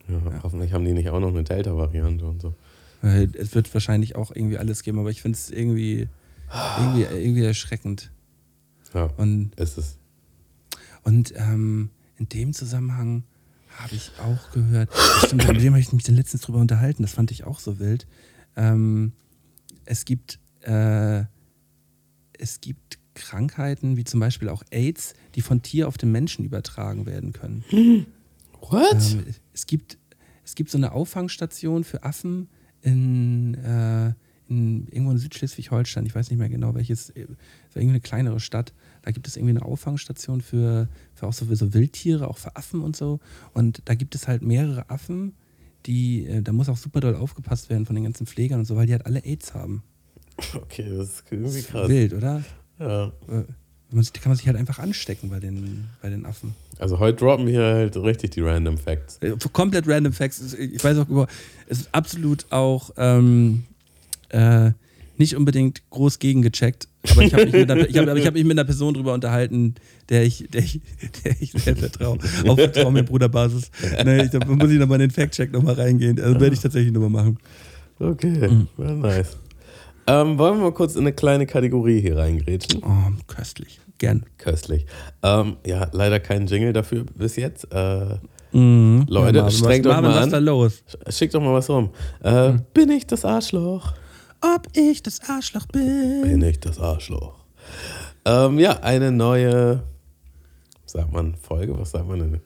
Ja, 0.09 0.41
Hoffentlich 0.45 0.73
haben 0.73 0.85
die 0.85 0.93
nicht 0.93 1.09
auch 1.09 1.19
noch 1.19 1.31
eine 1.31 1.43
Delta-Variante 1.43 2.25
und 2.25 2.41
so. 2.41 2.55
Äh, 3.03 3.27
Es 3.35 3.57
wird 3.57 3.75
wahrscheinlich 3.75 4.15
auch 4.15 4.31
irgendwie 4.33 4.57
alles 4.57 4.85
geben, 4.85 5.01
aber 5.01 5.11
ich 5.11 5.21
finde 5.21 5.37
es 5.37 5.51
irgendwie, 5.51 6.07
irgendwie, 6.79 7.03
irgendwie 7.03 7.45
erschreckend. 7.45 8.13
Ja, 8.95 9.11
Und, 9.17 9.51
ist 9.57 9.79
es. 9.79 9.97
Und 11.03 11.35
ähm, 11.37 11.91
in 12.17 12.29
dem 12.29 12.53
Zusammenhang 12.53 13.25
habe 13.77 13.95
ich 13.95 14.13
auch 14.21 14.51
gehört, 14.53 14.91
stimmt, 15.25 15.49
mit 15.49 15.63
dem 15.63 15.73
habe 15.73 15.81
ich 15.81 15.93
mich 15.93 16.05
dann 16.05 16.17
letztens 16.17 16.43
drüber 16.43 16.59
unterhalten, 16.59 17.03
das 17.03 17.13
fand 17.13 17.31
ich 17.31 17.45
auch 17.45 17.59
so 17.59 17.79
wild. 17.79 18.07
Ähm, 18.57 19.13
es 19.85 20.05
gibt, 20.05 20.39
äh, 20.61 21.25
es 22.39 22.61
gibt 22.61 22.99
Krankheiten, 23.15 23.97
wie 23.97 24.05
zum 24.05 24.21
Beispiel 24.21 24.49
auch 24.49 24.63
AIDS, 24.71 25.15
die 25.35 25.43
von 25.43 25.63
Tier 25.63 25.89
auf 25.89 25.99
den 25.99 26.13
Menschen 26.13 26.45
übertragen 26.45 27.07
werden 27.07 27.33
können. 27.33 27.65
What? 28.61 29.13
Ähm, 29.13 29.25
es, 29.53 29.67
gibt, 29.67 29.99
es 30.45 30.55
gibt 30.55 30.71
so 30.71 30.79
eine 30.79 30.93
Auffangstation 30.93 31.85
für 31.85 32.05
Affen 32.05 32.49
in, 32.83 33.55
äh, 33.55 34.13
in 34.53 34.87
irgendwo 34.89 35.13
in 35.13 35.19
Südschleswig-Holstein. 35.19 36.07
Ich 36.07 36.15
weiß 36.15 36.31
nicht 36.31 36.39
mehr 36.39 36.49
genau 36.49 36.75
welches, 36.75 37.11
äh, 37.11 37.23
es 37.23 37.29
war 37.75 37.83
irgendwie 37.83 37.91
eine 37.91 38.01
kleinere 38.01 38.41
Stadt. 38.41 38.73
Da 39.03 39.11
gibt 39.11 39.27
es 39.27 39.37
irgendwie 39.37 39.57
eine 39.57 39.65
Auffangstation 39.65 40.41
für, 40.41 40.89
für 41.15 41.27
auch 41.27 41.33
so, 41.33 41.47
für 41.47 41.57
so 41.57 41.75
Wildtiere, 41.75 42.29
auch 42.29 42.39
für 42.39 42.55
Affen 42.57 42.83
und 42.83 42.97
so. 42.97 43.21
Und 43.55 43.83
da 43.87 43.95
gibt 43.95 44.15
es 44.15 44.29
halt 44.29 44.43
mehrere 44.43 44.89
Affen, 44.91 45.35
die, 45.87 46.27
äh, 46.27 46.43
da 46.43 46.53
muss 46.53 46.69
auch 46.69 46.77
super 46.77 47.01
doll 47.01 47.17
aufgepasst 47.17 47.71
werden 47.71 47.87
von 47.87 47.95
den 47.95 48.05
ganzen 48.05 48.27
Pflegern 48.27 48.61
und 48.61 48.67
so, 48.67 48.77
weil 48.77 48.87
die 48.87 48.93
halt 48.93 49.07
alle 49.07 49.25
AIDS 49.25 49.55
haben. 49.55 49.83
Okay, 50.55 50.87
das 50.89 51.09
ist 51.09 51.25
irgendwie 51.31 51.63
krass. 51.63 51.89
Wild, 51.89 52.15
oder? 52.15 52.43
Ja. 52.79 53.07
Äh, 53.29 53.45
Man, 53.91 54.05
kann 54.05 54.31
man 54.31 54.37
sich 54.37 54.47
halt 54.47 54.57
einfach 54.57 54.79
anstecken 54.79 55.29
bei 55.29 55.41
den, 55.41 55.89
bei 56.01 56.09
den 56.09 56.25
Affen. 56.25 56.55
Also 56.79 56.99
heute 56.99 57.19
droppen 57.19 57.47
wir 57.47 57.61
halt 57.63 57.97
richtig 57.97 58.31
die 58.31 58.41
Random 58.41 58.79
Facts. 58.79 59.21
Komplett 59.53 59.87
random 59.87 60.13
Facts. 60.13 60.55
Ich 60.55 60.83
weiß 60.83 60.99
auch 60.99 61.09
über, 61.09 61.27
es 61.69 61.81
ist 61.81 61.95
absolut 61.95 62.47
auch 62.51 62.91
ähm, 62.97 63.65
äh, 64.33 64.73
nicht 65.19 65.37
unbedingt 65.37 65.83
groß 65.91 66.19
gegengecheckt. 66.19 66.89
Aber 67.11 67.23
ich 67.23 67.33
habe 67.35 67.45
mich, 67.45 67.53
mit 67.53 67.71
einer- 67.71 67.89
ich 67.89 67.97
hab, 67.99 68.17
ich 68.17 68.27
hab 68.27 68.35
mich 68.35 68.45
mit 68.45 68.53
einer 68.59 68.65
Person 68.65 68.95
drüber 68.95 69.13
unterhalten, 69.15 69.75
der 70.09 70.25
ich, 70.25 70.49
der 70.53 70.63
ich, 70.63 70.81
der 71.25 71.35
ich 71.41 71.53
sehr 71.53 71.77
vertraue. 71.77 72.19
Auf 72.49 72.59
Vertrauen 72.59 72.95
mit 72.95 73.07
Bruderbasis. 73.07 73.71
Ne, 74.05 74.25
ich, 74.25 74.31
da 74.31 74.45
muss 74.47 74.71
ich 74.71 74.79
nochmal 74.79 75.01
in 75.01 75.09
den 75.09 75.11
Fact-Check 75.11 75.53
nochmal 75.53 75.75
reingehen. 75.75 76.19
Also 76.21 76.41
werde 76.41 76.55
ich 76.55 76.61
tatsächlich 76.61 76.93
nochmal 76.93 77.11
machen. 77.11 77.39
Okay, 77.99 78.49
Mhm. 78.49 78.69
well, 78.77 78.97
nice. 78.97 79.37
Ähm, 80.07 80.37
wollen 80.39 80.57
wir 80.59 80.65
mal 80.65 80.73
kurz 80.73 80.95
in 80.97 81.03
eine 81.03 81.13
kleine 81.13 81.47
Kategorie 81.47 82.01
hier 82.01 82.17
reingrätschen? 82.17 82.83
Oh, 82.83 83.13
köstlich. 83.29 83.81
Gern. 83.99 84.25
Köstlich. 84.39 84.87
Ähm, 85.23 85.57
ja, 85.65 85.89
leider 85.93 86.19
kein 86.19 86.47
Jingle 86.49 86.73
dafür 86.73 87.05
bis 87.17 87.37
jetzt. 87.37 87.69
Äh, 87.73 88.17
Mhm. 88.55 89.07
Leute, 89.09 89.39
Marvin, 89.41 89.57
strengt 89.57 89.87
was, 89.87 89.97
euch 89.97 90.03
Marvin, 90.03 90.31
mal 90.31 90.35
an. 90.37 90.45
los? 90.45 90.83
schickt 91.09 91.33
doch 91.35 91.41
mal 91.41 91.55
was 91.55 91.71
rum. 91.71 91.91
Äh, 92.23 92.51
Mhm. 92.53 92.61
Bin 92.75 92.91
ich 92.91 93.07
das 93.07 93.25
Arschloch? 93.25 93.95
Ob 94.43 94.67
ich 94.77 95.03
das 95.03 95.21
Arschloch 95.29 95.67
bin? 95.67 96.23
Bin 96.23 96.43
ich 96.43 96.59
das 96.61 96.79
Arschloch? 96.79 97.35
Ähm, 98.25 98.59
ja, 98.59 98.81
eine 98.81 99.13
neue, 99.13 99.83
sagt 100.85 101.13
man 101.13 101.35
Folge, 101.37 101.79
was 101.79 101.93
sagt 101.93 102.09
man 102.09 102.19
denn? 102.19 102.41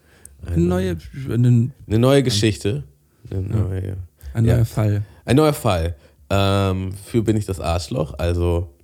Eine 0.47 0.59
neue, 0.59 0.99
ein, 1.29 1.73
Eine 1.87 1.99
neue 1.99 2.23
Geschichte. 2.23 2.85
Eine 3.31 3.41
neue, 3.43 3.97
ein 4.35 4.45
Ja. 4.45 4.57
neuer 4.57 4.65
Fall. 4.65 5.03
Ein 5.25 5.37
neuer 5.37 5.53
Fall. 5.55 5.97
Ähm, 6.29 6.93
für 6.93 7.23
Bin 7.23 7.37
ich 7.37 7.47
das 7.47 7.61
Arschloch. 7.61 8.15
Also, 8.19 8.75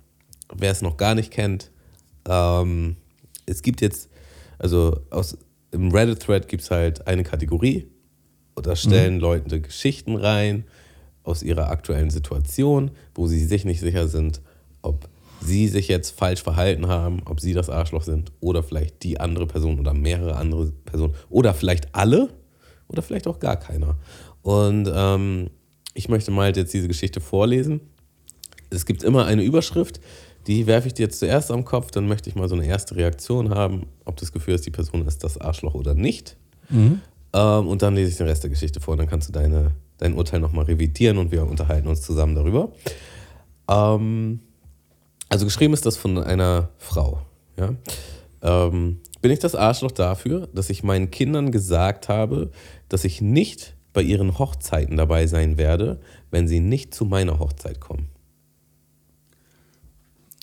wer 0.55 0.71
es 0.71 0.81
noch 0.81 0.97
gar 0.97 1.13
nicht 1.15 1.31
kennt, 1.31 1.69
ähm, 2.27 2.95
es 3.45 3.61
gibt 3.61 3.81
jetzt, 3.81 4.09
also 4.57 4.99
aus, 5.09 5.37
im 5.71 5.91
Reddit-Thread 5.91 6.47
gibt 6.47 6.63
es 6.63 6.71
halt 6.71 7.05
eine 7.07 7.23
Kategorie. 7.23 7.87
Und 8.55 8.65
da 8.67 8.75
stellen 8.75 9.19
Leute 9.19 9.61
Geschichten 9.61 10.15
rein 10.15 10.63
aus 11.23 11.43
ihrer 11.43 11.69
aktuellen 11.69 12.09
Situation, 12.09 12.91
wo 13.15 13.27
sie 13.27 13.43
sich 13.43 13.65
nicht 13.65 13.79
sicher 13.79 14.07
sind, 14.07 14.41
ob 14.81 15.07
sie 15.41 15.67
sich 15.67 15.87
jetzt 15.87 16.17
falsch 16.17 16.41
verhalten 16.41 16.87
haben, 16.87 17.21
ob 17.25 17.39
sie 17.39 17.53
das 17.53 17.69
Arschloch 17.69 18.03
sind 18.03 18.31
oder 18.39 18.63
vielleicht 18.63 19.03
die 19.03 19.19
andere 19.19 19.45
Person 19.45 19.79
oder 19.79 19.93
mehrere 19.93 20.35
andere 20.35 20.71
Personen 20.85 21.13
oder 21.29 21.53
vielleicht 21.53 21.93
alle 21.93 22.29
oder 22.87 23.01
vielleicht 23.01 23.27
auch 23.27 23.39
gar 23.39 23.57
keiner. 23.57 23.95
Und 24.41 24.89
ähm, 24.93 25.49
ich 25.93 26.09
möchte 26.09 26.31
mal 26.31 26.55
jetzt 26.55 26.73
diese 26.73 26.87
Geschichte 26.87 27.19
vorlesen. 27.19 27.81
Es 28.69 28.85
gibt 28.85 29.03
immer 29.03 29.25
eine 29.25 29.43
Überschrift, 29.43 29.99
die 30.47 30.67
werfe 30.67 30.87
ich 30.87 30.93
dir 30.93 31.03
jetzt 31.03 31.19
zuerst 31.19 31.51
am 31.51 31.63
Kopf, 31.63 31.91
dann 31.91 32.07
möchte 32.07 32.29
ich 32.29 32.35
mal 32.35 32.49
so 32.49 32.55
eine 32.55 32.65
erste 32.65 32.95
Reaktion 32.95 33.49
haben, 33.51 33.87
ob 34.05 34.17
das 34.17 34.31
Gefühl 34.31 34.55
ist, 34.55 34.65
die 34.65 34.71
Person 34.71 35.05
ist 35.07 35.23
das 35.23 35.37
Arschloch 35.37 35.73
oder 35.73 35.93
nicht. 35.93 36.35
Ähm, 37.33 37.67
und 37.67 37.81
dann 37.81 37.95
lese 37.95 38.11
ich 38.11 38.17
den 38.17 38.27
Rest 38.27 38.43
der 38.43 38.49
Geschichte 38.49 38.79
vor, 38.79 38.97
dann 38.97 39.07
kannst 39.07 39.29
du 39.29 39.31
deine, 39.31 39.71
dein 39.97 40.13
Urteil 40.13 40.39
nochmal 40.39 40.65
revidieren 40.65 41.17
und 41.17 41.31
wir 41.31 41.45
unterhalten 41.45 41.87
uns 41.87 42.01
zusammen 42.01 42.35
darüber. 42.35 42.71
Ähm, 43.69 44.39
also 45.29 45.45
geschrieben 45.45 45.73
ist 45.73 45.85
das 45.85 45.97
von 45.97 46.17
einer 46.17 46.69
Frau. 46.77 47.21
Ja? 47.57 47.73
Ähm, 48.41 48.99
bin 49.21 49.31
ich 49.31 49.39
das 49.39 49.55
Arschloch 49.55 49.91
dafür, 49.91 50.47
dass 50.53 50.69
ich 50.69 50.83
meinen 50.83 51.09
Kindern 51.09 51.51
gesagt 51.51 52.09
habe, 52.09 52.51
dass 52.89 53.05
ich 53.05 53.21
nicht 53.21 53.75
bei 53.93 54.01
ihren 54.01 54.37
Hochzeiten 54.37 54.97
dabei 54.97 55.27
sein 55.27 55.57
werde, 55.57 56.01
wenn 56.29 56.47
sie 56.47 56.59
nicht 56.59 56.93
zu 56.93 57.05
meiner 57.05 57.39
Hochzeit 57.39 57.79
kommen? 57.79 58.09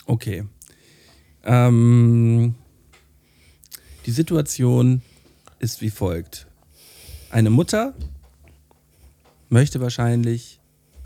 Okay. 0.07 0.45
Ähm, 1.45 2.55
die 4.07 4.11
Situation 4.11 5.03
ist 5.59 5.83
wie 5.83 5.91
folgt. 5.91 6.47
Eine 7.31 7.51
Mutter 7.51 7.95
möchte 9.51 9.81
wahrscheinlich 9.81 10.61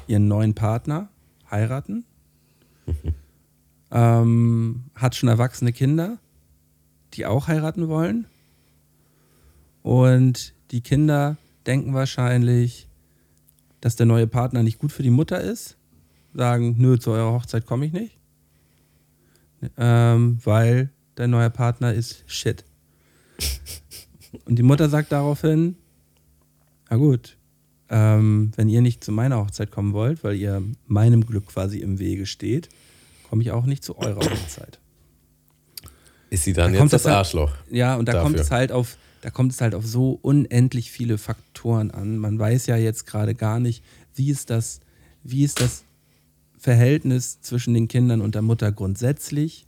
ihren 0.06 0.28
neuen 0.28 0.54
Partner 0.54 1.08
heiraten, 1.50 2.04
ähm, 3.90 4.84
hat 4.94 5.14
schon 5.14 5.28
erwachsene 5.28 5.72
Kinder, 5.72 6.18
die 7.14 7.26
auch 7.26 7.48
heiraten 7.48 7.88
wollen. 7.88 8.26
Und 9.82 10.54
die 10.70 10.80
Kinder 10.80 11.36
denken 11.66 11.94
wahrscheinlich, 11.94 12.88
dass 13.80 13.96
der 13.96 14.06
neue 14.06 14.26
Partner 14.26 14.62
nicht 14.62 14.78
gut 14.78 14.92
für 14.92 15.02
die 15.02 15.10
Mutter 15.10 15.40
ist, 15.40 15.76
sagen, 16.32 16.76
nö, 16.78 16.98
zu 16.98 17.10
eurer 17.10 17.32
Hochzeit 17.32 17.66
komme 17.66 17.86
ich 17.86 17.92
nicht 17.92 18.18
ähm, 19.76 20.38
weil 20.44 20.90
dein 21.14 21.30
neuer 21.30 21.50
Partner 21.50 21.92
ist 21.92 22.24
shit. 22.26 22.64
Und 24.44 24.56
die 24.56 24.62
Mutter 24.62 24.88
sagt 24.88 25.12
daraufhin, 25.12 25.76
na 26.90 26.96
gut, 26.96 27.36
ähm, 27.96 28.50
wenn 28.56 28.68
ihr 28.68 28.80
nicht 28.82 29.04
zu 29.04 29.12
meiner 29.12 29.38
Hochzeit 29.38 29.70
kommen 29.70 29.92
wollt, 29.92 30.24
weil 30.24 30.34
ihr 30.34 30.60
meinem 30.88 31.24
Glück 31.24 31.46
quasi 31.46 31.78
im 31.78 32.00
Wege 32.00 32.26
steht, 32.26 32.68
komme 33.30 33.42
ich 33.42 33.52
auch 33.52 33.66
nicht 33.66 33.84
zu 33.84 33.96
eurer 33.96 34.16
Hochzeit. 34.30 34.80
Ist 36.30 36.42
sie 36.44 36.52
dann 36.52 36.66
Da 36.66 36.70
jetzt 36.72 36.78
kommt 36.80 36.92
das 36.92 37.04
halt- 37.04 37.14
Arschloch? 37.16 37.52
Ja, 37.70 37.94
und 37.94 38.08
da 38.08 38.20
kommt 38.20 38.34
Dafür. 38.34 38.40
es 38.44 38.50
halt 38.50 38.72
auf, 38.72 38.96
da 39.20 39.30
kommt 39.30 39.52
es 39.52 39.60
halt 39.60 39.74
auf 39.76 39.86
so 39.86 40.18
unendlich 40.22 40.90
viele 40.90 41.18
Faktoren 41.18 41.92
an. 41.92 42.18
Man 42.18 42.36
weiß 42.38 42.66
ja 42.66 42.76
jetzt 42.76 43.06
gerade 43.06 43.34
gar 43.36 43.60
nicht, 43.60 43.84
wie 44.16 44.30
ist 44.30 44.50
das, 44.50 44.80
wie 45.22 45.44
ist 45.44 45.60
das 45.60 45.84
Verhältnis 46.58 47.40
zwischen 47.42 47.74
den 47.74 47.86
Kindern 47.88 48.20
und 48.20 48.34
der 48.34 48.42
Mutter 48.42 48.72
grundsätzlich? 48.72 49.66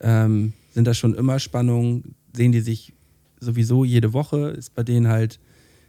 Ähm, 0.00 0.52
sind 0.72 0.86
da 0.86 0.94
schon 0.94 1.14
immer 1.14 1.38
Spannungen? 1.38 2.14
Sehen 2.34 2.52
die 2.52 2.60
sich 2.60 2.92
sowieso 3.38 3.84
jede 3.84 4.12
Woche? 4.12 4.48
Ist 4.50 4.74
bei 4.74 4.82
denen 4.82 5.08
halt, 5.08 5.38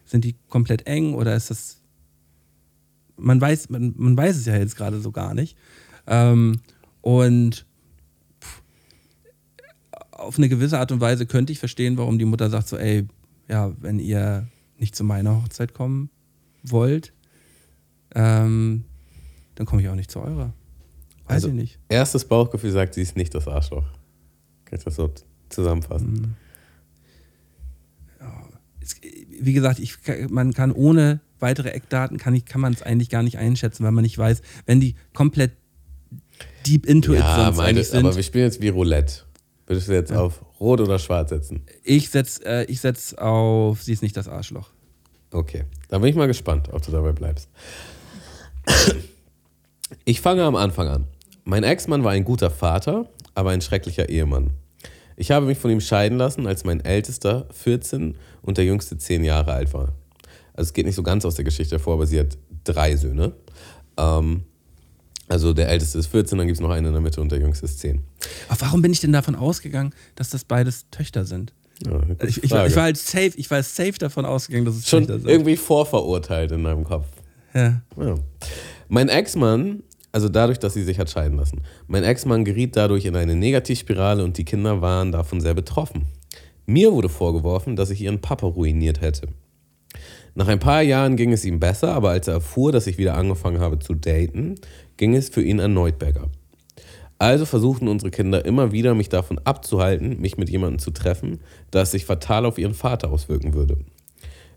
sind 0.07 0.23
die 0.23 0.35
komplett 0.49 0.87
eng 0.87 1.13
oder 1.13 1.35
ist 1.35 1.51
das. 1.51 1.81
Man 3.17 3.39
weiß, 3.39 3.69
man, 3.69 3.93
man 3.97 4.17
weiß 4.17 4.35
es 4.37 4.45
ja 4.45 4.55
jetzt 4.57 4.75
gerade 4.75 4.99
so 5.01 5.11
gar 5.11 5.33
nicht. 5.35 5.55
Ähm, 6.07 6.61
und 7.01 7.65
auf 10.11 10.37
eine 10.37 10.49
gewisse 10.49 10.79
Art 10.79 10.91
und 10.91 11.01
Weise 11.01 11.25
könnte 11.25 11.51
ich 11.53 11.59
verstehen, 11.59 11.97
warum 11.97 12.17
die 12.17 12.25
Mutter 12.25 12.49
sagt 12.49 12.67
so, 12.67 12.77
ey, 12.77 13.07
ja, 13.47 13.71
wenn 13.79 13.99
ihr 13.99 14.47
nicht 14.79 14.95
zu 14.95 15.03
meiner 15.03 15.35
Hochzeit 15.43 15.73
kommen 15.73 16.09
wollt, 16.63 17.13
ähm, 18.15 18.83
dann 19.55 19.65
komme 19.65 19.81
ich 19.81 19.89
auch 19.89 19.95
nicht 19.95 20.11
zu 20.11 20.19
eurer. 20.19 20.53
Weiß 21.25 21.35
Also- 21.35 21.47
ich 21.49 21.53
nicht. 21.53 21.79
Erstes 21.89 22.25
Bauchgefühl 22.25 22.71
sagt, 22.71 22.93
sie 22.93 23.01
ist 23.01 23.15
nicht 23.15 23.33
das 23.35 23.47
Arschloch. 23.47 23.85
Kann 24.65 24.77
ich 24.79 24.83
das 24.85 24.95
so 24.95 25.11
zusammenfassen? 25.49 26.13
Es, 26.13 26.46
wie 29.39 29.53
gesagt, 29.53 29.79
ich, 29.79 29.97
man 30.29 30.53
kann 30.53 30.71
ohne 30.71 31.19
weitere 31.39 31.69
Eckdaten 31.69 32.17
kann, 32.17 32.33
ich, 32.33 32.45
kann 32.45 32.61
man 32.61 32.73
es 32.73 32.81
eigentlich 32.81 33.09
gar 33.09 33.23
nicht 33.23 33.37
einschätzen, 33.37 33.83
weil 33.83 33.91
man 33.91 34.03
nicht 34.03 34.17
weiß, 34.17 34.41
wenn 34.65 34.79
die 34.79 34.95
komplett 35.13 35.51
deep 36.65 36.85
into 36.85 37.13
it 37.13 37.19
Ja, 37.19 37.45
sonst 37.45 37.57
meine, 37.57 37.83
sind. 37.83 38.05
aber 38.05 38.15
wir 38.15 38.23
spielen 38.23 38.45
jetzt 38.45 38.61
wie 38.61 38.69
Roulette. 38.69 39.23
Würdest 39.65 39.87
du 39.89 39.93
jetzt 39.93 40.13
auf 40.13 40.41
Rot 40.59 40.79
oder 40.79 40.97
Schwarz 40.97 41.29
setzen? 41.29 41.61
Ich 41.83 42.09
setz, 42.09 42.39
äh, 42.45 42.63
ich 42.65 42.79
setz 42.79 43.13
auf, 43.13 43.83
sie 43.83 43.93
ist 43.93 44.01
nicht 44.01 44.15
das 44.15 44.27
Arschloch. 44.27 44.69
Okay, 45.31 45.65
dann 45.89 46.01
bin 46.01 46.09
ich 46.09 46.15
mal 46.15 46.27
gespannt, 46.27 46.69
ob 46.71 46.81
du 46.83 46.91
dabei 46.91 47.11
bleibst. 47.11 47.49
Ich 50.05 50.21
fange 50.21 50.43
am 50.43 50.55
Anfang 50.55 50.87
an. 50.87 51.05
Mein 51.43 51.63
Ex-Mann 51.63 52.03
war 52.03 52.11
ein 52.11 52.23
guter 52.23 52.49
Vater, 52.49 53.09
aber 53.35 53.51
ein 53.51 53.61
schrecklicher 53.61 54.09
Ehemann. 54.09 54.51
Ich 55.19 55.31
habe 55.31 55.47
mich 55.47 55.57
von 55.57 55.71
ihm 55.71 55.81
scheiden 55.81 56.17
lassen, 56.17 56.45
als 56.45 56.63
mein 56.63 56.79
ältester 56.85 57.47
14 57.51 58.15
und 58.43 58.57
der 58.57 58.65
jüngste 58.65 58.97
10 58.97 59.23
Jahre 59.23 59.51
alt 59.51 59.73
war. 59.73 59.93
Also 60.53 60.69
es 60.69 60.73
geht 60.73 60.85
nicht 60.85 60.95
so 60.95 61.03
ganz 61.03 61.25
aus 61.25 61.35
der 61.35 61.43
Geschichte 61.43 61.75
hervor, 61.75 61.95
aber 61.95 62.05
sie 62.05 62.19
hat 62.19 62.37
drei 62.63 62.95
Söhne. 62.95 63.33
Ähm, 63.97 64.43
also 65.27 65.53
der 65.53 65.69
älteste 65.69 65.97
ist 65.97 66.07
14, 66.07 66.37
dann 66.37 66.47
gibt 66.47 66.57
es 66.57 66.61
noch 66.61 66.69
einen 66.69 66.85
in 66.85 66.93
der 66.93 67.01
Mitte 67.01 67.19
und 67.19 67.31
der 67.31 67.39
jüngste 67.39 67.65
ist 67.65 67.79
10. 67.79 68.01
Aber 68.47 68.61
warum 68.61 68.81
bin 68.83 68.91
ich 68.91 68.99
denn 69.01 69.11
davon 69.11 69.35
ausgegangen, 69.35 69.91
dass 70.15 70.29
das 70.29 70.45
beides 70.45 70.85
Töchter 70.91 71.25
sind? 71.25 71.51
Ja, 71.85 71.97
gute 71.97 72.27
Ich, 72.27 72.43
ich, 72.43 72.51
war, 72.51 72.67
ich, 72.67 72.75
war 72.75 72.83
halt 72.83 72.97
safe, 72.97 73.31
ich 73.35 73.49
war 73.51 73.61
safe 73.61 73.93
davon 73.93 74.23
ausgegangen, 74.25 74.65
dass 74.65 74.75
es 74.75 74.87
schon 74.87 75.01
Töchter 75.01 75.19
sind. 75.19 75.29
irgendwie 75.29 75.57
vorverurteilt 75.57 76.51
in 76.51 76.63
deinem 76.63 76.83
Kopf. 76.83 77.07
Ja. 77.53 77.81
Ja. 77.97 78.15
Mein 78.87 79.09
Ex-Mann, 79.09 79.83
also 80.11 80.29
dadurch, 80.29 80.59
dass 80.59 80.73
sie 80.73 80.83
sich 80.83 80.99
hat 80.99 81.09
scheiden 81.09 81.37
lassen, 81.37 81.61
mein 81.87 82.03
Ex-Mann 82.03 82.45
geriet 82.45 82.75
dadurch 82.75 83.05
in 83.05 83.15
eine 83.15 83.35
Negativspirale 83.35 84.23
und 84.23 84.37
die 84.37 84.45
Kinder 84.45 84.81
waren 84.81 85.11
davon 85.11 85.41
sehr 85.41 85.53
betroffen. 85.53 86.05
Mir 86.65 86.91
wurde 86.91 87.09
vorgeworfen, 87.09 87.75
dass 87.75 87.89
ich 87.89 88.01
ihren 88.01 88.21
Papa 88.21 88.47
ruiniert 88.47 89.01
hätte. 89.01 89.27
Nach 90.35 90.47
ein 90.47 90.59
paar 90.59 90.81
Jahren 90.81 91.15
ging 91.15 91.31
es 91.33 91.45
ihm 91.45 91.59
besser, 91.59 91.93
aber 91.93 92.09
als 92.11 92.27
er 92.27 92.35
erfuhr, 92.35 92.71
dass 92.71 92.87
ich 92.87 92.97
wieder 92.97 93.15
angefangen 93.15 93.59
habe 93.59 93.79
zu 93.79 93.93
daten, 93.93 94.55
ging 94.97 95.15
es 95.15 95.29
für 95.29 95.41
ihn 95.41 95.59
erneut 95.59 95.97
bergab. 95.97 96.29
Also 97.19 97.45
versuchten 97.45 97.87
unsere 97.87 98.11
Kinder 98.11 98.45
immer 98.45 98.71
wieder, 98.71 98.93
mich 98.93 99.09
davon 99.09 99.39
abzuhalten, 99.43 100.21
mich 100.21 100.37
mit 100.37 100.49
jemandem 100.49 100.79
zu 100.79 100.91
treffen, 100.91 101.39
da 101.71 101.81
es 101.81 101.91
sich 101.91 102.05
fatal 102.05 102.45
auf 102.45 102.59
ihren 102.59 102.75
Vater 102.75 103.09
auswirken 103.09 103.53
würde. 103.53 103.79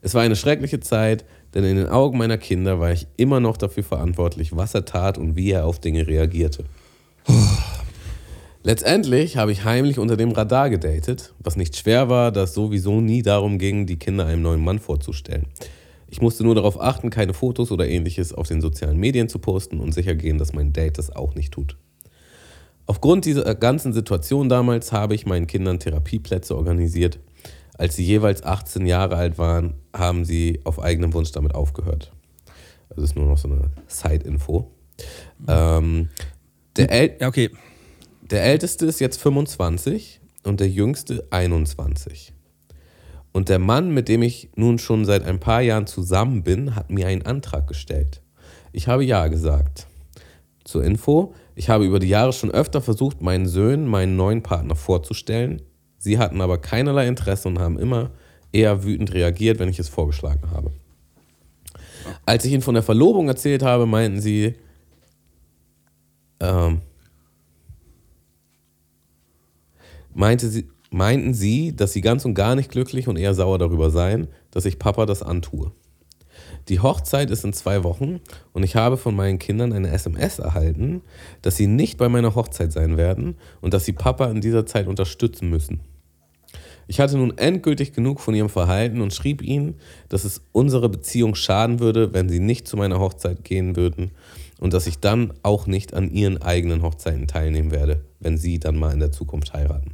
Es 0.02 0.14
war 0.14 0.22
eine 0.22 0.36
schreckliche 0.36 0.80
Zeit, 0.80 1.24
denn 1.54 1.64
in 1.64 1.76
den 1.76 1.88
Augen 1.88 2.16
meiner 2.16 2.38
Kinder 2.38 2.80
war 2.80 2.92
ich 2.92 3.06
immer 3.16 3.40
noch 3.40 3.56
dafür 3.56 3.82
verantwortlich, 3.82 4.56
was 4.56 4.74
er 4.74 4.84
tat 4.84 5.18
und 5.18 5.36
wie 5.36 5.50
er 5.50 5.66
auf 5.66 5.78
Dinge 5.78 6.06
reagierte. 6.06 6.64
Letztendlich 8.62 9.36
habe 9.36 9.52
ich 9.52 9.64
heimlich 9.64 9.98
unter 9.98 10.16
dem 10.16 10.32
Radar 10.32 10.68
gedatet, 10.68 11.32
was 11.38 11.56
nicht 11.56 11.76
schwer 11.76 12.08
war, 12.08 12.30
da 12.30 12.42
es 12.42 12.52
sowieso 12.52 13.00
nie 13.00 13.22
darum 13.22 13.58
ging, 13.58 13.86
die 13.86 13.98
Kinder 13.98 14.26
einem 14.26 14.42
neuen 14.42 14.62
Mann 14.62 14.78
vorzustellen. 14.78 15.46
Ich 16.08 16.20
musste 16.20 16.44
nur 16.44 16.54
darauf 16.54 16.80
achten, 16.80 17.08
keine 17.08 17.32
Fotos 17.32 17.70
oder 17.70 17.88
ähnliches 17.88 18.34
auf 18.34 18.48
den 18.48 18.60
sozialen 18.60 18.98
Medien 18.98 19.28
zu 19.28 19.38
posten 19.38 19.80
und 19.80 19.92
sicher 19.92 20.14
gehen, 20.14 20.38
dass 20.38 20.52
mein 20.52 20.72
Date 20.72 20.98
das 20.98 21.14
auch 21.14 21.34
nicht 21.34 21.52
tut. 21.52 21.76
Aufgrund 22.86 23.24
dieser 23.24 23.54
ganzen 23.54 23.92
Situation 23.92 24.48
damals 24.48 24.92
habe 24.92 25.14
ich 25.14 25.24
meinen 25.24 25.46
Kindern 25.46 25.78
Therapieplätze 25.78 26.56
organisiert. 26.56 27.20
Als 27.78 27.96
sie 27.96 28.04
jeweils 28.04 28.42
18 28.42 28.84
Jahre 28.84 29.16
alt 29.16 29.38
waren, 29.38 29.74
haben 29.92 30.24
sie 30.24 30.60
auf 30.64 30.80
eigenen 30.80 31.12
Wunsch 31.12 31.32
damit 31.32 31.54
aufgehört. 31.54 32.12
Das 32.88 33.04
ist 33.04 33.16
nur 33.16 33.26
noch 33.26 33.38
so 33.38 33.48
eine 33.48 33.70
Side-Info. 33.86 34.70
Ähm, 35.48 36.08
der, 36.76 36.90
El 36.90 37.16
ja, 37.20 37.28
okay. 37.28 37.50
der 38.22 38.44
Älteste 38.44 38.86
ist 38.86 39.00
jetzt 39.00 39.20
25 39.20 40.20
und 40.44 40.60
der 40.60 40.68
Jüngste 40.68 41.26
21. 41.30 42.32
Und 43.32 43.48
der 43.48 43.58
Mann, 43.58 43.94
mit 43.94 44.08
dem 44.08 44.22
ich 44.22 44.50
nun 44.56 44.78
schon 44.78 45.04
seit 45.04 45.24
ein 45.24 45.38
paar 45.38 45.60
Jahren 45.60 45.86
zusammen 45.86 46.42
bin, 46.42 46.74
hat 46.74 46.90
mir 46.90 47.06
einen 47.06 47.22
Antrag 47.22 47.66
gestellt. 47.68 48.22
Ich 48.72 48.88
habe 48.88 49.04
Ja 49.04 49.28
gesagt. 49.28 49.86
Zur 50.64 50.84
Info, 50.84 51.34
ich 51.54 51.68
habe 51.68 51.84
über 51.84 51.98
die 51.98 52.08
Jahre 52.08 52.32
schon 52.32 52.50
öfter 52.50 52.80
versucht, 52.80 53.22
meinen 53.22 53.46
Söhnen 53.46 53.86
meinen 53.86 54.16
neuen 54.16 54.42
Partner 54.42 54.76
vorzustellen. 54.76 55.62
Sie 55.98 56.18
hatten 56.18 56.40
aber 56.40 56.58
keinerlei 56.58 57.06
Interesse 57.06 57.48
und 57.48 57.58
haben 57.58 57.78
immer 57.78 58.10
eher 58.52 58.84
wütend 58.84 59.12
reagiert, 59.12 59.58
wenn 59.58 59.68
ich 59.68 59.78
es 59.78 59.88
vorgeschlagen 59.88 60.50
habe. 60.50 60.72
Als 62.26 62.44
ich 62.44 62.52
ihnen 62.52 62.62
von 62.62 62.74
der 62.74 62.82
Verlobung 62.82 63.28
erzählt 63.28 63.62
habe, 63.62 63.86
meinten 63.86 64.20
sie, 64.20 64.54
ähm, 66.40 66.80
meinte 70.14 70.48
sie, 70.48 70.68
meinten 70.90 71.34
sie, 71.34 71.74
dass 71.74 71.92
sie 71.92 72.00
ganz 72.00 72.24
und 72.24 72.34
gar 72.34 72.54
nicht 72.54 72.70
glücklich 72.70 73.08
und 73.08 73.16
eher 73.16 73.34
sauer 73.34 73.58
darüber 73.58 73.90
seien, 73.90 74.28
dass 74.50 74.64
ich 74.64 74.78
Papa 74.78 75.06
das 75.06 75.22
antue. 75.22 75.72
Die 76.68 76.80
Hochzeit 76.80 77.30
ist 77.30 77.44
in 77.44 77.52
zwei 77.52 77.84
Wochen 77.84 78.20
und 78.52 78.62
ich 78.62 78.76
habe 78.76 78.96
von 78.96 79.14
meinen 79.14 79.38
Kindern 79.38 79.72
eine 79.72 79.90
SMS 79.90 80.38
erhalten, 80.38 81.02
dass 81.42 81.56
sie 81.56 81.66
nicht 81.66 81.98
bei 81.98 82.08
meiner 82.08 82.34
Hochzeit 82.34 82.72
sein 82.72 82.96
werden 82.96 83.36
und 83.60 83.74
dass 83.74 83.84
sie 83.84 83.92
Papa 83.92 84.30
in 84.30 84.40
dieser 84.40 84.66
Zeit 84.66 84.86
unterstützen 84.86 85.48
müssen. 85.50 85.80
Ich 86.90 86.98
hatte 86.98 87.16
nun 87.16 87.38
endgültig 87.38 87.92
genug 87.92 88.18
von 88.18 88.34
ihrem 88.34 88.48
Verhalten 88.48 89.00
und 89.00 89.14
schrieb 89.14 89.42
ihnen, 89.42 89.76
dass 90.08 90.24
es 90.24 90.42
unsere 90.50 90.88
Beziehung 90.88 91.36
schaden 91.36 91.78
würde, 91.78 92.12
wenn 92.12 92.28
sie 92.28 92.40
nicht 92.40 92.66
zu 92.66 92.76
meiner 92.76 92.98
Hochzeit 92.98 93.44
gehen 93.44 93.76
würden 93.76 94.10
und 94.58 94.72
dass 94.74 94.88
ich 94.88 94.98
dann 94.98 95.32
auch 95.44 95.68
nicht 95.68 95.94
an 95.94 96.10
ihren 96.10 96.42
eigenen 96.42 96.82
Hochzeiten 96.82 97.28
teilnehmen 97.28 97.70
werde, 97.70 98.00
wenn 98.18 98.36
sie 98.36 98.58
dann 98.58 98.76
mal 98.76 98.92
in 98.92 98.98
der 98.98 99.12
Zukunft 99.12 99.52
heiraten. 99.52 99.92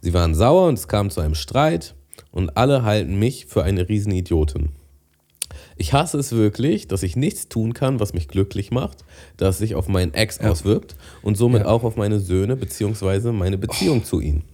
Sie 0.00 0.14
waren 0.14 0.34
sauer 0.34 0.66
und 0.68 0.78
es 0.78 0.88
kam 0.88 1.10
zu 1.10 1.20
einem 1.20 1.34
Streit 1.34 1.94
und 2.30 2.56
alle 2.56 2.84
halten 2.84 3.18
mich 3.18 3.44
für 3.44 3.62
eine 3.62 3.86
Riesenidiotin. 3.86 4.70
Ich 5.76 5.92
hasse 5.92 6.16
es 6.18 6.32
wirklich, 6.32 6.88
dass 6.88 7.02
ich 7.02 7.16
nichts 7.16 7.50
tun 7.50 7.74
kann, 7.74 8.00
was 8.00 8.14
mich 8.14 8.28
glücklich 8.28 8.70
macht, 8.70 9.04
da 9.36 9.48
es 9.48 9.58
sich 9.58 9.74
auf 9.74 9.88
meinen 9.88 10.14
Ex 10.14 10.40
auswirkt 10.40 10.96
und 11.20 11.36
somit 11.36 11.64
Ja. 11.64 11.68
auch 11.68 11.84
auf 11.84 11.96
meine 11.96 12.18
Söhne 12.18 12.56
bzw. 12.56 13.30
meine 13.32 13.58
Beziehung 13.58 14.04
zu 14.04 14.20
ihnen. 14.22 14.44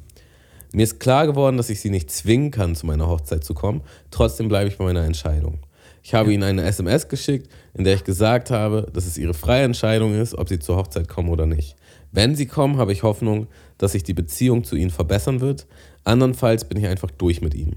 Mir 0.73 0.83
ist 0.83 1.01
klar 1.01 1.27
geworden, 1.27 1.57
dass 1.57 1.71
ich 1.71 1.81
sie 1.81 1.91
nicht 1.91 2.11
zwingen 2.11 2.51
kann, 2.51 2.75
zu 2.75 2.87
meiner 2.87 3.09
Hochzeit 3.09 3.43
zu 3.43 3.55
kommen. 3.55 3.81
Trotzdem 4.11 4.49
bleibe 4.49 4.69
ich 4.69 4.77
bei 4.77 4.85
meiner 4.85 5.05
Entscheidung. 5.05 5.61
Ich 6.03 6.14
habe 6.14 6.33
ihnen 6.33 6.43
eine 6.43 6.62
SMS 6.62 7.09
geschickt, 7.09 7.51
in 7.75 7.85
der 7.85 7.95
ich 7.95 8.05
gesagt 8.05 8.51
habe, 8.51 8.87
dass 8.93 9.07
es 9.07 9.19
ihre 9.19 9.35
freie 9.35 9.64
Entscheidung 9.64 10.14
ist, 10.14 10.35
ob 10.35 10.49
sie 10.49 10.59
zur 10.59 10.77
Hochzeit 10.77 11.09
kommen 11.09 11.29
oder 11.29 11.47
nicht. 11.47 11.77
Wenn 12.12 12.35
sie 12.35 12.47
kommen, 12.47 12.79
habe 12.79 12.93
ich 12.93 13.03
Hoffnung, 13.03 13.47
dass 13.77 13.93
sich 13.93 14.03
die 14.03 14.14
Beziehung 14.14 14.64
zu 14.64 14.77
ihnen 14.77 14.91
verbessern 14.91 15.41
wird. 15.41 15.66
Andernfalls 16.05 16.64
bin 16.64 16.79
ich 16.79 16.87
einfach 16.87 17.11
durch 17.11 17.43
mit 17.43 17.55
ihnen. 17.55 17.77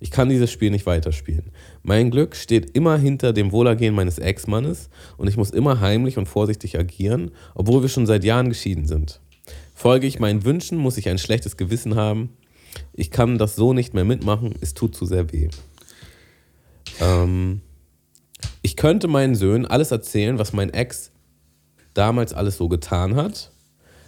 Ich 0.00 0.10
kann 0.10 0.28
dieses 0.28 0.50
Spiel 0.50 0.70
nicht 0.70 0.86
weiterspielen. 0.86 1.52
Mein 1.82 2.10
Glück 2.10 2.36
steht 2.36 2.76
immer 2.76 2.98
hinter 2.98 3.32
dem 3.32 3.52
Wohlergehen 3.52 3.94
meines 3.94 4.18
Ex-Mannes 4.18 4.90
und 5.16 5.28
ich 5.28 5.36
muss 5.36 5.50
immer 5.50 5.80
heimlich 5.80 6.18
und 6.18 6.26
vorsichtig 6.26 6.78
agieren, 6.78 7.30
obwohl 7.54 7.82
wir 7.82 7.88
schon 7.88 8.06
seit 8.06 8.24
Jahren 8.24 8.48
geschieden 8.48 8.86
sind. 8.86 9.20
Folge 9.80 10.06
ich 10.06 10.20
meinen 10.20 10.44
Wünschen, 10.44 10.76
muss 10.76 10.98
ich 10.98 11.08
ein 11.08 11.16
schlechtes 11.16 11.56
Gewissen 11.56 11.94
haben. 11.94 12.36
Ich 12.92 13.10
kann 13.10 13.38
das 13.38 13.56
so 13.56 13.72
nicht 13.72 13.94
mehr 13.94 14.04
mitmachen, 14.04 14.54
es 14.60 14.74
tut 14.74 14.94
zu 14.94 15.06
sehr 15.06 15.32
weh. 15.32 15.48
Ähm, 17.00 17.62
ich 18.60 18.76
könnte 18.76 19.08
meinen 19.08 19.34
Söhnen 19.34 19.64
alles 19.64 19.90
erzählen, 19.90 20.38
was 20.38 20.52
mein 20.52 20.68
Ex 20.68 21.12
damals 21.94 22.34
alles 22.34 22.58
so 22.58 22.68
getan 22.68 23.16
hat, 23.16 23.52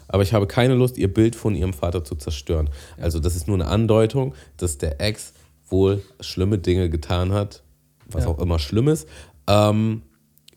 aber 0.09 0.23
ich 0.23 0.35
habe 0.35 0.47
keine 0.47 0.75
Lust, 0.75 0.99
ihr 0.99 1.13
Bild 1.13 1.35
von 1.35 1.55
ihrem 1.55 1.73
Vater 1.73 2.05
zu 2.05 2.17
zerstören. 2.17 2.69
Also 3.01 3.19
das 3.19 3.35
ist 3.35 3.49
nur 3.49 3.57
eine 3.57 3.67
Andeutung, 3.67 4.35
dass 4.59 4.77
der 4.77 5.01
Ex 5.01 5.33
wohl 5.71 6.03
schlimme 6.21 6.59
Dinge 6.59 6.91
getan 6.91 7.33
hat, 7.33 7.63
was 8.11 8.25
Ja. 8.25 8.29
auch 8.31 8.41
immer 8.41 8.59
schlimm 8.59 8.89
ist, 8.89 9.09
ähm, 9.47 10.03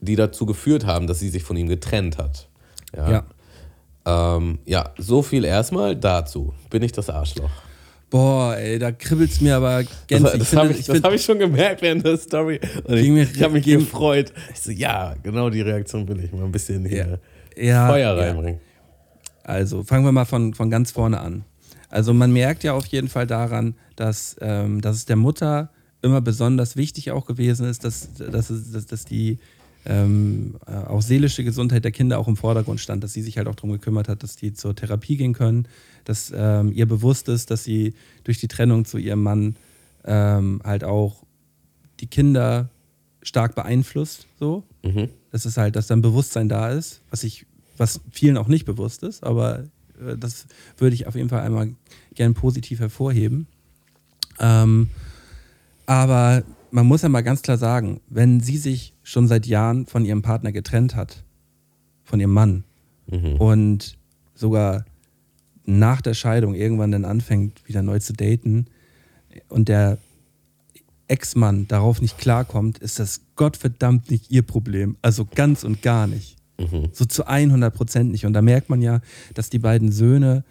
die 0.02 0.18
dazu 0.18 0.46
geführt 0.46 0.86
haben, 0.86 1.08
dass 1.08 1.20
sie 1.20 1.30
sich 1.30 1.44
von 1.44 1.56
ihm 1.56 1.70
getrennt 1.70 2.18
hat. 2.18 2.50
Ja. 2.94 3.10
Ja. 3.10 3.26
Ähm, 4.06 4.60
ja, 4.66 4.92
so 4.98 5.22
viel 5.22 5.46
erstmal 5.46 5.96
dazu. 5.96 6.54
Bin 6.70 6.84
ich 6.84 6.92
das 6.92 7.10
Arschloch? 7.10 7.50
Boah, 8.10 8.56
ey, 8.56 8.78
da 8.78 8.92
kribbelt's 8.92 9.42
mir 9.42 9.56
aber 9.58 9.84
Das, 9.84 9.90
gänzlich. 10.08 10.40
das 10.40 10.50
finde- 10.50 10.64
habe 10.64 10.72
ich, 10.74 10.78
das 10.86 10.94
find- 10.96 11.06
hab 11.06 11.14
ich 11.14 11.24
schon 11.26 11.40
gemerkt 11.40 11.82
während 11.82 12.06
der 12.06 12.18
Story. 12.18 12.60
Und 12.84 12.96
ich 12.98 13.08
ich 13.36 13.42
habe 13.44 13.54
mich 13.54 13.66
gefreut. 13.66 14.32
Ich 14.54 14.60
so, 14.62 14.72
ja, 14.72 15.16
genau 15.24 15.50
die 15.50 15.62
Reaktion 15.62 16.08
will 16.08 16.24
ich 16.24 16.32
mal 16.32 16.44
ein 16.46 16.52
bisschen 16.52 16.86
hier 16.86 17.20
ja, 17.58 17.88
Feuer 17.88 18.16
ja. 18.16 18.24
reinbringen. 18.24 18.60
Also 19.44 19.84
fangen 19.84 20.06
wir 20.06 20.12
mal 20.12 20.26
von, 20.26 20.54
von 20.54 20.70
ganz 20.70 20.92
vorne 20.92 21.20
an. 21.20 21.44
Also 21.90 22.14
man 22.14 22.32
merkt 22.32 22.64
ja 22.64 22.74
auf 22.74 22.86
jeden 22.88 23.10
Fall 23.10 23.28
daran, 23.28 23.76
dass, 23.96 24.36
ähm, 24.42 24.82
dass 24.82 24.98
es 24.98 25.06
der 25.06 25.16
Mutter 25.16 25.70
immer 26.02 26.22
besonders 26.22 26.76
wichtig 26.76 27.12
auch 27.12 27.26
gewesen 27.26 27.68
ist, 27.68 27.84
dass, 27.84 28.10
dass, 28.14 28.50
es, 28.50 28.72
dass, 28.72 28.86
dass 28.86 29.06
die 29.06 29.40
ähm, 29.86 30.56
äh, 30.66 30.72
auch 30.72 31.02
seelische 31.02 31.44
Gesundheit 31.44 31.84
der 31.84 31.92
Kinder 31.92 32.20
auch 32.20 32.28
im 32.28 32.38
Vordergrund 32.38 32.80
stand, 32.80 33.04
dass 33.04 33.14
sie 33.14 33.22
sich 33.22 33.38
halt 33.38 33.48
auch 33.48 33.56
darum 33.56 33.72
gekümmert 33.72 34.08
hat, 34.08 34.24
dass 34.24 34.36
die 34.36 34.54
zur 34.54 34.76
Therapie 34.76 35.18
gehen 35.18 35.34
können, 35.34 35.68
dass 36.06 36.34
ähm, 36.36 36.72
ihr 36.74 36.88
bewusst 36.88 37.30
ist, 37.30 37.52
dass 37.52 37.64
sie 37.64 37.94
durch 38.24 38.40
die 38.40 38.48
Trennung 38.48 38.86
zu 38.86 38.98
ihrem 38.98 39.22
Mann 39.22 39.56
ähm, 40.04 40.62
halt 40.64 40.84
auch 40.84 41.24
die 42.00 42.08
Kinder 42.08 42.70
stark 43.22 43.56
beeinflusst, 43.56 44.28
so. 44.40 44.64
Mhm. 44.84 45.10
Das 45.32 45.46
ist 45.46 45.58
halt, 45.58 45.76
dass 45.76 45.88
dann 45.88 46.02
Bewusstsein 46.02 46.48
da 46.50 46.70
ist, 46.70 47.02
was 47.10 47.24
ich, 47.24 47.46
was 47.78 48.02
vielen 48.12 48.38
auch 48.38 48.48
nicht 48.48 48.66
bewusst 48.66 49.04
ist, 49.04 49.24
aber 49.24 49.66
äh, 50.00 50.18
das 50.18 50.48
würde 50.78 50.96
ich 50.96 51.08
auf 51.08 51.16
jeden 51.16 51.30
Fall 51.30 51.42
einmal 51.42 51.70
gern 52.14 52.34
positiv 52.34 52.80
hervorheben. 52.80 53.48
Ähm, 54.40 54.90
aber 55.86 56.44
man 56.72 56.86
muss 56.86 57.04
ja 57.04 57.10
mal 57.10 57.22
ganz 57.22 57.42
klar 57.42 57.58
sagen, 57.58 58.02
wenn 58.10 58.40
sie 58.40 58.58
sich 58.58 58.95
schon 59.08 59.28
seit 59.28 59.46
Jahren 59.46 59.86
von 59.86 60.04
ihrem 60.04 60.22
Partner 60.24 60.52
getrennt 60.52 60.96
hat, 60.96 61.24
von 62.04 62.20
ihrem 62.20 62.34
Mann, 62.34 62.64
Mhm. 63.08 63.36
und 63.36 63.98
sogar 64.34 64.84
nach 65.64 66.02
der 66.02 66.16
Scheidung 66.16 66.56
irgendwann 66.56 66.92
dann 66.92 67.06
anfängt, 67.06 67.62
wieder 67.68 67.84
neu 67.84 68.00
zu 68.00 68.14
daten 68.14 68.66
und 69.48 69.70
der 69.70 70.00
Ex-Mann 71.08 71.68
darauf 71.68 72.02
nicht 72.02 72.18
klarkommt, 72.18 72.80
ist 72.80 72.98
das 72.98 73.22
Gottverdammt 73.36 74.10
nicht 74.10 74.32
ihr 74.32 74.42
Problem. 74.42 74.98
Also 75.04 75.26
ganz 75.26 75.64
und 75.64 75.84
gar 75.84 76.08
nicht. 76.08 76.36
Mhm. 76.60 76.90
So 76.94 77.06
zu 77.06 77.28
100 77.28 77.74
Prozent 77.76 78.12
nicht. 78.12 78.26
Und 78.26 78.34
da 78.34 78.42
merkt 78.42 78.70
man 78.70 78.82
ja, 78.82 79.02
dass 79.36 79.50
die 79.52 79.60
beiden 79.60 79.92
Söhne 79.92 80.44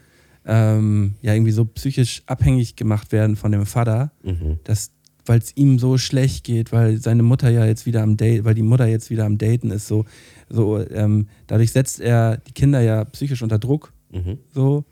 ähm, 0.46 1.14
ja 1.22 1.32
irgendwie 1.34 1.50
so 1.52 1.64
psychisch 1.64 2.22
abhängig 2.26 2.76
gemacht 2.76 3.10
werden 3.10 3.34
von 3.34 3.50
dem 3.50 3.66
Vater, 3.66 4.12
Mhm. 4.22 4.58
dass 4.64 4.90
weil 5.26 5.38
es 5.38 5.56
ihm 5.56 5.78
so 5.78 5.96
schlecht 5.98 6.44
geht, 6.44 6.72
weil 6.72 6.98
seine 6.98 7.22
Mutter 7.22 7.50
ja 7.50 7.64
jetzt 7.64 7.86
wieder 7.86 8.02
am 8.02 8.16
Date, 8.16 8.44
weil 8.44 8.54
die 8.54 8.62
Mutter 8.62 8.86
jetzt 8.86 9.10
wieder 9.10 9.24
am 9.24 9.38
Daten 9.38 9.70
ist, 9.70 9.86
so, 9.86 10.04
so 10.48 10.78
ähm, 10.90 11.28
dadurch 11.46 11.72
setzt 11.72 12.00
er 12.00 12.36
die 12.38 12.52
Kinder 12.52 12.80
ja 12.80 13.04
psychisch 13.04 13.42
unter 13.42 13.58
Druck, 13.58 13.92
Mhm. 14.12 14.38
so, 14.52 14.84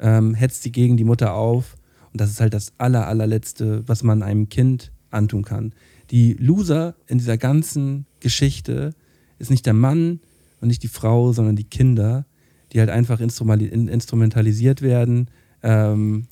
ähm, 0.00 0.34
hetzt 0.34 0.62
sie 0.62 0.72
gegen 0.72 0.96
die 0.96 1.04
Mutter 1.04 1.34
auf 1.34 1.76
und 2.12 2.20
das 2.20 2.30
ist 2.30 2.40
halt 2.40 2.52
das 2.54 2.72
aller, 2.78 3.06
allerletzte, 3.06 3.86
was 3.86 4.02
man 4.02 4.22
einem 4.22 4.48
Kind 4.48 4.90
antun 5.10 5.44
kann. 5.44 5.72
Die 6.10 6.34
Loser 6.34 6.94
in 7.06 7.18
dieser 7.18 7.38
ganzen 7.38 8.06
Geschichte 8.20 8.94
ist 9.38 9.50
nicht 9.50 9.66
der 9.66 9.72
Mann 9.74 10.20
und 10.60 10.68
nicht 10.68 10.82
die 10.82 10.88
Frau, 10.88 11.32
sondern 11.32 11.54
die 11.56 11.64
Kinder, 11.64 12.24
die 12.72 12.80
halt 12.80 12.90
einfach 12.90 13.20
instrumentalisiert 13.20 14.82
werden 14.82 15.28
ähm, 15.62 16.26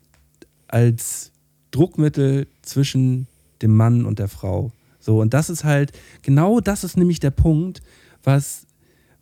als 0.69 1.33
Druckmittel 1.71 2.47
zwischen 2.63 3.27
dem 3.63 3.75
Mann 3.77 4.05
und 4.05 4.19
der 4.19 4.29
Frau. 4.29 4.73
So, 5.01 5.21
und 5.21 5.35
das 5.35 5.51
ist 5.51 5.65
halt, 5.65 5.93
genau 6.23 6.61
das 6.61 6.85
ist 6.85 6.97
nämlich 6.97 7.21
der 7.21 7.31
Punkt, 7.31 7.83
was, 8.23 8.67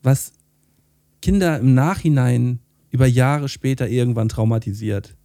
was 0.03 0.33
Kinder 1.21 1.59
im 1.59 1.75
Nachhinein 1.75 2.61
über 2.91 3.07
Jahre 3.07 3.49
später 3.49 3.89
irgendwann 3.89 4.29
traumatisiert. 4.29 5.17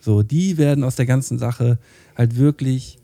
So, 0.00 0.22
die 0.22 0.56
werden 0.56 0.84
aus 0.84 0.96
der 0.96 1.06
ganzen 1.06 1.38
Sache 1.38 1.78
halt 2.16 2.36
wirklich 2.36 2.98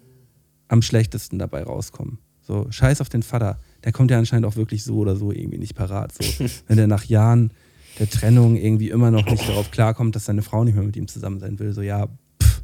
am 0.69 0.83
schlechtesten 0.83 1.39
dabei 1.39 1.63
rauskommen. 1.65 2.19
So, 2.43 2.67
scheiß 2.71 3.01
auf 3.01 3.09
den 3.09 3.23
Vater. 3.23 3.59
Der 3.85 3.93
kommt 3.93 4.11
ja 4.11 4.19
anscheinend 4.19 4.47
auch 4.47 4.57
wirklich 4.57 4.85
so 4.85 4.97
oder 4.97 5.17
so 5.17 5.33
irgendwie 5.33 5.59
nicht 5.59 5.75
parat. 5.75 6.13
So, 6.13 6.45
wenn 6.69 6.77
der 6.77 6.87
nach 6.87 7.05
Jahren 7.05 7.51
der 7.99 8.11
Trennung 8.11 8.57
irgendwie 8.57 8.91
immer 8.91 9.11
noch 9.11 9.25
nicht 9.27 9.49
darauf 9.49 9.71
klarkommt, 9.71 10.15
dass 10.17 10.27
seine 10.27 10.43
Frau 10.43 10.65
nicht 10.65 10.75
mehr 10.75 10.85
mit 10.85 10.97
ihm 10.97 11.09
zusammen 11.09 11.41
sein 11.41 11.59
will. 11.59 11.73
So, 11.73 11.83
ja, 11.83 12.09
pff. 12.43 12.63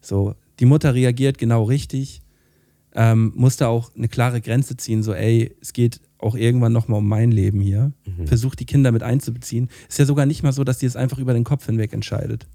So, 0.00 0.34
die 0.62 0.66
Mutter 0.66 0.94
reagiert 0.94 1.38
genau 1.38 1.64
richtig, 1.64 2.22
ähm, 2.94 3.32
musste 3.34 3.66
auch 3.66 3.90
eine 3.96 4.06
klare 4.06 4.40
Grenze 4.40 4.76
ziehen, 4.76 5.02
so, 5.02 5.12
ey, 5.12 5.56
es 5.60 5.72
geht 5.72 6.00
auch 6.18 6.36
irgendwann 6.36 6.72
nochmal 6.72 6.98
um 7.00 7.08
mein 7.08 7.32
Leben 7.32 7.60
hier. 7.60 7.90
Versucht 8.26 8.60
die 8.60 8.64
Kinder 8.64 8.92
mit 8.92 9.02
einzubeziehen. 9.02 9.68
Ist 9.88 9.98
ja 9.98 10.04
sogar 10.04 10.24
nicht 10.24 10.44
mal 10.44 10.52
so, 10.52 10.62
dass 10.62 10.78
sie 10.78 10.86
es 10.86 10.94
einfach 10.94 11.18
über 11.18 11.34
den 11.34 11.42
Kopf 11.42 11.66
hinweg 11.66 11.92
entscheidet. 11.92 12.46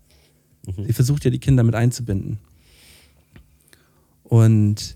Sie 0.85 0.93
versucht 0.93 1.25
ja 1.25 1.31
die 1.31 1.39
Kinder 1.39 1.63
mit 1.65 1.75
einzubinden. 1.75 2.39
Und 4.23 4.95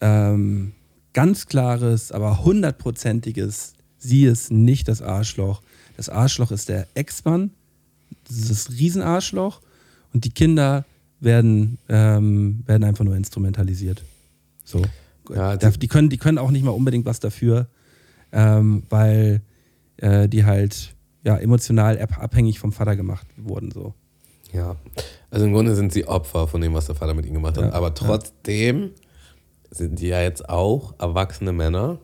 ähm, 0.00 0.72
ganz 1.12 1.46
klares, 1.46 2.10
aber 2.10 2.44
hundertprozentiges, 2.44 3.74
sie 3.96 4.24
ist 4.24 4.50
nicht 4.50 4.88
das 4.88 5.02
Arschloch. 5.02 5.62
Das 5.96 6.08
Arschloch 6.08 6.50
ist 6.50 6.68
der 6.68 6.88
Ex-Mann, 6.94 7.52
das 8.26 8.38
ist 8.38 8.50
das 8.50 8.70
Riesenarschloch 8.76 9.60
und 10.12 10.24
die 10.24 10.30
Kinder 10.30 10.84
werden, 11.20 11.78
ähm, 11.88 12.62
werden 12.66 12.84
einfach 12.84 13.04
nur 13.04 13.16
instrumentalisiert. 13.16 14.02
So. 14.64 14.82
Ja, 15.34 15.56
Da- 15.56 15.70
die, 15.70 15.88
können, 15.88 16.10
die 16.10 16.18
können 16.18 16.38
auch 16.38 16.50
nicht 16.50 16.64
mal 16.64 16.70
unbedingt 16.72 17.06
was 17.06 17.20
dafür, 17.20 17.66
ähm, 18.32 18.82
weil 18.90 19.40
äh, 19.96 20.28
die 20.28 20.44
halt 20.44 20.94
ja, 21.22 21.36
emotional 21.38 21.98
ab- 21.98 22.18
abhängig 22.22 22.58
vom 22.58 22.72
Vater 22.72 22.96
gemacht 22.96 23.26
wurden. 23.36 23.70
So. 23.70 23.94
Ja, 24.52 24.76
also 25.30 25.46
im 25.46 25.52
Grunde 25.52 25.74
sind 25.74 25.92
sie 25.92 26.06
Opfer 26.06 26.46
von 26.46 26.60
dem, 26.60 26.74
was 26.74 26.86
der 26.86 26.94
Vater 26.94 27.14
mit 27.14 27.24
ihnen 27.24 27.34
gemacht 27.34 27.56
hat. 27.56 27.64
Ja, 27.64 27.72
Aber 27.72 27.94
trotzdem 27.94 28.90
sind 29.70 30.00
die 30.00 30.08
ja 30.08 30.20
jetzt 30.20 30.48
auch 30.48 30.94
erwachsene 30.98 31.52
Männer. 31.52 31.98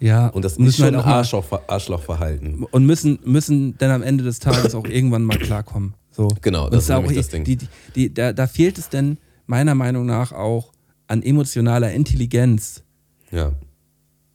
Ja, 0.00 0.28
Und 0.28 0.44
das 0.44 0.52
ist 0.54 0.58
müssen 0.58 0.84
schon 0.86 0.96
halt 0.96 1.06
Arschloch, 1.06 1.46
Arschlochverhalten. 1.68 2.64
und 2.64 2.84
müssen, 2.84 3.20
müssen 3.24 3.78
dann 3.78 3.90
am 3.90 4.02
Ende 4.02 4.24
des 4.24 4.38
Tages 4.40 4.74
auch 4.74 4.84
irgendwann 4.84 5.22
mal 5.22 5.38
klarkommen. 5.38 5.94
So. 6.16 6.28
Genau, 6.42 6.70
das 6.70 6.84
ist 6.84 6.90
auch, 6.90 7.10
das 7.10 7.28
Ding. 7.28 7.44
Die, 7.44 7.56
die, 7.56 7.68
die, 7.94 8.14
da, 8.14 8.32
da 8.32 8.46
fehlt 8.46 8.78
es 8.78 8.88
denn 8.88 9.18
meiner 9.46 9.74
Meinung 9.74 10.06
nach 10.06 10.32
auch 10.32 10.72
an 11.08 11.22
emotionaler 11.22 11.92
Intelligenz. 11.92 12.82
Ja. 13.30 13.52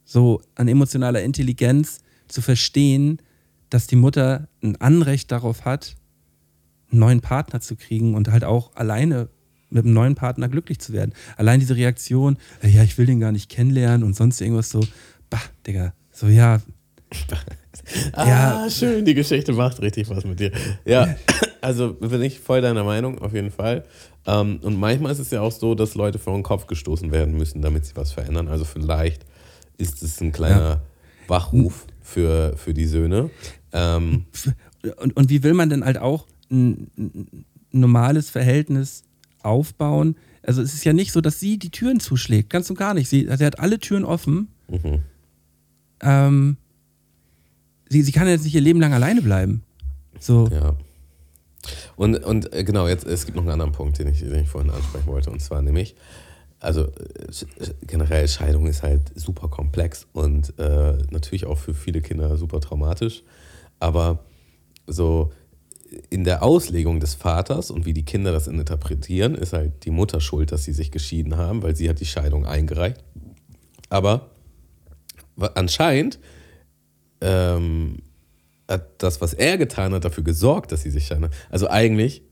So 0.04 0.42
an 0.56 0.68
emotionaler 0.68 1.22
Intelligenz 1.22 2.00
zu 2.28 2.42
verstehen, 2.42 3.20
dass 3.70 3.86
die 3.86 3.96
Mutter 3.96 4.48
ein 4.62 4.76
Anrecht 4.76 5.32
darauf 5.32 5.64
hat, 5.64 5.96
einen 6.90 7.00
neuen 7.00 7.20
Partner 7.20 7.60
zu 7.60 7.76
kriegen 7.76 8.14
und 8.14 8.30
halt 8.30 8.44
auch 8.44 8.74
alleine 8.74 9.28
mit 9.70 9.84
einem 9.84 9.94
neuen 9.94 10.16
Partner 10.16 10.48
glücklich 10.48 10.80
zu 10.80 10.92
werden. 10.92 11.12
Allein 11.36 11.60
diese 11.60 11.76
Reaktion, 11.76 12.36
ja, 12.62 12.82
ich 12.82 12.98
will 12.98 13.06
den 13.06 13.20
gar 13.20 13.30
nicht 13.32 13.48
kennenlernen 13.48 14.02
und 14.02 14.14
sonst 14.16 14.40
irgendwas 14.40 14.68
so, 14.70 14.80
bah, 15.30 15.40
Digga, 15.66 15.94
so 16.10 16.26
ja, 16.26 16.60
Ah, 18.12 18.26
Ja. 18.64 18.70
schön, 18.70 19.04
die 19.04 19.14
Geschichte 19.14 19.52
macht 19.52 19.80
richtig 19.80 20.08
was 20.10 20.24
mit 20.24 20.40
dir. 20.40 20.52
Ja, 20.84 21.14
also 21.62 21.94
bin 21.94 22.22
ich 22.22 22.40
voll 22.40 22.60
deiner 22.60 22.84
Meinung, 22.84 23.18
auf 23.18 23.32
jeden 23.32 23.50
Fall. 23.50 23.84
Ähm, 24.26 24.60
und 24.62 24.78
manchmal 24.78 25.12
ist 25.12 25.18
es 25.18 25.30
ja 25.30 25.40
auch 25.40 25.52
so, 25.52 25.74
dass 25.74 25.94
Leute 25.94 26.18
vor 26.18 26.34
den 26.34 26.42
Kopf 26.42 26.66
gestoßen 26.66 27.10
werden 27.12 27.36
müssen, 27.36 27.62
damit 27.62 27.86
sie 27.86 27.96
was 27.96 28.12
verändern. 28.12 28.48
Also 28.48 28.64
vielleicht 28.64 29.24
ist 29.78 30.02
es 30.02 30.20
ein 30.20 30.32
kleiner 30.32 30.82
Wachruf 31.26 31.86
für, 32.02 32.54
für 32.56 32.74
die 32.74 32.86
Söhne. 32.86 33.30
Ähm, 33.72 34.26
und, 34.98 35.16
und 35.16 35.30
wie 35.30 35.42
will 35.42 35.54
man 35.54 35.70
denn 35.70 35.84
halt 35.84 35.98
auch 35.98 36.26
ein, 36.50 36.90
ein 36.98 37.44
normales 37.72 38.30
Verhältnis 38.30 39.04
aufbauen? 39.42 40.16
Also 40.42 40.62
es 40.62 40.74
ist 40.74 40.84
ja 40.84 40.92
nicht 40.92 41.12
so, 41.12 41.20
dass 41.20 41.40
sie 41.40 41.58
die 41.58 41.70
Türen 41.70 42.00
zuschlägt, 42.00 42.50
ganz 42.50 42.68
und 42.70 42.78
gar 42.78 42.94
nicht. 42.94 43.08
Sie, 43.08 43.28
sie 43.36 43.44
hat 43.44 43.58
alle 43.58 43.78
Türen 43.78 44.04
offen. 44.04 44.48
mhm. 44.68 45.00
Ähm, 46.02 46.56
sie, 47.90 48.02
sie 48.02 48.12
kann 48.12 48.26
jetzt 48.26 48.44
nicht 48.44 48.54
ihr 48.54 48.62
Leben 48.62 48.80
lang 48.80 48.94
alleine 48.94 49.20
bleiben. 49.20 49.62
So, 50.18 50.48
Ja. 50.50 50.74
Und, 51.96 52.24
und 52.24 52.52
äh, 52.54 52.64
genau, 52.64 52.88
jetzt, 52.88 53.06
es 53.06 53.26
gibt 53.26 53.36
noch 53.36 53.42
einen 53.42 53.52
anderen 53.52 53.72
Punkt, 53.72 53.98
den 53.98 54.08
ich, 54.08 54.20
den 54.20 54.34
ich 54.34 54.48
vorhin 54.48 54.70
ansprechen 54.70 55.06
wollte. 55.06 55.30
Und 55.30 55.40
zwar 55.40 55.62
nämlich, 55.62 55.94
also 56.58 56.84
äh, 56.84 57.30
sch- 57.30 57.46
generell 57.86 58.26
Scheidung 58.28 58.66
ist 58.66 58.82
halt 58.82 59.02
super 59.14 59.48
komplex 59.48 60.06
und 60.12 60.58
äh, 60.58 60.98
natürlich 61.10 61.46
auch 61.46 61.58
für 61.58 61.74
viele 61.74 62.00
Kinder 62.00 62.36
super 62.36 62.60
traumatisch. 62.60 63.22
Aber 63.78 64.24
so 64.86 65.32
in 66.08 66.24
der 66.24 66.42
Auslegung 66.42 67.00
des 67.00 67.14
Vaters 67.14 67.70
und 67.70 67.84
wie 67.84 67.92
die 67.92 68.04
Kinder 68.04 68.32
das 68.32 68.46
interpretieren, 68.46 69.34
ist 69.34 69.52
halt 69.52 69.84
die 69.84 69.90
Mutter 69.90 70.20
schuld, 70.20 70.52
dass 70.52 70.64
sie 70.64 70.72
sich 70.72 70.90
geschieden 70.92 71.36
haben, 71.36 71.62
weil 71.62 71.74
sie 71.74 71.88
hat 71.88 72.00
die 72.00 72.06
Scheidung 72.06 72.46
eingereicht. 72.46 73.02
Aber 73.88 74.30
anscheinend 75.54 76.20
ähm, 77.20 77.98
hat 78.70 79.02
das, 79.02 79.20
was 79.20 79.34
er 79.34 79.58
getan 79.58 79.92
hat, 79.92 80.04
dafür 80.04 80.24
gesorgt, 80.24 80.72
dass 80.72 80.82
sie 80.82 80.90
sich 80.90 81.06
scheiden. 81.06 81.28
Also 81.50 81.68
eigentlich 81.68 82.22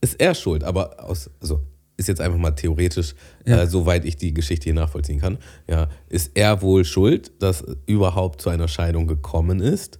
ist 0.00 0.20
er 0.20 0.34
schuld, 0.34 0.62
aber 0.64 1.02
aus, 1.02 1.30
also 1.40 1.60
ist 1.96 2.06
jetzt 2.06 2.20
einfach 2.20 2.38
mal 2.38 2.52
theoretisch, 2.52 3.14
Ja. 3.44 3.62
äh, 3.62 3.66
soweit 3.66 4.04
ich 4.04 4.16
die 4.16 4.32
Geschichte 4.32 4.64
hier 4.64 4.74
nachvollziehen 4.74 5.20
kann, 5.20 5.38
ja, 5.68 5.88
ist 6.08 6.30
er 6.34 6.62
wohl 6.62 6.84
schuld, 6.84 7.32
dass 7.42 7.64
überhaupt 7.86 8.40
zu 8.40 8.50
einer 8.50 8.68
Scheidung 8.68 9.08
gekommen 9.08 9.60
ist. 9.60 9.98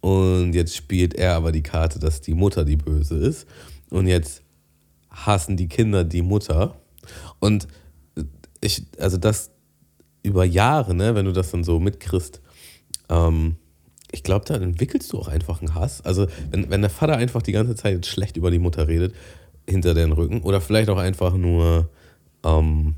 Und 0.00 0.52
jetzt 0.52 0.76
spielt 0.76 1.14
er 1.14 1.34
aber 1.34 1.50
die 1.50 1.62
Karte, 1.62 1.98
dass 1.98 2.20
die 2.20 2.34
Mutter 2.34 2.64
die 2.64 2.76
Böse 2.76 3.16
ist. 3.16 3.46
Und 3.90 4.06
jetzt 4.06 4.42
hassen 5.10 5.56
die 5.56 5.68
Kinder 5.68 6.04
die 6.04 6.22
Mutter. 6.22 6.76
Und 7.40 7.66
ich, 8.60 8.86
also 8.98 9.16
das 9.16 9.50
über 10.22 10.44
Jahre, 10.44 10.94
ne, 10.94 11.14
wenn 11.16 11.24
du 11.24 11.32
das 11.32 11.50
dann 11.50 11.64
so 11.64 11.80
mitkriegst, 11.80 12.40
ähm, 13.08 13.56
ich 14.12 14.22
glaube, 14.22 14.44
dann 14.44 14.62
entwickelst 14.62 15.12
du 15.12 15.18
auch 15.18 15.28
einfach 15.28 15.60
einen 15.60 15.74
Hass. 15.74 16.02
Also, 16.02 16.26
wenn, 16.50 16.70
wenn 16.70 16.82
der 16.82 16.90
Vater 16.90 17.16
einfach 17.16 17.42
die 17.42 17.52
ganze 17.52 17.74
Zeit 17.74 18.06
schlecht 18.06 18.36
über 18.36 18.50
die 18.50 18.58
Mutter 18.58 18.86
redet, 18.86 19.14
hinter 19.68 19.94
deren 19.94 20.12
Rücken, 20.12 20.42
oder 20.42 20.60
vielleicht 20.60 20.90
auch 20.90 20.98
einfach 20.98 21.34
nur, 21.34 21.88
ähm, 22.44 22.94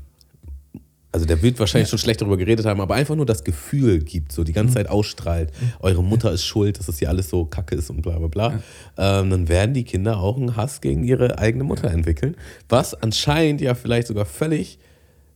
also 1.11 1.25
der 1.25 1.41
wird 1.41 1.57
wahrscheinlich 1.59 1.89
schon 1.89 1.99
schlecht 1.99 2.21
darüber 2.21 2.35
geredet 2.35 2.65
haben, 2.65 2.81
aber 2.81 2.95
einfach 2.95 3.15
nur 3.15 3.25
das 3.25 3.45
Gefühl 3.45 3.99
gibt, 3.99 4.33
so 4.33 4.43
die 4.43 4.51
ganze 4.51 4.73
Zeit 4.73 4.89
ausstrahlt, 4.89 5.53
eure 5.79 6.03
Mutter 6.03 6.29
ist 6.33 6.43
schuld, 6.43 6.77
dass 6.77 6.89
es 6.89 6.99
hier 6.99 7.07
alles 7.07 7.29
so 7.29 7.45
kacke 7.45 7.75
ist 7.75 7.89
und 7.89 8.01
bla 8.01 8.19
bla 8.19 8.27
bla, 8.27 8.59
ähm, 8.97 9.29
dann 9.29 9.47
werden 9.47 9.73
die 9.73 9.85
Kinder 9.85 10.19
auch 10.19 10.35
einen 10.35 10.57
Hass 10.57 10.81
gegen 10.81 11.05
ihre 11.05 11.39
eigene 11.39 11.63
Mutter 11.63 11.89
entwickeln, 11.89 12.35
was 12.67 12.93
anscheinend 12.93 13.61
ja 13.61 13.75
vielleicht 13.75 14.07
sogar 14.07 14.25
völlig 14.25 14.77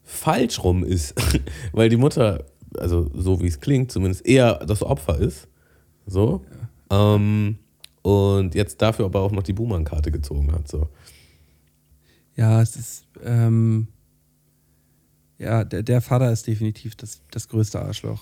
falsch 0.03 0.61
rum 0.63 0.83
ist, 0.83 1.13
weil 1.71 1.87
die 1.87 1.97
Mutter, 1.97 2.43
also 2.77 3.09
so 3.15 3.39
wie 3.41 3.47
es 3.47 3.61
klingt, 3.61 3.91
zumindest 3.91 4.25
eher 4.25 4.55
das 4.65 4.83
Opfer 4.83 5.19
ist. 5.19 5.47
So. 6.09 6.43
Ähm, 6.89 7.57
und 8.01 8.55
jetzt 8.55 8.81
dafür 8.81 9.05
aber 9.05 9.21
auch 9.21 9.31
noch 9.31 9.43
die 9.43 9.53
Buhmann-Karte 9.53 10.11
gezogen 10.11 10.51
hat. 10.51 10.67
So. 10.67 10.89
ja, 12.35 12.61
es 12.61 12.75
ist, 12.75 13.03
ähm, 13.23 13.87
ja, 15.37 15.63
der, 15.63 15.83
der 15.83 16.01
Vater 16.01 16.31
ist 16.31 16.47
definitiv 16.47 16.95
das, 16.95 17.21
das 17.31 17.47
größte 17.47 17.81
Arschloch 17.81 18.21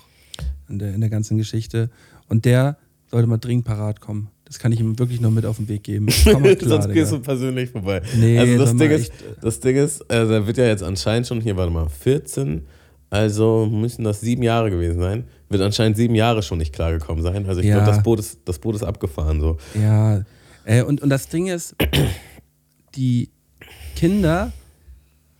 in 0.69 0.79
der, 0.79 0.93
in 0.93 1.01
der 1.01 1.09
ganzen 1.09 1.37
Geschichte. 1.37 1.89
Und 2.27 2.45
der 2.45 2.77
sollte 3.09 3.27
mal 3.27 3.37
dringend 3.37 3.65
parat 3.65 4.01
kommen. 4.01 4.29
Das 4.45 4.59
kann 4.59 4.71
ich 4.71 4.79
ihm 4.79 4.97
wirklich 4.97 5.19
nur 5.19 5.31
mit 5.31 5.45
auf 5.45 5.57
den 5.57 5.67
Weg 5.67 5.83
geben. 5.83 6.05
Klar, 6.23 6.41
Sonst 6.61 6.91
gehst 6.93 7.11
du 7.11 7.19
persönlich 7.19 7.69
vorbei. 7.69 8.01
Nee, 8.17 8.39
also 8.39 8.57
das 8.57 8.75
Ding, 8.75 8.91
ist, 8.91 9.11
das 9.41 9.59
Ding 9.59 9.75
ist, 9.75 10.01
äh, 10.01 10.27
der 10.27 10.47
wird 10.47 10.57
ja 10.57 10.65
jetzt 10.65 10.83
anscheinend 10.83 11.27
schon, 11.27 11.41
hier 11.41 11.57
warte 11.57 11.71
mal, 11.71 11.89
14, 11.89 12.65
also 13.09 13.65
müssen 13.71 14.03
das 14.03 14.21
sieben 14.21 14.43
Jahre 14.43 14.69
gewesen 14.69 14.99
sein. 14.99 15.23
Wird 15.49 15.61
anscheinend 15.61 15.95
sieben 15.97 16.15
Jahre 16.15 16.43
schon 16.43 16.57
nicht 16.57 16.73
klargekommen 16.73 17.23
sein. 17.23 17.45
Also 17.47 17.61
ich 17.61 17.67
Ja. 17.67 17.75
glaube, 17.75 17.89
das 17.91 18.03
Boot, 18.03 18.19
ist, 18.19 18.39
das 18.45 18.59
Boot 18.59 18.75
ist 18.75 18.83
abgefahren. 18.83 19.39
So. 19.39 19.57
Ja, 19.81 20.23
äh, 20.65 20.81
und, 20.83 21.01
und 21.01 21.09
das 21.09 21.29
Ding 21.29 21.47
ist, 21.47 21.75
die 22.95 23.29
Kinder 23.95 24.51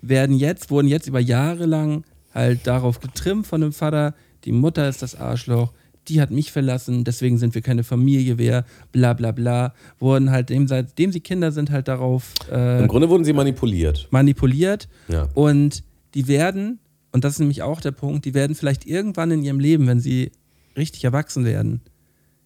werden 0.02 0.36
jetzt, 0.38 0.70
wurden 0.72 0.88
jetzt 0.88 1.08
über 1.08 1.20
Jahre 1.20 1.66
lang 1.66 2.04
halt 2.34 2.66
darauf 2.68 3.00
getrimmt 3.00 3.48
von 3.48 3.62
dem 3.62 3.74
Vater, 3.74 4.14
die 4.46 4.52
Mutter 4.52 4.88
ist 4.88 5.02
das 5.02 5.16
Arschloch, 5.16 5.74
die 6.08 6.22
hat 6.22 6.32
mich 6.32 6.52
verlassen, 6.54 7.04
deswegen 7.04 7.38
sind 7.38 7.54
wir 7.54 7.62
keine 7.62 7.84
Familie 7.84 8.36
mehr, 8.36 8.64
bla 8.94 9.12
bla 9.14 9.32
bla. 9.32 9.74
Wurden 10.00 10.32
halt, 10.32 10.50
dem, 10.50 10.68
seitdem 10.68 11.12
sie 11.12 11.20
Kinder 11.20 11.52
sind, 11.52 11.70
halt 11.70 11.90
darauf 11.90 12.32
äh, 12.50 12.80
Im 12.82 12.88
Grunde 12.88 13.10
wurden 13.10 13.26
sie 13.26 13.34
manipuliert. 13.34 14.08
manipuliert 14.12 14.88
Ja. 15.10 15.28
und 15.34 15.84
die 16.14 16.28
werden, 16.30 16.80
und 17.12 17.24
das 17.24 17.34
ist 17.34 17.40
nämlich 17.40 17.62
auch 17.64 17.82
der 17.82 17.92
Punkt, 17.92 18.26
die 18.26 18.34
werden 18.34 18.56
vielleicht 18.56 18.86
irgendwann 18.86 19.32
in 19.32 19.44
ihrem 19.44 19.60
Leben, 19.60 19.88
wenn 19.88 20.00
sie 20.00 20.32
richtig 20.76 21.04
erwachsen 21.04 21.46
werden, 21.46 21.82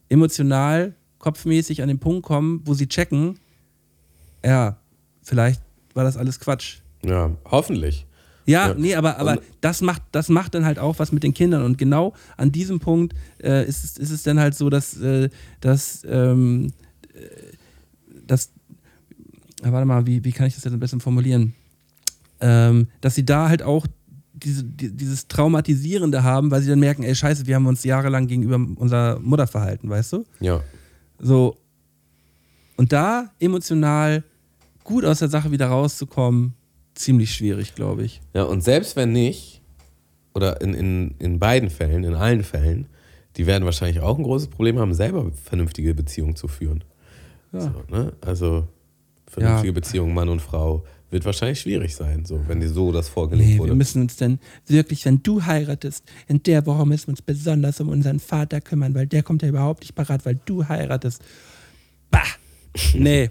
emotional, 0.10 0.96
kopfmäßig 1.20 1.82
an 1.82 1.88
den 1.88 2.00
Punkt 2.00 2.24
kommen, 2.24 2.62
wo 2.66 2.74
sie 2.74 2.88
checken, 2.88 3.40
ja, 4.44 4.78
vielleicht 5.22 5.62
war 5.94 6.04
das 6.04 6.18
alles 6.18 6.40
Quatsch. 6.40 6.78
ja, 7.06 7.32
hoffentlich. 7.46 8.06
Ja, 8.48 8.70
Ja. 8.70 8.74
nee, 8.74 8.96
aber, 8.96 9.18
aber 9.20 9.34
Und- 9.34 9.42
das, 9.62 9.82
macht, 9.82 10.02
das 10.12 10.28
macht 10.30 10.56
dann 10.56 10.66
halt 10.66 10.80
auch 10.80 10.98
was 10.98 11.12
mit 11.12 11.22
den 11.22 11.34
Kindern. 11.34 11.64
Und 11.64 11.78
genau 11.78 12.14
an 12.38 12.52
diesem 12.52 12.80
Punkt 12.80 13.14
äh, 13.44 13.68
ist, 13.68 13.84
es, 13.84 13.98
ist 13.98 14.10
es 14.10 14.24
dann 14.24 14.40
halt 14.40 14.56
so, 14.56 14.72
dass, 14.72 14.98
äh, 15.00 15.30
dass, 15.60 16.04
ähm, 16.10 16.74
äh, 17.14 17.20
dass 18.26 18.52
warte 19.62 19.86
mal, 19.86 20.08
wie, 20.08 20.24
wie 20.24 20.32
kann 20.32 20.48
ich 20.48 20.56
das 20.56 20.64
jetzt 20.64 20.74
am 20.74 20.80
besten 20.80 21.00
formulieren? 21.02 21.54
Ähm, 22.40 22.88
dass 23.00 23.14
sie 23.14 23.24
da 23.26 23.48
halt 23.48 23.62
auch 23.62 23.86
diese, 24.44 24.64
die, 24.64 24.92
dieses 24.96 25.28
Traumatisierende 25.28 26.24
haben, 26.24 26.52
weil 26.52 26.62
sie 26.62 26.70
dann 26.70 26.80
merken, 26.80 27.04
ey, 27.04 27.16
scheiße, 27.16 27.48
wir 27.48 27.56
haben 27.56 27.68
uns 27.68 27.84
jahrelang 27.84 28.28
gegenüber 28.28 28.56
unserer 28.76 29.20
Mutter 29.20 29.48
verhalten, 29.48 29.90
weißt 29.90 30.14
du? 30.14 30.26
Ja. 30.40 30.62
So. 31.20 31.58
Und 32.78 32.92
da 32.92 33.32
emotional 33.40 34.24
gut 34.84 35.06
aus 35.06 35.20
der 35.20 35.30
Sache 35.30 35.52
wieder 35.52 35.68
rauszukommen, 35.68 36.54
ziemlich 36.96 37.34
schwierig, 37.34 37.76
glaube 37.76 38.04
ich. 38.04 38.22
Ja, 38.34 38.44
und 38.44 38.64
selbst 38.64 38.96
wenn 38.96 39.12
nicht, 39.12 39.62
oder 40.34 40.62
in, 40.62 40.74
in, 40.74 41.16
in 41.20 41.40
beiden 41.40 41.70
Fällen, 41.70 42.04
in 42.04 42.16
allen 42.16 42.44
Fällen, 42.44 42.88
die 43.38 43.46
werden 43.48 43.66
wahrscheinlich 43.66 44.02
auch 44.02 44.18
ein 44.18 44.24
großes 44.24 44.50
Problem 44.50 44.80
haben, 44.80 44.94
selber 44.94 45.32
vernünftige 45.44 45.94
Beziehungen 45.94 46.36
zu 46.36 46.48
führen. 46.48 46.84
Ja. 47.54 47.62
So, 47.62 47.72
ne? 47.90 48.14
Also 48.22 48.68
vernünftige 49.28 49.70
Ja. 49.70 49.74
Beziehung 49.74 50.14
Mann 50.14 50.30
und 50.30 50.42
Frau 50.42 50.84
wird 51.12 51.26
wahrscheinlich 51.26 51.60
schwierig 51.60 51.96
sein, 51.96 52.26
so, 52.26 52.42
wenn 52.48 52.60
dir 52.60 52.70
so 52.70 52.92
das 52.92 53.10
vorgelegt 53.10 53.50
Nee, 53.50 53.58
wurde. 53.60 53.72
wir 53.72 53.76
müssen 53.76 54.02
uns 54.02 54.16
denn 54.16 54.40
wirklich, 54.66 55.06
wenn 55.06 55.22
du 55.22 55.46
heiratest, 55.46 56.04
in 56.28 56.42
der 56.44 56.66
Woche 56.66 56.86
müssen 56.86 57.08
wir 57.08 57.12
uns 57.12 57.22
besonders 57.22 57.80
um 57.82 57.90
unseren 57.90 58.20
Vater 58.20 58.62
kümmern, 58.62 58.96
weil 58.96 59.08
der 59.08 59.22
kommt 59.24 59.42
ja 59.44 59.50
überhaupt 59.50 59.82
nicht 59.82 59.94
parat, 59.96 60.26
weil 60.26 60.40
du 60.46 60.68
heiratest. 60.68 61.22
Bah! 62.10 62.22
Nee, 62.94 63.30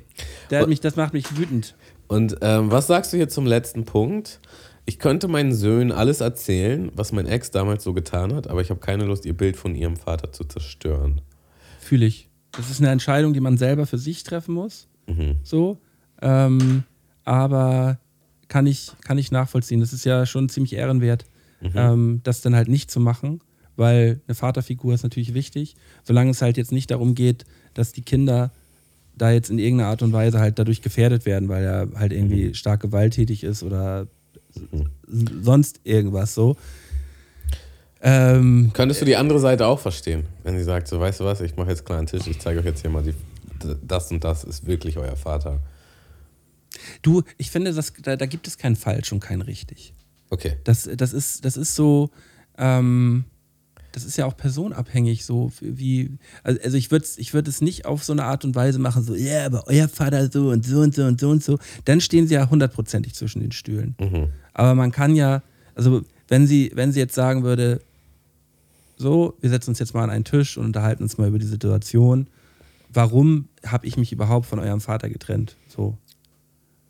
mich, 0.67 0.81
das 0.81 0.97
macht 0.97 1.15
mich 1.15 1.37
wütend. 1.37 1.75
Und 2.09 2.37
ähm, 2.43 2.71
was 2.71 2.89
sagst 2.89 3.13
du 3.13 3.17
hier 3.17 3.29
zum 3.31 3.47
letzten 3.47 3.85
Punkt? 3.87 4.41
Ich 4.85 4.99
könnte 4.99 5.29
meinen 5.29 5.55
Söhnen 5.55 5.93
alles 5.93 6.21
erzählen, 6.21 6.91
was 6.95 7.13
mein 7.13 7.27
Ex 7.27 7.51
damals 7.51 7.85
so 7.85 7.95
getan 7.95 8.35
hat, 8.35 8.49
aber 8.49 8.61
ich 8.61 8.71
habe 8.71 8.81
keine 8.81 9.05
Lust, 9.05 9.25
ihr 9.25 9.35
Bild 9.37 9.57
von 9.57 9.75
ihrem 9.75 9.97
Vater 9.97 10.33
zu 10.33 10.45
zerstören. 10.45 11.21
Fühle 11.79 12.05
ich. 12.07 12.29
Das 12.53 12.69
ist 12.71 12.81
eine 12.81 12.91
Entscheidung, 12.91 13.33
die 13.33 13.41
man 13.41 13.57
selber 13.57 13.87
für 13.87 13.99
sich 13.99 14.25
treffen 14.25 14.55
muss. 14.55 14.89
Mhm. 15.07 15.37
So. 15.43 15.79
Ähm, 16.21 16.83
aber 17.25 17.99
kann 18.49 18.67
ich, 18.67 18.93
kann 19.05 19.19
ich 19.19 19.31
nachvollziehen. 19.31 19.81
Das 19.81 19.93
ist 19.93 20.05
ja 20.05 20.27
schon 20.27 20.49
ziemlich 20.49 20.73
ehrenwert, 20.75 21.25
ähm, 21.93 22.21
das 22.25 22.41
dann 22.41 22.55
halt 22.57 22.69
nicht 22.69 22.91
zu 22.91 23.01
machen, 23.01 23.41
weil 23.77 24.21
eine 24.27 24.35
Vaterfigur 24.35 24.95
ist 24.95 25.03
natürlich 25.03 25.35
wichtig, 25.35 25.77
solange 26.05 26.31
es 26.31 26.43
halt 26.43 26.57
jetzt 26.57 26.73
nicht 26.73 26.91
darum 26.91 27.15
geht, 27.15 27.45
dass 27.75 27.93
die 27.93 28.03
Kinder 28.03 28.51
da 29.17 29.31
jetzt 29.31 29.51
in 29.51 29.59
irgendeiner 29.59 29.91
Art 29.91 30.03
und 30.03 30.13
Weise 30.13 30.41
halt 30.41 30.59
dadurch 30.59 30.81
gefährdet 30.83 31.27
werden, 31.27 31.49
weil 31.49 31.63
er 31.65 31.89
halt 31.95 32.13
irgendwie 32.13 32.55
stark 32.55 32.81
gewalttätig 32.81 33.45
ist 33.45 33.63
oder 33.63 34.07
s- 34.55 34.63
sonst 35.43 35.81
irgendwas 35.85 36.35
so. 36.35 36.57
Ähm, 38.03 38.71
Könntest 38.73 39.03
du 39.03 39.05
die 39.05 39.17
andere 39.17 39.39
Seite 39.39 39.67
auch 39.67 39.79
verstehen, 39.79 40.25
wenn 40.43 40.57
sie 40.57 40.65
sagt, 40.65 40.89
so 40.89 40.99
weißt 40.99 41.21
du 41.21 41.25
was, 41.25 41.41
ich 41.43 41.57
mache 41.57 41.69
jetzt 41.71 41.85
kleinen 41.85 42.07
Tisch, 42.07 42.27
ich 42.27 42.39
zeige 42.41 42.61
euch 42.61 42.65
jetzt 42.65 42.81
hier 42.81 42.91
mal, 42.91 43.03
die, 43.03 43.13
das 43.87 44.11
und 44.11 44.25
das 44.25 44.43
ist 44.45 44.67
wirklich 44.67 44.97
euer 44.97 45.17
Vater. 45.17 45.61
Du, 47.03 47.23
ich 47.39 47.51
finde, 47.51 47.73
das, 47.73 47.93
da, 48.03 48.17
da 48.17 48.27
gibt 48.27 48.47
es 48.47 48.59
kein 48.59 48.77
Falsch 48.77 49.13
und 49.13 49.21
kein 49.21 49.41
Richtig. 49.41 49.93
Okay. 50.31 50.57
Das, 50.65 50.89
das, 50.97 51.13
ist, 51.13 51.45
das 51.45 51.57
ist 51.57 51.75
so, 51.75 52.11
ähm, 52.57 53.25
das 53.93 54.05
ist 54.05 54.17
ja 54.17 54.27
auch 54.27 54.37
personabhängig, 54.37 55.25
so 55.25 55.51
wie, 55.61 56.19
also 56.45 56.61
also 56.63 56.77
ich 56.77 56.91
würde 56.91 57.07
ich 57.17 57.35
würd 57.35 57.49
es 57.49 57.61
nicht 57.61 57.87
auf 57.87 58.05
so 58.05 58.13
eine 58.13 58.25
Art 58.25 58.45
und 58.45 58.55
Weise 58.55 58.79
machen, 58.79 59.03
so, 59.03 59.15
ja, 59.15 59.47
aber 59.47 59.65
euer 59.67 59.89
Vater 59.89 60.31
so 60.31 60.51
und 60.51 60.65
so 60.65 60.81
und 60.81 60.95
so 60.95 61.05
und 61.05 61.21
so 61.21 61.31
und 61.31 61.43
so. 61.43 61.59
Dann 61.85 62.01
stehen 62.01 62.29
sie 62.29 62.35
ja 62.35 62.49
hundertprozentig 62.49 63.15
zwischen 63.15 63.41
den 63.41 63.53
Stühlen. 63.53 63.97
Mhm. 64.01 64.29
Aber 64.55 64.75
man 64.75 64.93
kann 64.93 65.17
ja, 65.17 65.43
also 65.75 66.03
wenn 66.29 66.47
sie, 66.47 66.71
wenn 66.75 66.93
sie 66.93 67.01
jetzt 67.01 67.15
sagen 67.15 67.43
würde, 67.43 67.81
so, 68.97 69.35
wir 69.41 69.51
setzen 69.51 69.71
uns 69.71 69.79
jetzt 69.79 69.95
mal 69.95 70.05
an 70.05 70.11
einen 70.11 70.25
Tisch 70.25 70.57
und 70.57 70.67
unterhalten 70.67 71.03
uns 71.03 71.19
mal 71.19 71.29
über 71.29 71.39
die 71.39 71.47
Situation, 71.47 72.29
warum 72.91 73.49
habe 73.67 73.87
ich 73.87 73.97
mich 73.97 74.13
überhaupt 74.13 74.47
von 74.47 74.59
eurem 74.59 74.81
Vater 74.81 75.09
getrennt? 75.09 75.57
So, 75.69 75.97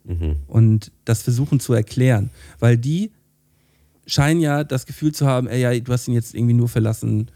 Mhm. 0.04 0.36
und 0.46 0.90
das 1.04 1.22
versuchen 1.22 1.60
zu 1.60 1.72
erklären. 1.72 2.30
Weil 2.58 2.76
die 2.78 3.10
scheinen 4.06 4.40
ja 4.40 4.64
das 4.64 4.86
Gefühl 4.86 5.12
zu 5.12 5.26
haben, 5.26 5.46
ey, 5.46 5.60
ja, 5.60 5.78
du 5.78 5.92
hast 5.92 6.08
ihn 6.08 6.14
jetzt 6.14 6.34
irgendwie 6.34 6.54
nur 6.54 6.68
verlassen 6.68 7.30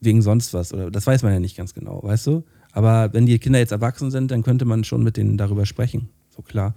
wegen 0.00 0.20
sonst 0.22 0.52
was. 0.52 0.72
Oder 0.74 0.90
das 0.90 1.06
weiß 1.06 1.22
man 1.22 1.32
ja 1.32 1.40
nicht 1.40 1.56
ganz 1.56 1.72
genau, 1.74 2.02
weißt 2.02 2.26
du? 2.26 2.44
Aber 2.72 3.12
wenn 3.14 3.24
die 3.26 3.38
Kinder 3.38 3.58
jetzt 3.58 3.72
erwachsen 3.72 4.10
sind, 4.10 4.30
dann 4.30 4.42
könnte 4.42 4.64
man 4.66 4.84
schon 4.84 5.02
mit 5.02 5.16
denen 5.16 5.38
darüber 5.38 5.64
sprechen. 5.64 6.08
So 6.34 6.42
klar. 6.42 6.74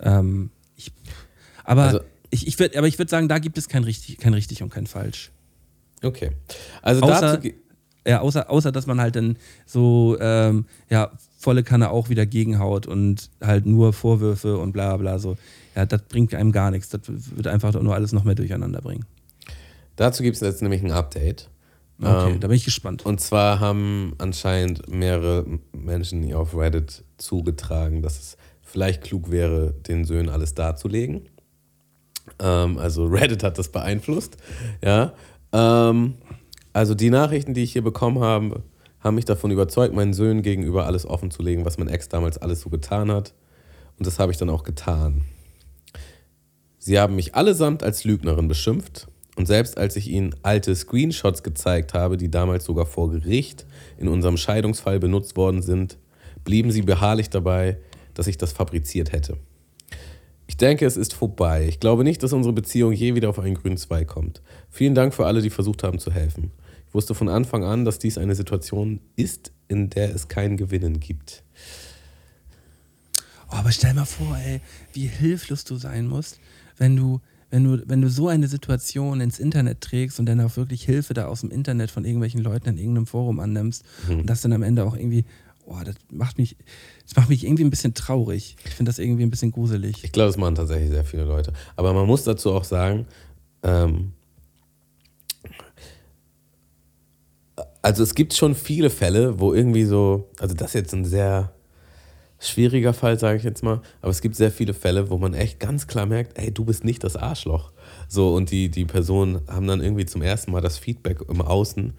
Ähm, 0.00 0.50
ich, 0.76 0.92
aber 1.64 1.82
Also- 1.84 2.00
ich, 2.30 2.46
ich 2.46 2.58
würd, 2.60 2.76
aber 2.76 2.86
ich 2.86 2.98
würde 2.98 3.10
sagen, 3.10 3.28
da 3.28 3.38
gibt 3.40 3.58
es 3.58 3.68
kein 3.68 3.82
richtig, 3.82 4.18
kein 4.18 4.34
richtig 4.34 4.62
und 4.62 4.70
kein 4.70 4.86
falsch. 4.86 5.32
Okay. 6.02 6.30
Also 6.80 7.02
Außer- 7.02 7.20
dazu, 7.20 7.48
Ja, 8.06 8.20
außer, 8.20 8.48
außer 8.48 8.70
dass 8.72 8.86
man 8.86 9.00
halt 9.00 9.16
dann 9.16 9.36
so 9.66 10.16
ähm, 10.20 10.64
ja, 10.88 11.10
volle 11.40 11.62
Kanne 11.62 11.90
auch 11.90 12.10
wieder 12.10 12.26
gegenhaut 12.26 12.86
und 12.86 13.30
halt 13.40 13.64
nur 13.64 13.94
Vorwürfe 13.94 14.58
und 14.58 14.72
bla 14.72 14.96
bla 14.98 15.18
so. 15.18 15.36
Ja, 15.74 15.86
das 15.86 16.02
bringt 16.02 16.34
einem 16.34 16.52
gar 16.52 16.70
nichts. 16.70 16.90
Das 16.90 17.00
wird 17.06 17.46
einfach 17.46 17.72
nur 17.80 17.94
alles 17.94 18.12
noch 18.12 18.24
mehr 18.24 18.34
durcheinander 18.34 18.82
bringen. 18.82 19.06
dazu 19.96 20.22
gibt 20.22 20.36
es 20.36 20.42
jetzt 20.42 20.60
nämlich 20.60 20.82
ein 20.82 20.92
Update. 20.92 21.48
Okay, 22.02 22.32
Ähm, 22.32 22.40
da 22.40 22.48
bin 22.48 22.56
ich 22.56 22.64
gespannt. 22.64 23.06
Und 23.06 23.20
zwar 23.20 23.58
haben 23.58 24.14
anscheinend 24.18 24.88
mehrere 24.88 25.46
Menschen 25.72 26.22
hier 26.22 26.38
auf 26.38 26.54
Reddit 26.54 27.04
zugetragen, 27.16 28.02
dass 28.02 28.18
es 28.18 28.36
vielleicht 28.62 29.02
klug 29.02 29.30
wäre, 29.30 29.72
den 29.88 30.04
Söhnen 30.04 30.28
alles 30.28 30.54
darzulegen. 30.54 31.22
Ähm, 32.38 32.76
also 32.76 33.06
Reddit 33.06 33.42
hat 33.42 33.58
das 33.58 33.70
beeinflusst. 33.70 34.36
Ja. 34.84 35.14
Ähm, 35.52 36.14
also 36.72 36.94
die 36.94 37.10
Nachrichten, 37.10 37.54
die 37.54 37.62
ich 37.62 37.72
hier 37.72 37.82
bekommen 37.82 38.20
habe, 38.20 38.62
haben 39.00 39.14
mich 39.14 39.24
davon 39.24 39.50
überzeugt, 39.50 39.94
meinen 39.94 40.12
Söhnen 40.12 40.42
gegenüber 40.42 40.86
alles 40.86 41.06
offen 41.06 41.30
zu 41.30 41.42
legen, 41.42 41.64
was 41.64 41.78
mein 41.78 41.88
Ex 41.88 42.08
damals 42.08 42.38
alles 42.38 42.60
so 42.60 42.70
getan 42.70 43.10
hat. 43.10 43.34
Und 43.98 44.06
das 44.06 44.18
habe 44.18 44.32
ich 44.32 44.38
dann 44.38 44.50
auch 44.50 44.62
getan. 44.62 45.24
Sie 46.78 46.98
haben 46.98 47.16
mich 47.16 47.34
allesamt 47.34 47.82
als 47.82 48.04
Lügnerin 48.04 48.48
beschimpft 48.48 49.08
und 49.36 49.46
selbst 49.46 49.78
als 49.78 49.96
ich 49.96 50.08
ihnen 50.08 50.34
alte 50.42 50.74
Screenshots 50.74 51.42
gezeigt 51.42 51.94
habe, 51.94 52.16
die 52.16 52.30
damals 52.30 52.64
sogar 52.64 52.86
vor 52.86 53.10
Gericht 53.10 53.66
in 53.98 54.08
unserem 54.08 54.36
Scheidungsfall 54.36 54.98
benutzt 54.98 55.36
worden 55.36 55.62
sind, 55.62 55.98
blieben 56.44 56.70
sie 56.70 56.82
beharrlich 56.82 57.30
dabei, 57.30 57.78
dass 58.14 58.26
ich 58.26 58.38
das 58.38 58.52
fabriziert 58.52 59.12
hätte. 59.12 59.36
Ich 60.46 60.56
denke, 60.56 60.84
es 60.84 60.96
ist 60.96 61.14
vorbei. 61.14 61.66
Ich 61.68 61.80
glaube 61.80 62.02
nicht, 62.02 62.22
dass 62.22 62.32
unsere 62.32 62.52
Beziehung 62.52 62.92
je 62.92 63.14
wieder 63.14 63.30
auf 63.30 63.38
einen 63.38 63.54
grünen 63.54 63.76
Zweig 63.76 64.08
kommt. 64.08 64.42
Vielen 64.68 64.94
Dank 64.94 65.14
für 65.14 65.26
alle, 65.26 65.42
die 65.42 65.50
versucht 65.50 65.84
haben 65.84 65.98
zu 65.98 66.10
helfen. 66.10 66.50
Wusste 66.92 67.14
von 67.14 67.28
Anfang 67.28 67.64
an, 67.64 67.84
dass 67.84 67.98
dies 67.98 68.18
eine 68.18 68.34
Situation 68.34 69.00
ist, 69.16 69.52
in 69.68 69.90
der 69.90 70.14
es 70.14 70.28
kein 70.28 70.56
Gewinnen 70.56 71.00
gibt. 71.00 71.42
Oh, 73.50 73.56
aber 73.56 73.72
stell 73.72 73.94
mal 73.94 74.04
vor, 74.04 74.36
ey, 74.44 74.60
wie 74.92 75.06
hilflos 75.06 75.64
du 75.64 75.76
sein 75.76 76.06
musst, 76.06 76.40
wenn 76.76 76.96
du, 76.96 77.20
wenn 77.50 77.64
du, 77.64 77.82
wenn 77.86 78.00
du 78.00 78.08
so 78.08 78.28
eine 78.28 78.48
Situation 78.48 79.20
ins 79.20 79.38
Internet 79.38 79.80
trägst 79.80 80.20
und 80.20 80.26
dann 80.26 80.40
auch 80.40 80.56
wirklich 80.56 80.84
Hilfe 80.84 81.14
da 81.14 81.26
aus 81.26 81.40
dem 81.40 81.50
Internet 81.50 81.90
von 81.90 82.04
irgendwelchen 82.04 82.42
Leuten 82.42 82.68
in 82.68 82.78
irgendeinem 82.78 83.06
Forum 83.06 83.40
annimmst 83.40 83.84
und 84.08 84.26
das 84.26 84.40
dann 84.40 84.52
am 84.52 84.62
Ende 84.62 84.84
auch 84.84 84.96
irgendwie, 84.96 85.24
oh, 85.66 85.78
das 85.84 85.96
macht 86.12 86.38
mich, 86.38 86.56
das 87.06 87.16
macht 87.16 87.28
mich 87.28 87.44
irgendwie 87.44 87.64
ein 87.64 87.70
bisschen 87.70 87.94
traurig. 87.94 88.56
Ich 88.64 88.74
finde 88.74 88.90
das 88.90 88.98
irgendwie 88.98 89.24
ein 89.24 89.30
bisschen 89.30 89.50
gruselig. 89.52 90.02
Ich 90.04 90.12
glaube, 90.12 90.28
das 90.28 90.36
machen 90.36 90.54
tatsächlich 90.54 90.90
sehr 90.90 91.04
viele 91.04 91.24
Leute. 91.24 91.52
Aber 91.76 91.92
man 91.92 92.06
muss 92.06 92.24
dazu 92.24 92.52
auch 92.52 92.64
sagen, 92.64 93.06
Ähm, 93.62 94.12
also 97.82 98.02
es 98.02 98.14
gibt 98.14 98.34
schon 98.34 98.54
viele 98.54 98.90
Fälle, 98.90 99.40
wo 99.40 99.54
irgendwie 99.54 99.84
so, 99.84 100.28
also 100.38 100.54
das 100.54 100.68
ist 100.68 100.74
jetzt 100.74 100.94
ein 100.94 101.04
sehr 101.04 101.52
schwieriger 102.38 102.94
Fall, 102.94 103.18
sage 103.18 103.36
ich 103.38 103.44
jetzt 103.44 103.62
mal, 103.62 103.82
aber 104.00 104.10
es 104.10 104.22
gibt 104.22 104.34
sehr 104.34 104.50
viele 104.50 104.72
Fälle, 104.74 105.10
wo 105.10 105.18
man 105.18 105.34
echt 105.34 105.60
ganz 105.60 105.86
klar 105.86 106.06
merkt, 106.06 106.38
ey, 106.38 106.50
du 106.50 106.64
bist 106.64 106.84
nicht 106.84 107.04
das 107.04 107.16
Arschloch. 107.16 107.72
So, 108.08 108.34
und 108.34 108.50
die, 108.50 108.70
die 108.70 108.86
Personen 108.86 109.40
haben 109.46 109.66
dann 109.66 109.82
irgendwie 109.82 110.06
zum 110.06 110.22
ersten 110.22 110.50
Mal 110.52 110.62
das 110.62 110.78
Feedback 110.78 111.20
im 111.28 111.42
Außen. 111.42 111.92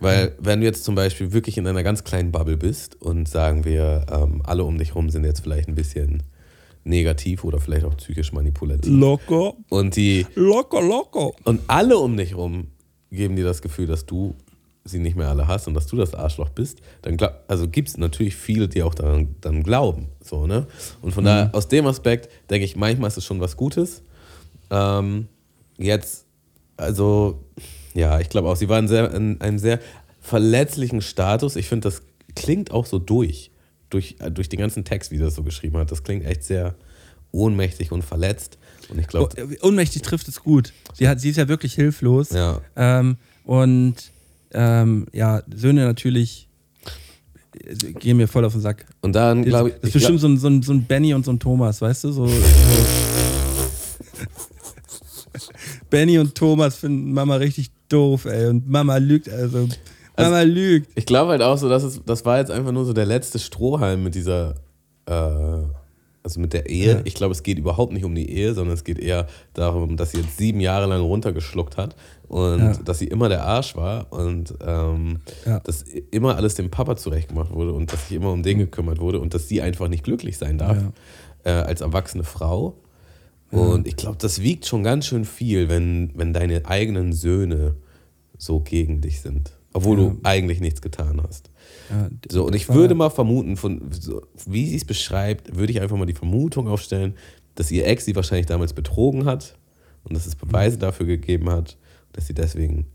Weil, 0.00 0.36
wenn 0.38 0.60
du 0.60 0.66
jetzt 0.66 0.84
zum 0.84 0.94
Beispiel 0.94 1.32
wirklich 1.32 1.58
in 1.58 1.66
einer 1.66 1.82
ganz 1.82 2.04
kleinen 2.04 2.30
Bubble 2.30 2.56
bist 2.56 3.00
und 3.02 3.28
sagen 3.28 3.64
wir, 3.64 4.06
ähm, 4.10 4.42
alle 4.44 4.64
um 4.64 4.78
dich 4.78 4.94
rum 4.94 5.10
sind 5.10 5.24
jetzt 5.24 5.40
vielleicht 5.40 5.68
ein 5.68 5.74
bisschen 5.74 6.22
negativ 6.84 7.44
oder 7.44 7.60
vielleicht 7.60 7.84
auch 7.84 7.96
psychisch 7.96 8.32
manipulativ. 8.32 8.90
Locker, 8.92 9.54
Und 9.68 9.96
die, 9.96 10.24
locker, 10.34 10.80
locker. 10.80 11.32
und 11.44 11.60
alle 11.66 11.98
um 11.98 12.16
dich 12.16 12.36
rum 12.36 12.68
geben 13.10 13.36
dir 13.36 13.44
das 13.44 13.60
Gefühl, 13.60 13.86
dass 13.86 14.06
du 14.06 14.36
sie 14.88 14.98
nicht 14.98 15.16
mehr 15.16 15.28
alle 15.28 15.46
hast 15.46 15.68
und 15.68 15.74
dass 15.74 15.86
du 15.86 15.96
das 15.96 16.14
Arschloch 16.14 16.48
bist, 16.48 16.78
dann 17.02 17.16
glaub, 17.16 17.32
also 17.48 17.68
gibt 17.68 17.88
es 17.88 17.96
natürlich 17.96 18.36
viele, 18.36 18.68
die 18.68 18.82
auch 18.82 18.94
daran 18.94 19.34
dann 19.40 19.62
glauben. 19.62 20.06
So, 20.24 20.46
ne? 20.46 20.66
Und 21.02 21.12
von 21.12 21.24
daher, 21.24 21.54
aus 21.54 21.68
dem 21.68 21.86
Aspekt, 21.86 22.28
denke 22.50 22.64
ich, 22.64 22.76
manchmal 22.76 23.08
ist 23.08 23.16
es 23.18 23.24
schon 23.24 23.40
was 23.40 23.56
Gutes. 23.56 24.02
Ähm, 24.70 25.28
jetzt, 25.76 26.24
also, 26.76 27.44
ja, 27.94 28.20
ich 28.20 28.28
glaube 28.28 28.48
auch, 28.48 28.56
sie 28.56 28.68
war 28.68 28.78
in, 28.78 28.88
sehr, 28.88 29.12
in 29.14 29.40
einem 29.40 29.58
sehr 29.58 29.80
verletzlichen 30.20 31.00
Status. 31.00 31.56
Ich 31.56 31.68
finde, 31.68 31.88
das 31.88 32.02
klingt 32.34 32.70
auch 32.70 32.86
so 32.86 32.98
durch, 32.98 33.50
durch, 33.90 34.16
äh, 34.20 34.30
durch 34.30 34.48
den 34.48 34.58
ganzen 34.58 34.84
Text, 34.84 35.10
wie 35.10 35.16
sie 35.16 35.24
das 35.24 35.34
so 35.34 35.42
geschrieben 35.42 35.76
hat. 35.78 35.90
Das 35.90 36.02
klingt 36.02 36.24
echt 36.26 36.44
sehr 36.44 36.74
ohnmächtig 37.32 37.92
und 37.92 38.02
verletzt. 38.02 38.58
Und 38.90 38.98
ich 38.98 39.06
glaube, 39.06 39.34
Oh, 39.36 39.40
äh, 39.40 39.58
Ohnmächtig 39.62 40.02
trifft 40.02 40.28
es 40.28 40.42
gut. 40.42 40.72
Sie, 40.94 41.08
hat, 41.08 41.20
sie 41.20 41.30
ist 41.30 41.36
ja 41.36 41.48
wirklich 41.48 41.74
hilflos. 41.74 42.30
ja, 42.30 42.60
Ähm, 42.76 43.16
und 43.44 43.94
ähm, 44.52 45.06
ja, 45.12 45.42
Söhne 45.54 45.84
natürlich 45.84 46.48
äh, 47.64 47.74
gehen 47.92 48.16
mir 48.16 48.28
voll 48.28 48.44
auf 48.44 48.52
den 48.52 48.62
Sack. 48.62 48.86
und 49.02 49.14
dann 49.14 49.44
glaube 49.44 49.70
ich, 49.70 49.74
das 49.76 49.84
ist 49.90 49.96
ich 49.96 50.02
glaub- 50.02 50.12
bestimmt 50.12 50.20
so 50.20 50.28
ein, 50.28 50.38
so, 50.38 50.48
ein, 50.48 50.62
so 50.62 50.72
ein 50.72 50.84
Benny 50.84 51.14
und 51.14 51.24
so 51.24 51.32
ein 51.32 51.38
Thomas, 51.38 51.80
weißt 51.80 52.04
du? 52.04 52.12
So, 52.12 52.26
so. 52.26 52.34
Benny 55.90 56.18
und 56.18 56.34
Thomas 56.34 56.76
finden 56.76 57.12
Mama 57.12 57.36
richtig 57.36 57.70
doof, 57.88 58.24
ey. 58.26 58.48
Und 58.48 58.68
Mama 58.68 58.96
lügt, 58.98 59.28
also. 59.28 59.68
Mama 60.16 60.42
lügt. 60.42 60.90
Ich 60.96 61.06
glaube 61.06 61.30
halt 61.30 61.42
auch 61.42 61.56
so, 61.56 61.68
dass 61.68 61.82
es, 61.82 62.00
das 62.04 62.24
war 62.24 62.38
jetzt 62.38 62.50
einfach 62.50 62.72
nur 62.72 62.84
so 62.84 62.92
der 62.92 63.06
letzte 63.06 63.38
Strohhalm 63.38 64.02
mit 64.02 64.14
dieser, 64.14 64.56
äh, 65.06 65.62
also 66.22 66.40
mit 66.40 66.52
der 66.52 66.68
Ehe. 66.68 66.92
Ja. 66.96 67.00
Ich 67.04 67.14
glaube, 67.14 67.32
es 67.32 67.42
geht 67.42 67.58
überhaupt 67.58 67.92
nicht 67.92 68.04
um 68.04 68.14
die 68.14 68.28
Ehe, 68.30 68.52
sondern 68.54 68.74
es 68.74 68.84
geht 68.84 68.98
eher 68.98 69.26
darum, 69.54 69.96
dass 69.96 70.10
sie 70.12 70.18
jetzt 70.18 70.36
sieben 70.36 70.60
Jahre 70.60 70.86
lang 70.86 71.00
runtergeschluckt 71.00 71.76
hat 71.76 71.96
und 72.28 72.58
Ja. 72.58 72.72
dass 72.84 72.98
sie 72.98 73.06
immer 73.06 73.28
der 73.28 73.44
Arsch 73.44 73.76
war 73.76 74.12
und 74.12 74.54
ähm, 74.66 75.20
Ja. 75.46 75.60
dass 75.60 75.82
immer 76.10 76.36
alles 76.36 76.54
dem 76.56 76.70
Papa 76.70 76.96
zurechtgemacht 76.96 77.52
wurde 77.52 77.72
und 77.72 77.92
dass 77.92 78.08
sich 78.08 78.16
immer 78.16 78.32
um 78.32 78.42
den 78.42 78.58
gekümmert 78.58 79.00
wurde 79.00 79.20
und 79.20 79.32
dass 79.34 79.48
sie 79.48 79.62
einfach 79.62 79.88
nicht 79.88 80.04
glücklich 80.04 80.36
sein 80.38 80.58
darf 80.58 80.76
äh, 81.44 81.50
als 81.50 81.80
erwachsene 81.80 82.24
Frau. 82.24 82.76
Und 83.50 83.86
ich 83.88 83.96
glaube, 83.96 84.18
das 84.20 84.42
wiegt 84.42 84.66
schon 84.66 84.82
ganz 84.82 85.06
schön 85.06 85.24
viel, 85.24 85.70
wenn, 85.70 86.10
wenn 86.14 86.34
deine 86.34 86.66
eigenen 86.66 87.14
Söhne 87.14 87.76
so 88.36 88.60
gegen 88.60 89.00
dich 89.00 89.22
sind. 89.22 89.52
Obwohl 89.72 89.98
Ja. 90.00 90.08
du 90.08 90.18
eigentlich 90.22 90.60
nichts 90.60 90.80
getan 90.82 91.20
hast. 91.26 91.50
Ja, 91.90 92.08
So, 92.30 92.46
und 92.46 92.54
ich 92.54 92.68
würde 92.68 92.94
mal 92.94 93.10
vermuten, 93.10 93.56
von, 93.56 93.90
so, 93.92 94.22
wie 94.46 94.66
sie 94.68 94.76
es 94.76 94.84
beschreibt, 94.84 95.56
würde 95.56 95.72
ich 95.72 95.80
einfach 95.80 95.96
mal 95.96 96.06
die 96.06 96.14
Vermutung 96.14 96.68
aufstellen, 96.68 97.14
dass 97.54 97.70
ihr 97.70 97.86
Ex 97.86 98.04
sie 98.04 98.16
wahrscheinlich 98.16 98.46
damals 98.46 98.72
betrogen 98.72 99.24
hat 99.26 99.56
und 100.04 100.14
dass 100.16 100.26
es 100.26 100.34
Beweise 100.36 100.76
Mhm. 100.76 100.80
dafür 100.80 101.06
gegeben 101.06 101.50
hat, 101.50 101.76
dass 102.12 102.26
sie 102.26 102.34
deswegen 102.34 102.86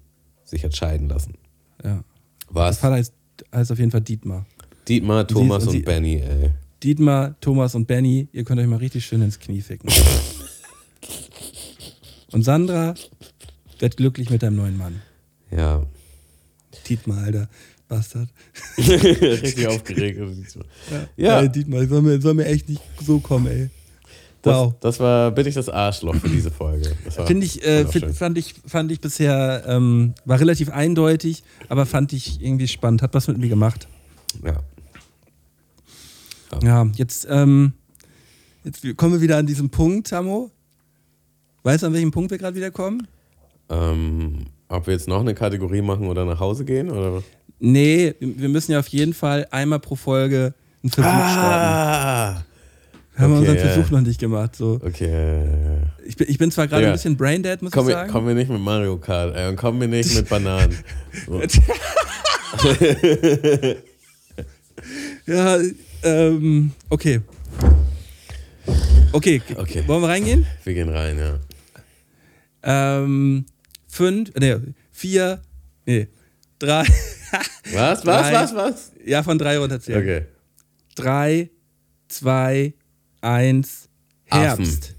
sich 0.44 0.64
hat 0.64 0.76
scheiden 0.76 1.10
lassen. 1.10 1.36
Ja. 1.84 2.04
Was? 2.50 2.80
Vater 2.80 2.96
heißt, 2.96 3.14
heißt 3.54 3.72
auf 3.72 3.80
jeden 3.80 3.92
Fall 3.92 4.02
Dietmar. 4.02 4.46
Dietmar, 4.88 5.28
Thomas 5.28 5.64
und 5.64 5.70
und, 5.70 5.74
sie- 5.74 5.82
Benny, 5.82 6.16
ey. 6.18 6.50
Dietmar, 6.84 7.40
Thomas 7.40 7.76
und 7.76 7.88
Benny, 7.88 8.28
ihr 8.34 8.44
könnt 8.44 8.60
euch 8.60 8.68
mal 8.68 8.76
richtig 8.78 9.06
schön 9.06 9.22
ins 9.22 9.40
Knie 9.40 9.62
ficken. 9.62 9.90
Und 12.32 12.44
Sandra, 12.44 12.96
werd 13.80 13.98
glücklich 13.98 14.30
mit 14.30 14.42
deinem 14.42 14.56
neuen 14.56 14.78
Mann. 14.78 15.02
Ja. 15.52 15.84
Dietmar, 16.88 17.24
Alter. 17.24 17.50
Bastard. 17.88 18.30
Richtig 18.78 19.68
aufgeregt. 19.68 20.20
Ja. 21.18 21.42
Ey, 21.42 21.50
Dietmar, 21.50 21.86
soll 21.88 22.02
mir, 22.02 22.22
soll 22.22 22.34
mir 22.34 22.46
echt 22.46 22.70
nicht 22.70 22.82
so 23.02 23.20
kommen, 23.20 23.48
ey. 23.48 23.70
Das, 24.42 24.56
Wow. 24.56 24.74
das 24.82 25.00
war 25.00 25.32
bitte 25.32 25.48
ich 25.50 25.56
das 25.56 25.70
Arschloch 25.70 26.16
für 26.16 26.28
diese 26.28 26.52
Folge. 26.52 26.96
Finde 27.26 27.46
ich, 27.46 27.64
äh, 27.66 27.86
find, 27.86 28.14
fand 28.16 28.38
ich, 28.38 28.56
fand 28.66 28.92
ich 28.92 29.00
bisher, 29.00 29.64
ähm, 29.68 30.16
war 30.26 30.38
relativ 30.40 30.70
eindeutig, 30.70 31.44
aber 31.70 31.86
fand 31.86 32.12
ich 32.12 32.42
irgendwie 32.42 32.68
spannend. 32.68 33.02
Hat 33.02 33.14
was 33.14 33.28
mit 33.28 33.38
mir 33.38 33.48
gemacht. 33.50 33.88
ja. 34.44 34.60
Ja, 36.62 36.86
jetzt, 36.98 37.26
ähm, 37.30 37.74
jetzt 38.64 38.86
kommen 38.98 39.14
wir 39.14 39.22
wieder 39.22 39.38
an 39.38 39.48
diesen 39.48 39.70
Punkt, 39.70 40.10
Tamo. 40.10 40.52
Weißt 41.64 41.82
du, 41.84 41.88
an 41.88 41.94
welchem 41.94 42.12
Punkt 42.12 42.30
wir 42.30 42.38
gerade 42.38 42.56
wieder 42.56 42.70
kommen? 42.70 43.08
Ähm, 43.70 44.46
ob 44.74 44.88
wir 44.88 44.94
jetzt 44.94 45.08
noch 45.08 45.22
eine 45.22 45.34
Kategorie 45.36 45.82
machen 45.82 46.08
oder 46.08 46.26
nach 46.26 46.40
Hause 46.40 46.66
gehen? 46.66 46.90
Oder? 46.90 47.24
Nee, 47.60 48.16
wir 48.20 48.50
müssen 48.50 48.72
ja 48.74 48.80
auf 48.80 48.88
jeden 48.88 49.14
Fall 49.14 49.48
einmal 49.52 49.80
pro 49.80 49.96
Folge 49.96 50.54
einen 50.84 50.92
Versuch 50.92 51.10
starten. 51.10 52.36
Ah! 52.36 52.44
Haben 53.16 53.34
wir 53.34 53.40
okay, 53.42 53.50
unseren 53.52 53.68
ja. 53.68 53.74
Versuch 53.74 53.92
noch 53.92 54.02
nicht 54.02 54.20
gemacht. 54.20 54.56
So. 54.56 54.80
Okay. 54.84 55.44
Ich, 56.06 56.18
bin, 56.18 56.28
ich 56.30 56.38
bin 56.40 56.50
zwar 56.50 56.68
gerade 56.68 56.82
Ja. 56.84 56.90
ein 56.90 56.94
bisschen 56.94 57.16
braindead, 57.16 57.62
muss 57.62 57.72
Kommen 57.72 57.90
ich 57.90 57.94
wir, 57.94 58.00
sagen. 58.00 58.12
kommen 58.12 58.28
wir 58.28 58.34
nicht 58.34 58.50
mit 58.50 58.60
Mario 58.60 58.98
Kart, 58.98 59.36
ey, 59.36 59.48
und 59.50 59.56
kommen 59.56 59.80
wir 59.80 59.88
nicht 59.88 60.16
mit 60.16 60.28
Bananen. 60.30 60.76
So. 61.28 61.40
Ja, 65.26 65.58
ähm, 66.04 66.72
okay. 66.90 67.22
Okay, 69.12 69.42
Okay. 69.56 69.84
wollen 69.88 70.02
wir 70.02 70.10
reingehen? 70.10 70.46
Wir 70.64 70.74
gehen 70.74 70.90
rein, 70.90 71.18
ja. 71.18 71.40
Ähm, 72.64 73.46
fünf, 73.94 74.32
nee, 74.40 74.58
vier, 74.92 75.42
nee, 75.86 76.08
drei. 76.60 76.84
Was, 77.74 77.74
was, 77.74 78.02
Drei. 78.04 78.34
was, 78.34 78.54
was? 78.56 78.92
ja, 79.04 79.24
von 79.24 79.40
drei 79.40 79.58
runterzählen. 79.58 80.02
Okay. 80.04 80.26
Drei, 80.96 81.50
zwei, 82.08 82.74
eins, 83.22 83.90
Herbst. 84.26 84.96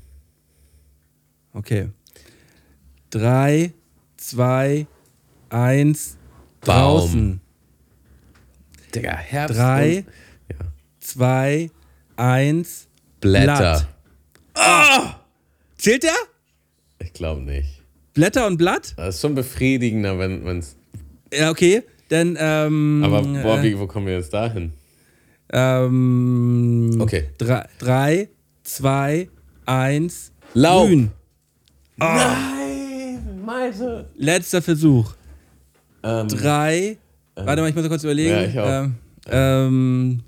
Okay. 1.52 1.90
Drei, 3.10 3.72
zwei, 4.16 4.88
eins, 5.48 6.16
Baum. 6.62 6.98
draußen. 7.00 7.40
Digga, 8.92 9.16
Herbst. 9.16 9.56
Drei, 9.56 10.04
Ja. 10.50 10.56
zwei, 10.98 11.70
eins, 12.16 12.88
Blätter. 13.20 13.86
Blatt. 14.54 15.20
Zählt 15.78 16.02
der? 16.02 16.16
Ich 16.98 17.12
glaube 17.12 17.42
nicht. 17.42 17.83
Blätter 18.14 18.46
und 18.46 18.56
Blatt? 18.56 18.94
Das 18.96 19.16
ist 19.16 19.20
schon 19.20 19.34
befriedigender, 19.34 20.18
wenn 20.18 20.58
es. 20.58 20.76
Ja, 21.32 21.50
okay. 21.50 21.82
Dann, 22.08 22.36
ähm. 22.40 23.02
Aber 23.04 23.22
boah, 23.22 23.58
äh, 23.58 23.62
wie, 23.62 23.78
wo 23.78 23.86
kommen 23.86 24.06
wir 24.06 24.14
jetzt 24.14 24.32
dahin? 24.32 24.72
ähm, 25.52 26.96
Okay. 27.00 27.24
Drei, 27.38 27.66
drei, 27.78 28.28
zwei, 28.62 29.28
eins, 29.66 30.32
Laub. 30.54 30.86
grün. 30.88 31.10
Nein, 31.96 33.40
Malte. 33.44 34.06
Letzter 34.16 34.62
Versuch. 34.62 35.14
Ähm, 36.02 36.28
Drei. 36.28 36.98
Warte 37.34 37.62
mal, 37.62 37.68
ich 37.68 37.74
muss 37.74 37.88
kurz 37.88 38.04
überlegen. 38.04 38.30
Ja, 38.30 38.44
ich 38.44 38.58
auch. 38.58 38.68
Ähm, 38.68 38.94
ähm, 39.30 40.20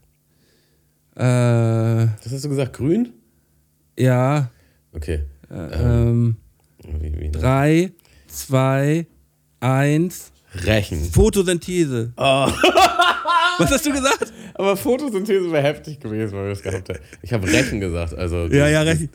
äh, 1.14 1.22
was 2.24 2.32
hast 2.32 2.44
du 2.44 2.48
gesagt? 2.48 2.72
Grün? 2.76 3.12
ja. 3.98 4.50
Okay. 4.92 5.20
Ähm, 5.50 6.36
Wie, 7.00 7.20
wie, 7.20 7.30
drei, 7.30 7.92
zwei, 8.28 9.06
eins. 9.60 10.32
Rechen. 10.54 11.04
Photosynthese. 11.12 12.12
Oh. 12.16 12.22
Was 13.58 13.70
hast 13.70 13.86
du 13.86 13.92
gesagt? 13.92 14.32
Aber 14.54 14.76
Photosynthese 14.76 15.50
wäre 15.52 15.62
heftig 15.62 16.00
gewesen, 16.00 16.32
weil 16.36 16.44
wir 16.46 16.52
es 16.52 16.62
gehabt 16.62 16.88
hätten. 16.88 17.00
Ich 17.22 17.32
habe 17.32 17.46
Rechen 17.46 17.80
gesagt, 17.80 18.14
also 18.14 18.46
Ja, 18.46 18.68
ja, 18.68 18.84
das- 18.84 18.98
recht. 19.00 19.10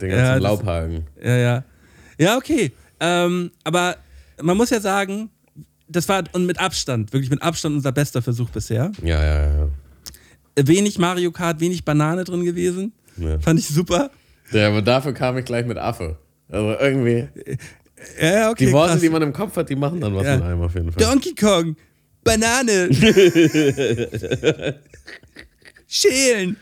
den 0.00 0.10
Ja, 0.10 0.16
ganzen 0.16 0.32
das- 0.34 0.42
Laubhagen. 0.42 1.06
Ja, 1.22 1.36
ja. 1.36 1.64
Ja, 2.18 2.36
okay. 2.36 2.72
Ähm, 3.00 3.50
aber 3.64 3.96
man 4.42 4.56
muss 4.56 4.70
ja 4.70 4.80
sagen, 4.80 5.30
das 5.88 6.08
war 6.08 6.24
und 6.32 6.46
mit 6.46 6.58
Abstand, 6.60 7.12
wirklich 7.12 7.30
mit 7.30 7.42
Abstand 7.42 7.76
unser 7.76 7.92
bester 7.92 8.22
Versuch 8.22 8.50
bisher. 8.50 8.90
Ja, 9.02 9.22
ja, 9.24 9.58
ja. 9.58 9.68
Wenig 10.58 10.98
Mario 10.98 11.30
Kart, 11.32 11.60
wenig 11.60 11.84
Banane 11.84 12.24
drin 12.24 12.44
gewesen. 12.44 12.92
Ja. 13.18 13.38
Fand 13.40 13.58
ich 13.60 13.68
super. 13.68 14.10
ja. 14.52 14.68
Aber 14.68 14.82
dafür 14.82 15.12
kam 15.12 15.36
ich 15.38 15.44
gleich 15.44 15.66
mit 15.66 15.78
Affe. 15.78 16.18
Also 16.48 16.76
irgendwie. 16.80 17.28
Ja, 18.20 18.50
okay. 18.50 18.66
Die 18.66 18.72
Worte, 18.72 18.92
krass. 18.92 19.00
die 19.00 19.08
man 19.08 19.22
im 19.22 19.32
Kopf 19.32 19.56
hat, 19.56 19.68
die 19.68 19.76
machen 19.76 20.00
dann 20.00 20.14
was 20.14 20.24
Ja. 20.24 20.36
mit 20.36 20.44
einem 20.44 20.62
auf 20.62 20.74
jeden 20.74 20.92
Fall. 20.92 21.02
Donkey 21.02 21.34
Kong, 21.34 21.76
Banane. 22.22 22.88
Schälen. 25.88 26.56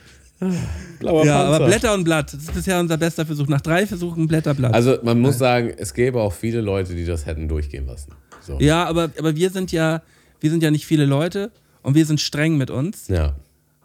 Blauer 0.99 1.25
Ja, 1.25 1.37
Panzer. 1.43 1.55
aber 1.57 1.67
Blätter 1.67 1.95
und 1.95 2.05
Blatt, 2.05 2.33
das 2.33 2.43
ist 2.43 2.55
bisher 2.55 2.79
unser 2.81 2.97
bester 2.99 3.25
Versuch. 3.25 3.47
Nach 3.47 3.61
drei 3.61 3.87
Versuchen 3.87 4.27
Blätter, 4.27 4.55
Blatt. 4.55 4.75
Also 4.75 4.99
man 5.03 5.21
muss 5.21 5.39
sagen, 5.39 5.73
es 5.77 5.95
gäbe 5.95 6.21
auch 6.21 6.33
viele 6.33 6.61
Leute, 6.61 6.95
die 6.95 7.05
das 7.05 7.27
hätten 7.27 7.49
durchgehen 7.49 7.87
lassen. 7.87 8.13
So. 8.41 8.59
ja, 8.61 8.85
aber, 8.85 9.11
aber 9.19 9.37
wir 9.37 9.49
sind 9.51 9.73
ja, 9.73 10.03
wir 10.41 10.51
sind 10.51 10.63
ja 10.63 10.71
nicht 10.71 10.85
viele 10.87 11.07
Leute 11.07 11.51
und 11.83 11.95
wir 11.95 12.05
sind 12.05 12.21
streng 12.21 12.59
mit 12.59 12.71
uns. 12.71 13.09
Ja. 13.09 13.37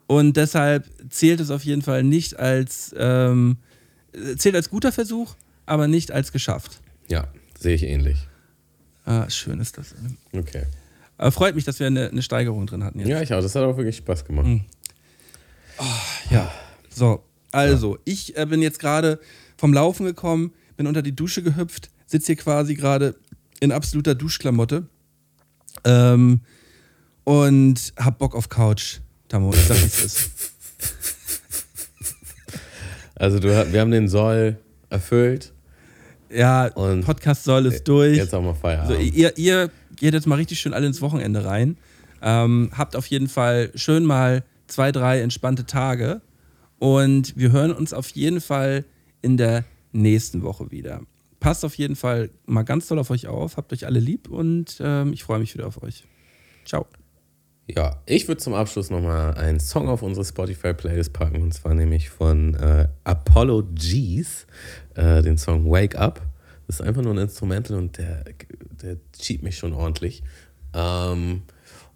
Und 0.07 0.35
deshalb 0.37 0.85
zählt 1.09 1.39
es 1.39 1.49
auf 1.51 1.63
jeden 1.63 1.81
Fall 1.81 2.03
nicht 2.03 2.37
als, 2.37 2.93
ähm, 2.97 3.57
zählt 4.37 4.55
als 4.55 4.69
guter 4.69 4.91
Versuch, 4.91 5.35
aber 5.69 5.87
nicht 5.87 6.11
als 6.11 6.31
geschafft. 6.31 6.81
Ja, 7.07 7.27
sehe 7.57 7.75
ich 7.75 7.83
ähnlich. 7.83 8.27
Ah, 9.05 9.29
schön 9.29 9.59
ist 9.59 9.77
das. 9.77 9.95
Okay. 10.31 10.63
Aber 11.17 11.31
freut 11.31 11.55
mich, 11.55 11.65
dass 11.65 11.79
wir 11.79 11.87
eine, 11.87 12.09
eine 12.09 12.21
Steigerung 12.21 12.67
drin 12.67 12.83
hatten 12.83 12.99
jetzt. 12.99 13.09
Ja, 13.09 13.21
ich 13.21 13.33
auch. 13.33 13.41
Das 13.41 13.55
hat 13.55 13.63
auch 13.63 13.77
wirklich 13.77 13.97
Spaß 13.97 14.25
gemacht. 14.25 14.47
Mhm. 14.47 14.65
Ja. 16.29 16.51
So, 16.89 17.23
also, 17.51 17.97
ich 18.05 18.37
äh, 18.37 18.45
bin 18.45 18.61
jetzt 18.61 18.79
gerade 18.79 19.19
vom 19.57 19.73
Laufen 19.73 20.05
gekommen, 20.05 20.53
bin 20.77 20.87
unter 20.87 21.01
die 21.01 21.15
Dusche 21.15 21.41
gehüpft, 21.41 21.89
sitze 22.05 22.27
hier 22.27 22.35
quasi 22.35 22.75
gerade 22.75 23.15
in 23.59 23.71
absoluter 23.71 24.15
Duschklamotte 24.15 24.87
ähm, 25.85 26.41
und 27.23 27.93
hab 27.97 28.19
Bock 28.19 28.35
auf 28.35 28.49
Couch. 28.49 28.99
Tamo, 29.27 29.53
ich 29.53 29.65
sag, 29.65 29.77
es 29.77 30.03
ist. 30.03 30.29
Also 33.15 33.37
du, 33.39 33.49
wir 33.49 33.81
haben 33.81 33.91
den 33.91 34.07
Soll 34.07 34.57
erfüllt. 34.89 35.51
Ja, 36.31 36.67
Und 36.67 37.05
Podcast 37.05 37.43
soll 37.43 37.65
ist 37.65 37.87
durch. 37.87 38.17
Jetzt 38.17 38.33
auch 38.33 38.41
mal 38.41 38.53
Feierabend. 38.53 38.91
So, 38.91 38.99
ihr, 38.99 39.37
ihr 39.37 39.71
geht 39.95 40.13
jetzt 40.13 40.27
mal 40.27 40.35
richtig 40.35 40.59
schön 40.59 40.73
alle 40.73 40.87
ins 40.87 41.01
Wochenende 41.01 41.43
rein. 41.45 41.77
Ähm, 42.21 42.71
habt 42.75 42.95
auf 42.95 43.07
jeden 43.07 43.27
Fall 43.27 43.71
schön 43.75 44.05
mal 44.05 44.43
zwei, 44.67 44.91
drei 44.91 45.21
entspannte 45.21 45.65
Tage. 45.65 46.21
Und 46.77 47.35
wir 47.35 47.51
hören 47.51 47.71
uns 47.71 47.93
auf 47.93 48.09
jeden 48.11 48.41
Fall 48.41 48.85
in 49.21 49.37
der 49.37 49.65
nächsten 49.91 50.43
Woche 50.43 50.71
wieder. 50.71 51.01
Passt 51.39 51.63
auf 51.65 51.75
jeden 51.75 51.95
Fall 51.95 52.29
mal 52.45 52.63
ganz 52.63 52.87
toll 52.87 52.99
auf 52.99 53.09
euch 53.11 53.27
auf. 53.27 53.57
Habt 53.57 53.73
euch 53.73 53.85
alle 53.85 53.99
lieb 53.99 54.29
und 54.29 54.77
ähm, 54.81 55.13
ich 55.13 55.23
freue 55.23 55.39
mich 55.39 55.53
wieder 55.53 55.67
auf 55.67 55.81
euch. 55.83 56.03
Ciao. 56.65 56.85
Ja, 57.75 58.01
ich 58.07 58.27
würde 58.27 58.41
zum 58.41 58.55
Abschluss 58.55 58.89
nochmal 58.89 59.35
einen 59.35 59.59
Song 59.59 59.89
auf 59.89 60.01
unsere 60.01 60.25
Spotify-Playlist 60.25 61.13
packen 61.13 61.41
und 61.41 61.53
zwar 61.53 61.75
nämlich 61.75 62.09
von 62.09 62.55
äh, 62.55 62.87
Apollo 63.03 63.63
G's, 63.75 64.47
äh, 64.95 65.21
den 65.21 65.37
Song 65.37 65.69
Wake 65.69 65.95
Up. 65.95 66.21
Das 66.65 66.79
ist 66.79 66.85
einfach 66.85 67.03
nur 67.03 67.13
ein 67.13 67.19
Instrumental 67.19 67.77
und 67.77 67.97
der, 67.97 68.23
der 68.81 68.97
cheat 69.19 69.43
mich 69.43 69.57
schon 69.57 69.73
ordentlich. 69.73 70.23
Ähm, 70.73 71.43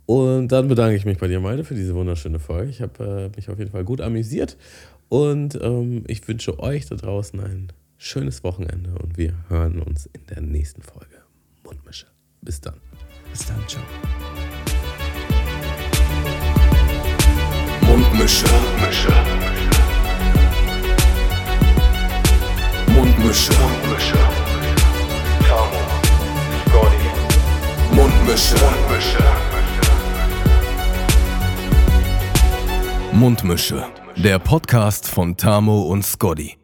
und 0.05 0.51
dann 0.51 0.67
bedanke 0.67 0.95
ich 0.95 1.05
mich 1.05 1.17
bei 1.17 1.27
dir, 1.27 1.39
Malte, 1.39 1.63
für 1.63 1.75
diese 1.75 1.95
wunderschöne 1.95 2.39
Folge. 2.39 2.69
Ich 2.69 2.81
habe 2.81 3.31
äh, 3.33 3.35
mich 3.35 3.49
auf 3.49 3.57
jeden 3.57 3.71
Fall 3.71 3.83
gut 3.83 4.01
amüsiert 4.01 4.57
und 5.09 5.59
ähm, 5.59 6.03
ich 6.07 6.27
wünsche 6.27 6.59
euch 6.59 6.85
da 6.85 6.95
draußen 6.95 7.39
ein 7.39 7.73
schönes 7.97 8.43
Wochenende 8.43 8.91
und 9.01 9.17
wir 9.17 9.33
hören 9.49 9.81
uns 9.81 10.07
in 10.13 10.21
der 10.27 10.41
nächsten 10.41 10.83
Folge. 10.83 11.23
Mundmische. 11.63 12.07
Bis 12.41 12.61
dann. 12.61 12.75
Bis 13.31 13.47
dann. 13.47 13.67
Ciao. 13.67 13.81
Mundmische. 17.93 18.45
Mundmische. 22.87 23.53
Mundmische. 23.57 24.17
Tamo. 25.47 25.79
Scotty. 26.65 27.09
Mundmische. 27.91 28.55
Mundmische. 28.55 29.23
Mundmische. 33.11 33.85
Der 34.15 34.39
Podcast 34.39 35.07
von 35.07 35.37
Tamo 35.37 35.83
und 35.83 36.03
Scotty. 36.03 36.62